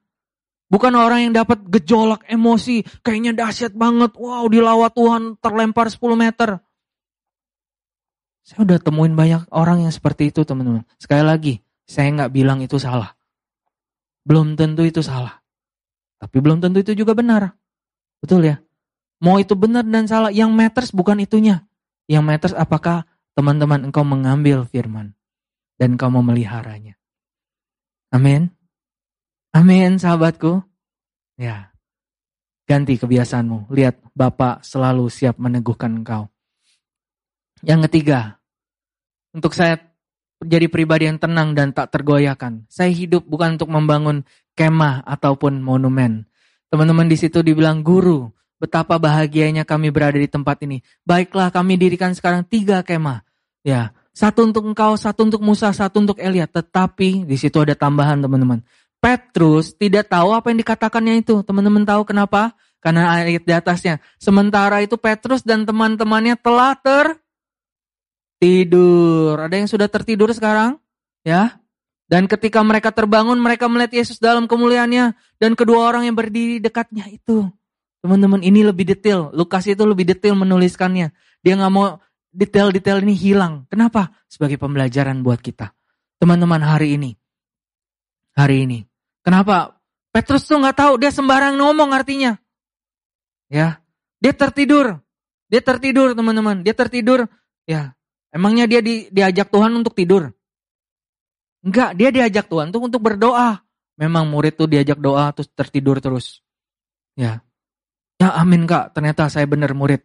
[0.68, 2.86] Bukan orang yang dapat gejolak emosi.
[3.02, 4.14] Kayaknya dahsyat banget.
[4.20, 6.62] Wow dilawat Tuhan terlempar 10 meter.
[8.45, 10.86] Saya udah temuin banyak orang yang seperti itu teman-teman.
[11.02, 13.16] Sekali lagi, saya nggak bilang itu salah.
[14.28, 15.40] Belum tentu itu salah.
[16.20, 17.56] Tapi belum tentu itu juga benar.
[18.20, 18.60] Betul ya?
[19.24, 21.64] Mau itu benar dan salah, yang matters bukan itunya.
[22.12, 23.08] Yang matters apakah
[23.40, 25.16] teman-teman engkau mengambil firman
[25.80, 26.99] dan engkau memeliharanya.
[28.12, 28.52] Amin.
[29.56, 30.60] Amin sahabatku.
[31.40, 31.72] Ya.
[32.68, 33.72] Ganti kebiasaanmu.
[33.72, 36.28] Lihat Bapak selalu siap meneguhkan engkau.
[37.64, 38.38] Yang ketiga,
[39.32, 39.80] untuk saya
[40.44, 42.70] jadi pribadi yang tenang dan tak tergoyahkan.
[42.70, 44.22] Saya hidup bukan untuk membangun
[44.54, 46.30] kemah ataupun monumen.
[46.70, 48.30] Teman-teman di situ dibilang guru,
[48.62, 50.84] betapa bahagianya kami berada di tempat ini.
[51.08, 53.24] Baiklah kami dirikan sekarang tiga kemah.
[53.66, 56.50] Ya, satu untuk engkau, satu untuk Musa, satu untuk Elia.
[56.50, 58.66] Tetapi di situ ada tambahan teman-teman.
[58.98, 61.46] Petrus tidak tahu apa yang dikatakannya itu.
[61.46, 62.58] Teman-teman tahu kenapa?
[62.82, 64.02] Karena ayat di atasnya.
[64.18, 66.74] Sementara itu Petrus dan teman-temannya telah
[68.38, 69.42] tertidur.
[69.42, 70.78] Ada yang sudah tertidur sekarang?
[71.26, 71.60] Ya,
[72.08, 75.12] dan ketika mereka terbangun, mereka melihat Yesus dalam kemuliaannya.
[75.36, 77.52] Dan kedua orang yang berdiri dekatnya itu.
[78.00, 79.36] Teman-teman, ini lebih detail.
[79.36, 81.12] Lukas itu lebih detail menuliskannya.
[81.44, 82.00] Dia nggak mau
[82.32, 83.68] detail-detail ini hilang.
[83.68, 84.16] Kenapa?
[84.32, 85.76] Sebagai pembelajaran buat kita.
[86.16, 87.12] Teman-teman, hari ini.
[88.40, 88.80] Hari ini.
[89.20, 89.76] Kenapa?
[90.16, 90.94] Petrus tuh nggak tahu.
[91.04, 92.40] Dia sembarang ngomong artinya.
[93.52, 93.84] Ya,
[94.24, 95.04] dia tertidur.
[95.52, 96.64] Dia tertidur, teman-teman.
[96.64, 97.28] Dia tertidur.
[97.68, 97.97] Ya,
[98.38, 100.30] emangnya dia di, diajak Tuhan untuk tidur?
[101.66, 103.60] Enggak, dia diajak Tuhan tuh untuk berdoa.
[103.98, 106.46] Memang murid tuh diajak doa terus tertidur terus.
[107.18, 107.42] Ya.
[108.18, 110.02] Ya amin kak, ternyata saya benar murid.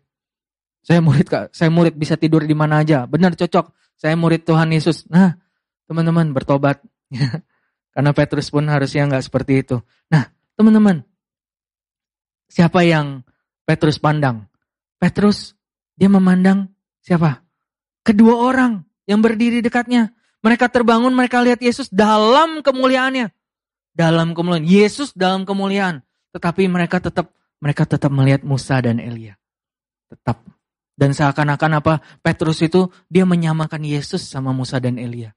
[0.82, 3.04] Saya murid kak, saya murid bisa tidur di mana aja.
[3.06, 5.06] Benar cocok, saya murid Tuhan Yesus.
[5.06, 5.36] Nah,
[5.86, 6.80] teman-teman bertobat.
[7.92, 9.76] Karena Petrus pun harusnya nggak seperti itu.
[10.08, 11.04] Nah, teman-teman,
[12.48, 13.20] siapa yang
[13.68, 14.48] Petrus pandang?
[14.96, 15.52] Petrus,
[15.92, 16.72] dia memandang
[17.04, 17.44] siapa?
[18.02, 20.10] Kedua orang yang berdiri dekatnya.
[20.42, 23.30] Mereka terbangun, mereka lihat Yesus dalam kemuliaannya.
[23.94, 24.66] Dalam kemuliaan.
[24.66, 26.02] Yesus dalam kemuliaan.
[26.34, 27.30] Tetapi mereka tetap
[27.62, 29.38] mereka tetap melihat Musa dan Elia.
[30.10, 30.42] Tetap.
[30.98, 31.94] Dan seakan-akan apa?
[32.18, 35.30] Petrus itu dia menyamakan Yesus sama Musa dan Elia.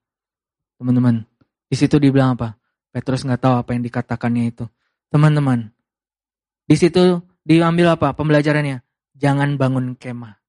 [0.82, 1.24] Teman-teman,
[1.70, 2.58] di situ dibilang apa?
[2.90, 4.66] Petrus nggak tahu apa yang dikatakannya itu.
[5.14, 5.72] Teman-teman,
[6.66, 8.82] di situ diambil apa pembelajarannya?
[9.16, 10.42] Jangan bangun kemah.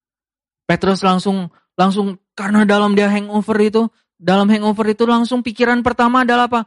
[0.66, 6.48] Petrus langsung langsung karena dalam dia hangover itu dalam hangover itu langsung pikiran pertama adalah
[6.48, 6.60] apa?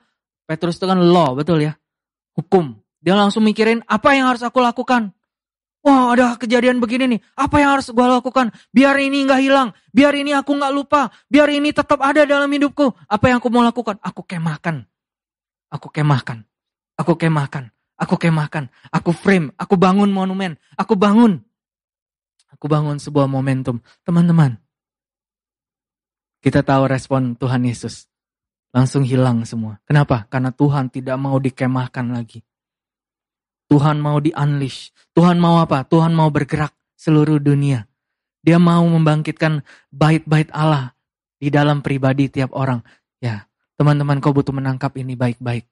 [0.46, 1.74] Petrus itu kan law, betul ya?
[2.38, 2.78] Hukum.
[3.02, 5.14] Dia langsung mikirin apa yang harus aku lakukan.
[5.80, 8.52] Wah ada kejadian begini nih, apa yang harus gue lakukan?
[8.76, 12.92] Biar ini nggak hilang, biar ini aku nggak lupa, biar ini tetap ada dalam hidupku.
[13.08, 13.96] Apa yang aku mau lakukan?
[14.04, 14.84] Aku kemahkan.
[15.72, 16.44] Aku kemahkan.
[17.00, 17.72] Aku kemahkan.
[17.96, 18.68] Aku kemahkan.
[18.92, 19.56] Aku frame.
[19.56, 20.60] Aku bangun monumen.
[20.76, 21.40] Aku bangun.
[22.52, 23.80] Aku bangun sebuah momentum.
[24.04, 24.60] Teman-teman,
[26.40, 28.08] kita tahu respon Tuhan Yesus.
[28.70, 29.82] Langsung hilang semua.
[29.84, 30.30] Kenapa?
[30.30, 32.46] Karena Tuhan tidak mau dikemahkan lagi.
[33.70, 34.94] Tuhan mau di-unleash.
[35.14, 35.86] Tuhan mau apa?
[35.86, 37.86] Tuhan mau bergerak seluruh dunia.
[38.42, 39.62] Dia mau membangkitkan
[39.94, 40.96] bait-bait Allah
[41.38, 42.82] di dalam pribadi tiap orang.
[43.20, 43.46] Ya,
[43.78, 45.70] teman-teman kau butuh menangkap ini baik-baik.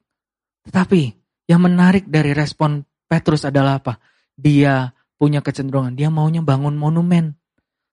[0.70, 1.02] Tetapi
[1.50, 3.98] yang menarik dari respon Petrus adalah apa?
[4.36, 7.34] Dia punya kecenderungan, dia maunya bangun monumen.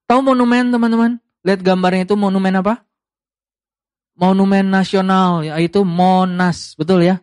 [0.04, 1.23] Tahu monumen teman-teman?
[1.44, 2.82] Lihat gambarnya itu monumen apa?
[4.16, 7.20] Monumen nasional, yaitu Monas, betul ya?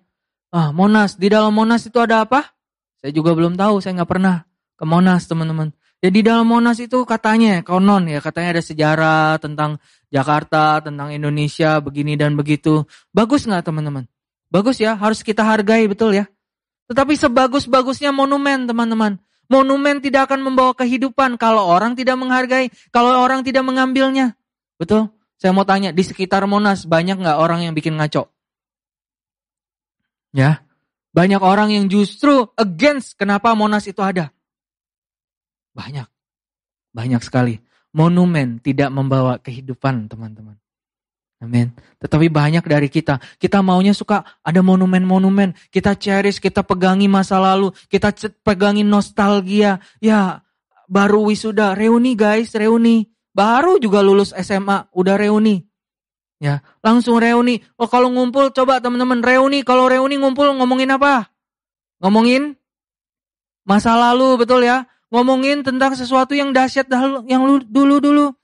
[0.54, 1.18] Ah, Monas.
[1.18, 2.54] Di dalam Monas itu ada apa?
[3.02, 4.46] Saya juga belum tahu, saya nggak pernah
[4.78, 5.74] ke Monas, teman-teman.
[6.02, 9.78] Jadi dalam Monas itu katanya, konon ya, katanya ada sejarah tentang
[10.10, 12.86] Jakarta, tentang Indonesia, begini dan begitu.
[13.14, 14.06] Bagus nggak teman-teman?
[14.50, 16.26] Bagus ya, harus kita hargai, betul ya?
[16.90, 19.22] Tetapi sebagus-bagusnya monumen, teman-teman.
[19.52, 24.40] Monumen tidak akan membawa kehidupan kalau orang tidak menghargai, kalau orang tidak mengambilnya.
[24.80, 25.12] Betul?
[25.36, 28.32] Saya mau tanya, di sekitar Monas banyak nggak orang yang bikin ngaco?
[30.32, 30.64] Ya,
[31.12, 34.32] banyak orang yang justru against kenapa Monas itu ada.
[35.76, 36.08] Banyak,
[36.96, 37.60] banyak sekali.
[37.92, 40.61] Monumen tidak membawa kehidupan, teman-teman.
[41.42, 41.74] Amin.
[41.98, 47.74] Tetapi banyak dari kita, kita maunya suka ada monumen-monumen, kita cherish, kita pegangi masa lalu,
[47.90, 48.14] kita
[48.46, 49.82] pegangi nostalgia.
[49.98, 50.46] Ya,
[50.86, 53.10] baru wisuda, reuni guys, reuni.
[53.34, 55.66] Baru juga lulus SMA, udah reuni.
[56.38, 57.66] Ya, langsung reuni.
[57.74, 61.34] Oh, kalau ngumpul coba teman-teman reuni, kalau reuni ngumpul ngomongin apa?
[62.06, 62.54] Ngomongin
[63.66, 64.86] masa lalu, betul ya?
[65.10, 66.86] Ngomongin tentang sesuatu yang dahsyat
[67.26, 68.38] yang dulu-dulu.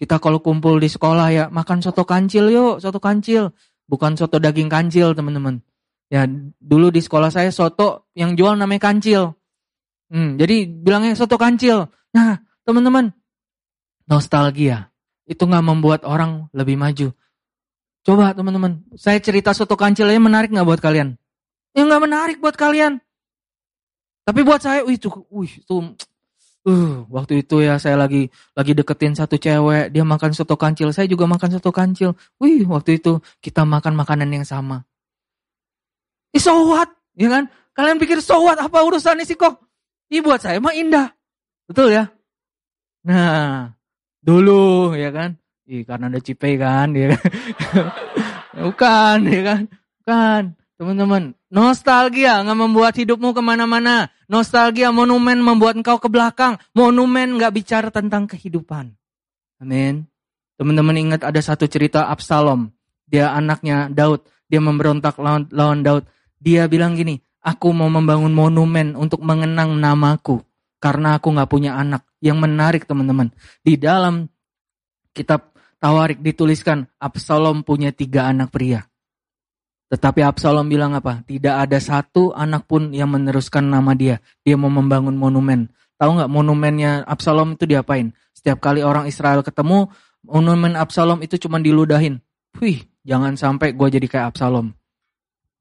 [0.00, 3.52] Kita kalau kumpul di sekolah ya makan soto kancil yuk, soto kancil.
[3.84, 5.60] Bukan soto daging kancil teman-teman.
[6.08, 6.24] Ya
[6.56, 9.36] dulu di sekolah saya soto yang jual namanya kancil.
[10.08, 11.92] Hmm, jadi bilangnya soto kancil.
[12.16, 13.12] Nah teman-teman,
[14.08, 14.88] nostalgia
[15.28, 17.12] itu nggak membuat orang lebih maju.
[18.00, 21.20] Coba teman-teman, saya cerita soto kancilnya menarik nggak buat kalian?
[21.76, 23.04] Ya nggak menarik buat kalian.
[24.24, 25.76] Tapi buat saya, wih, tuh, wih, itu
[26.60, 31.08] Uh, waktu itu ya saya lagi lagi deketin satu cewek, dia makan soto kancil, saya
[31.08, 32.12] juga makan soto kancil.
[32.36, 34.84] Wih, waktu itu kita makan makanan yang sama.
[36.36, 36.92] Ih, so what?
[37.16, 37.48] Ya kan?
[37.72, 38.60] Kalian pikir so what?
[38.60, 39.56] Apa urusannya sih kok?
[40.12, 41.16] Ih, buat saya mah indah.
[41.64, 42.12] Betul ya?
[43.08, 43.72] Nah,
[44.20, 45.40] dulu ya kan?
[45.64, 47.30] Ih, karena ada Cipe kan, ya kan?
[48.68, 49.62] Bukan, ya kan?
[50.02, 50.42] Bukan.
[50.80, 54.08] Teman-teman, nostalgia nggak membuat hidupmu ke mana-mana.
[54.32, 56.56] Nostalgia monumen membuat engkau ke belakang.
[56.72, 58.88] Monumen nggak bicara tentang kehidupan.
[59.60, 60.08] Amin.
[60.56, 62.72] Teman-teman ingat ada satu cerita Absalom.
[63.04, 64.24] Dia anaknya Daud.
[64.48, 66.08] Dia memberontak lawan, lawan Daud.
[66.40, 70.40] Dia bilang gini, aku mau membangun monumen untuk mengenang namaku.
[70.80, 72.08] Karena aku nggak punya anak.
[72.24, 73.28] Yang menarik teman-teman.
[73.60, 74.32] Di dalam
[75.12, 78.89] kitab Tawarik dituliskan Absalom punya tiga anak pria.
[79.90, 81.26] Tetapi Absalom bilang apa?
[81.26, 84.22] Tidak ada satu anak pun yang meneruskan nama dia.
[84.46, 85.66] Dia mau membangun monumen.
[85.98, 88.14] Tahu nggak monumennya Absalom itu diapain?
[88.30, 89.90] Setiap kali orang Israel ketemu,
[90.22, 92.22] monumen Absalom itu cuma diludahin.
[92.62, 94.70] Wih, jangan sampai gue jadi kayak Absalom.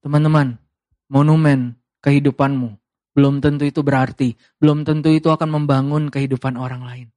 [0.06, 0.62] Teman-teman,
[1.10, 1.76] monumen
[2.06, 2.80] kehidupanmu
[3.18, 7.08] belum tentu itu berarti, belum tentu itu akan membangun kehidupan orang lain.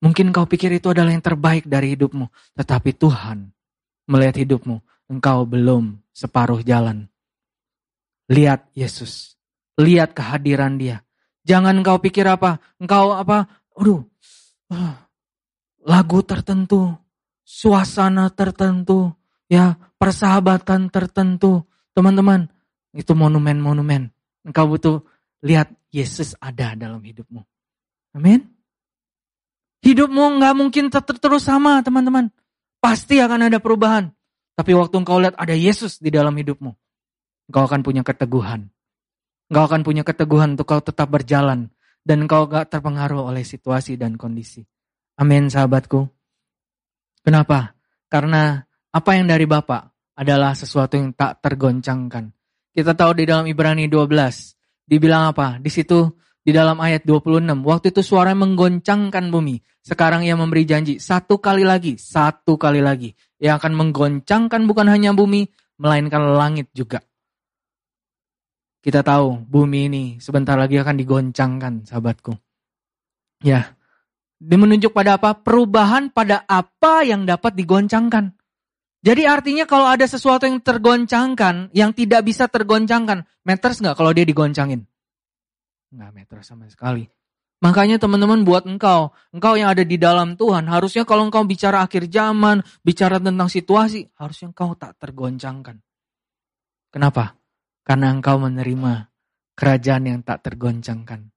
[0.00, 3.52] Mungkin kau pikir itu adalah yang terbaik dari hidupmu, tetapi Tuhan
[4.08, 4.80] melihat hidupmu
[5.10, 7.06] engkau belum separuh jalan.
[8.30, 9.38] Lihat Yesus.
[9.76, 11.04] Lihat kehadiran dia.
[11.46, 13.46] Jangan engkau pikir apa, engkau apa,
[13.78, 14.02] aduh,
[14.72, 15.06] ah,
[15.86, 16.90] lagu tertentu,
[17.46, 19.14] suasana tertentu,
[19.46, 21.62] ya persahabatan tertentu.
[21.94, 22.50] Teman-teman,
[22.96, 24.10] itu monumen-monumen.
[24.42, 24.96] Engkau butuh
[25.44, 27.44] lihat Yesus ada dalam hidupmu.
[28.16, 28.42] Amin.
[29.84, 32.32] Hidupmu nggak mungkin terus sama, teman-teman.
[32.82, 34.15] Pasti akan ada perubahan.
[34.56, 36.72] Tapi waktu engkau lihat ada Yesus di dalam hidupmu,
[37.52, 38.72] engkau akan punya keteguhan.
[39.52, 41.70] Engkau akan punya keteguhan untuk kau tetap berjalan.
[42.06, 44.62] Dan engkau gak terpengaruh oleh situasi dan kondisi.
[45.18, 46.06] Amin sahabatku.
[47.26, 47.74] Kenapa?
[48.06, 48.62] Karena
[48.94, 52.30] apa yang dari Bapak adalah sesuatu yang tak tergoncangkan.
[52.70, 55.58] Kita tahu di dalam Ibrani 12, dibilang apa?
[55.58, 56.06] Di situ
[56.46, 59.58] di dalam ayat 26, waktu itu suara menggoncangkan bumi.
[59.82, 65.10] Sekarang ia memberi janji satu kali lagi, satu kali lagi yang akan menggoncangkan bukan hanya
[65.10, 65.50] bumi,
[65.82, 67.02] melainkan langit juga.
[68.78, 72.38] Kita tahu bumi ini sebentar lagi akan digoncangkan, sahabatku.
[73.42, 73.74] Ya,
[74.38, 75.34] dia menunjuk pada apa?
[75.34, 78.38] Perubahan pada apa yang dapat digoncangkan.
[79.02, 84.22] Jadi artinya kalau ada sesuatu yang tergoncangkan, yang tidak bisa tergoncangkan, matters nggak kalau dia
[84.22, 84.86] digoncangin?
[85.92, 87.06] Nggak matters sama sekali.
[87.64, 92.12] Makanya teman-teman buat engkau, engkau yang ada di dalam Tuhan, harusnya kalau engkau bicara akhir
[92.12, 95.80] zaman, bicara tentang situasi, harusnya engkau tak tergoncangkan.
[96.92, 97.40] Kenapa?
[97.80, 99.08] Karena engkau menerima
[99.56, 101.32] kerajaan yang tak tergoncangkan.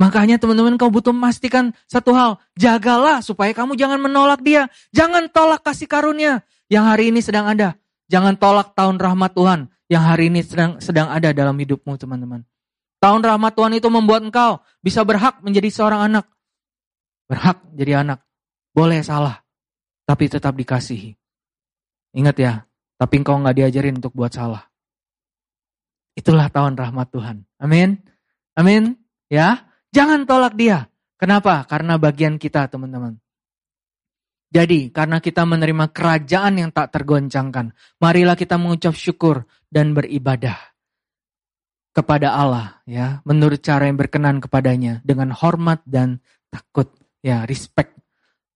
[0.00, 4.66] Makanya teman-teman kau butuh memastikan satu hal, jagalah supaya kamu jangan menolak dia.
[4.90, 6.40] Jangan tolak kasih karunia
[6.72, 7.76] yang hari ini sedang ada.
[8.10, 9.60] Jangan tolak tahun rahmat Tuhan
[9.92, 12.42] yang hari ini sedang sedang ada dalam hidupmu teman-teman.
[13.00, 16.28] Tahun rahmat Tuhan itu membuat engkau bisa berhak menjadi seorang anak.
[17.24, 18.20] Berhak jadi anak.
[18.76, 19.40] Boleh salah,
[20.04, 21.16] tapi tetap dikasihi.
[22.12, 22.52] Ingat ya,
[23.00, 24.68] tapi engkau nggak diajarin untuk buat salah.
[26.12, 27.36] Itulah tahun rahmat Tuhan.
[27.56, 27.96] Amin.
[28.52, 29.00] Amin.
[29.32, 30.92] Ya, jangan tolak dia.
[31.16, 31.64] Kenapa?
[31.64, 33.16] Karena bagian kita, teman-teman.
[34.52, 37.72] Jadi, karena kita menerima kerajaan yang tak tergoncangkan,
[38.02, 40.69] marilah kita mengucap syukur dan beribadah
[41.90, 43.22] kepada Allah ya.
[43.26, 46.90] Menurut cara yang berkenan kepadanya dengan hormat dan takut
[47.22, 47.98] ya respect.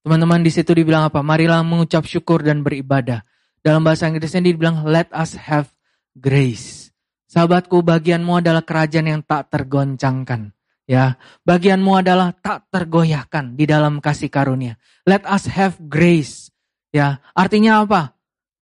[0.05, 1.25] Teman-teman di situ dibilang apa?
[1.25, 3.25] Marilah mengucap syukur dan beribadah.
[3.65, 5.73] Dalam bahasa Inggrisnya dibilang let us have
[6.13, 6.93] grace.
[7.25, 10.53] Sahabatku bagianmu adalah kerajaan yang tak tergoncangkan
[10.85, 11.17] ya.
[11.43, 14.77] Bagianmu adalah tak tergoyahkan di dalam kasih karunia.
[15.09, 16.53] Let us have grace
[16.93, 17.25] ya.
[17.33, 18.13] Artinya apa?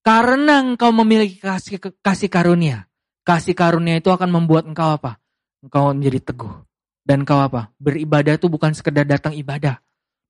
[0.07, 2.87] Karena engkau memiliki kasih kasih karunia
[3.23, 5.23] Kasih karunia itu akan membuat engkau apa?
[5.63, 6.55] Engkau menjadi teguh.
[7.03, 7.71] Dan engkau apa?
[7.79, 9.79] Beribadah itu bukan sekedar datang ibadah.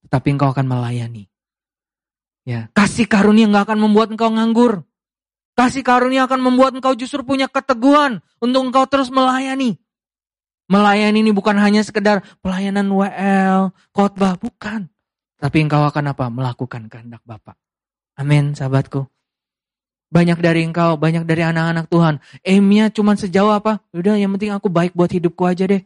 [0.04, 1.28] Tetapi engkau akan melayani.
[2.42, 4.82] Ya, kasih karunia nggak akan membuat engkau nganggur.
[5.54, 9.78] Kasih karunia akan membuat engkau justru punya keteguhan untuk engkau terus melayani.
[10.66, 14.88] Melayani ini bukan hanya sekedar pelayanan WL, khotbah, bukan.
[15.36, 16.32] Tapi engkau akan apa?
[16.32, 17.54] Melakukan kehendak Bapak.
[18.16, 19.06] Amin, sahabatku.
[20.12, 22.20] Banyak dari engkau, banyak dari anak-anak Tuhan.
[22.44, 23.80] Aimnya cuma sejauh apa?
[23.96, 25.80] Udah yang penting aku baik buat hidupku aja deh.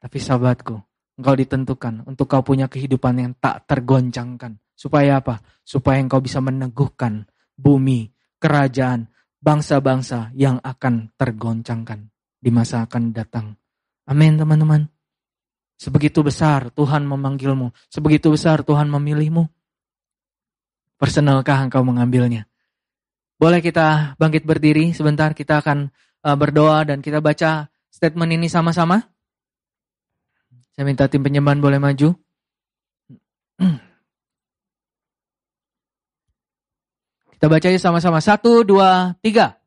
[0.00, 0.80] Tapi sahabatku,
[1.20, 4.56] engkau ditentukan untuk kau punya kehidupan yang tak tergoncangkan.
[4.72, 5.44] Supaya apa?
[5.60, 8.08] Supaya engkau bisa meneguhkan bumi,
[8.40, 9.12] kerajaan,
[9.44, 12.08] bangsa-bangsa yang akan tergoncangkan
[12.40, 13.52] di masa akan datang.
[14.08, 14.88] Amin teman-teman.
[15.76, 17.70] Sebegitu besar Tuhan memanggilmu.
[17.92, 19.46] Sebegitu besar Tuhan memilihmu.
[20.98, 22.50] Personalkah engkau mengambilnya?
[23.38, 25.94] Boleh kita bangkit berdiri sebentar, kita akan
[26.26, 29.06] uh, berdoa dan kita baca statement ini sama-sama.
[30.74, 32.14] Saya minta tim penyembahan boleh maju.
[37.38, 38.18] Kita baca sama-sama.
[38.18, 39.58] Satu, dua, tiga.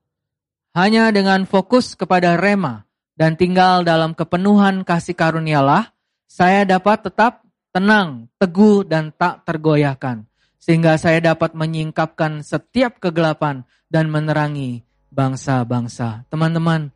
[0.72, 2.88] hanya dengan fokus kepada rema
[3.20, 5.92] dan tinggal dalam kepenuhan kasih karunialah,
[6.32, 7.44] saya dapat tetap
[7.76, 10.31] tenang, teguh, dan tak tergoyahkan.
[10.62, 16.30] Sehingga saya dapat menyingkapkan setiap kegelapan dan menerangi bangsa-bangsa.
[16.30, 16.94] Teman-teman,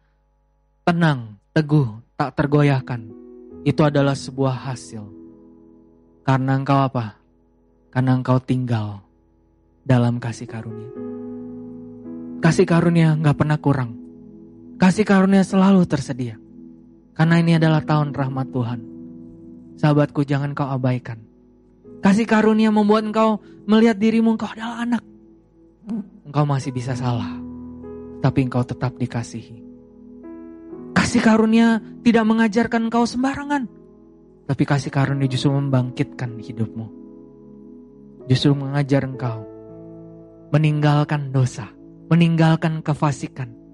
[0.85, 3.09] tenang, teguh, tak tergoyahkan.
[3.65, 5.01] Itu adalah sebuah hasil.
[6.21, 7.17] Karena engkau apa?
[7.89, 9.01] Karena engkau tinggal
[9.81, 10.93] dalam kasih karunia.
[12.45, 13.97] Kasih karunia nggak pernah kurang.
[14.77, 16.37] Kasih karunia selalu tersedia.
[17.17, 18.79] Karena ini adalah tahun rahmat Tuhan.
[19.81, 21.24] Sahabatku jangan kau abaikan.
[22.05, 25.01] Kasih karunia membuat engkau melihat dirimu engkau adalah anak.
[26.21, 27.41] Engkau masih bisa salah.
[28.21, 29.65] Tapi engkau tetap dikasihi.
[30.93, 33.65] Kasih karunia tidak mengajarkan engkau sembarangan.
[34.45, 36.85] Tapi kasih karunia justru membangkitkan hidupmu.
[38.29, 39.41] Justru mengajar engkau
[40.53, 41.73] meninggalkan dosa,
[42.13, 43.65] meninggalkan kefasikan,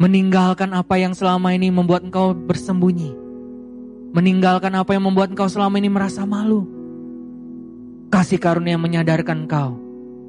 [0.00, 3.12] Meninggalkan apa yang selama ini membuat engkau bersembunyi.
[4.16, 6.79] Meninggalkan apa yang membuat engkau selama ini merasa malu.
[8.10, 9.78] Kasih karunia menyadarkan engkau.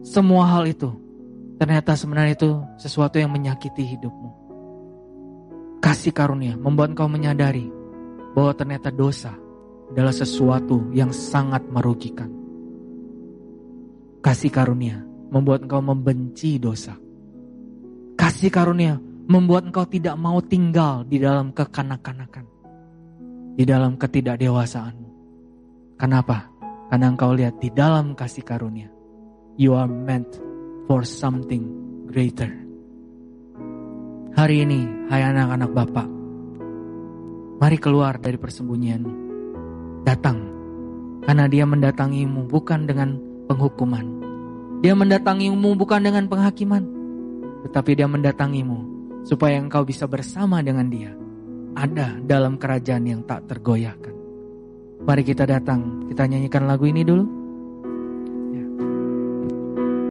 [0.05, 0.93] Semua hal itu
[1.57, 4.29] ternyata sebenarnya itu sesuatu yang menyakiti hidupmu.
[5.81, 7.65] Kasih karunia membuat engkau menyadari
[8.37, 9.33] bahwa ternyata dosa
[9.89, 12.29] adalah sesuatu yang sangat merugikan.
[14.21, 15.01] Kasih karunia
[15.33, 16.93] membuat engkau membenci dosa.
[18.13, 22.45] Kasih karunia membuat engkau tidak mau tinggal di dalam kekanak-kanakan,
[23.57, 25.09] di dalam ketidakdewasaanmu.
[25.97, 26.50] Kenapa?
[26.91, 28.91] Karena engkau lihat di dalam kasih karunia,
[29.55, 30.27] you are meant
[30.91, 31.71] for something
[32.11, 32.51] greater.
[34.35, 36.07] Hari ini, hai anak-anak Bapak,
[37.63, 39.13] mari keluar dari persembunyianmu.
[40.03, 40.43] Datang,
[41.23, 43.15] karena dia mendatangimu bukan dengan
[43.47, 44.03] penghukuman.
[44.83, 46.83] Dia mendatangimu bukan dengan penghakiman,
[47.71, 48.79] tetapi dia mendatangimu
[49.23, 51.15] supaya engkau bisa bersama dengan dia,
[51.71, 54.10] ada dalam kerajaan yang tak tergoyahkan.
[55.01, 57.40] Mari kita datang, kita nyanyikan lagu ini dulu.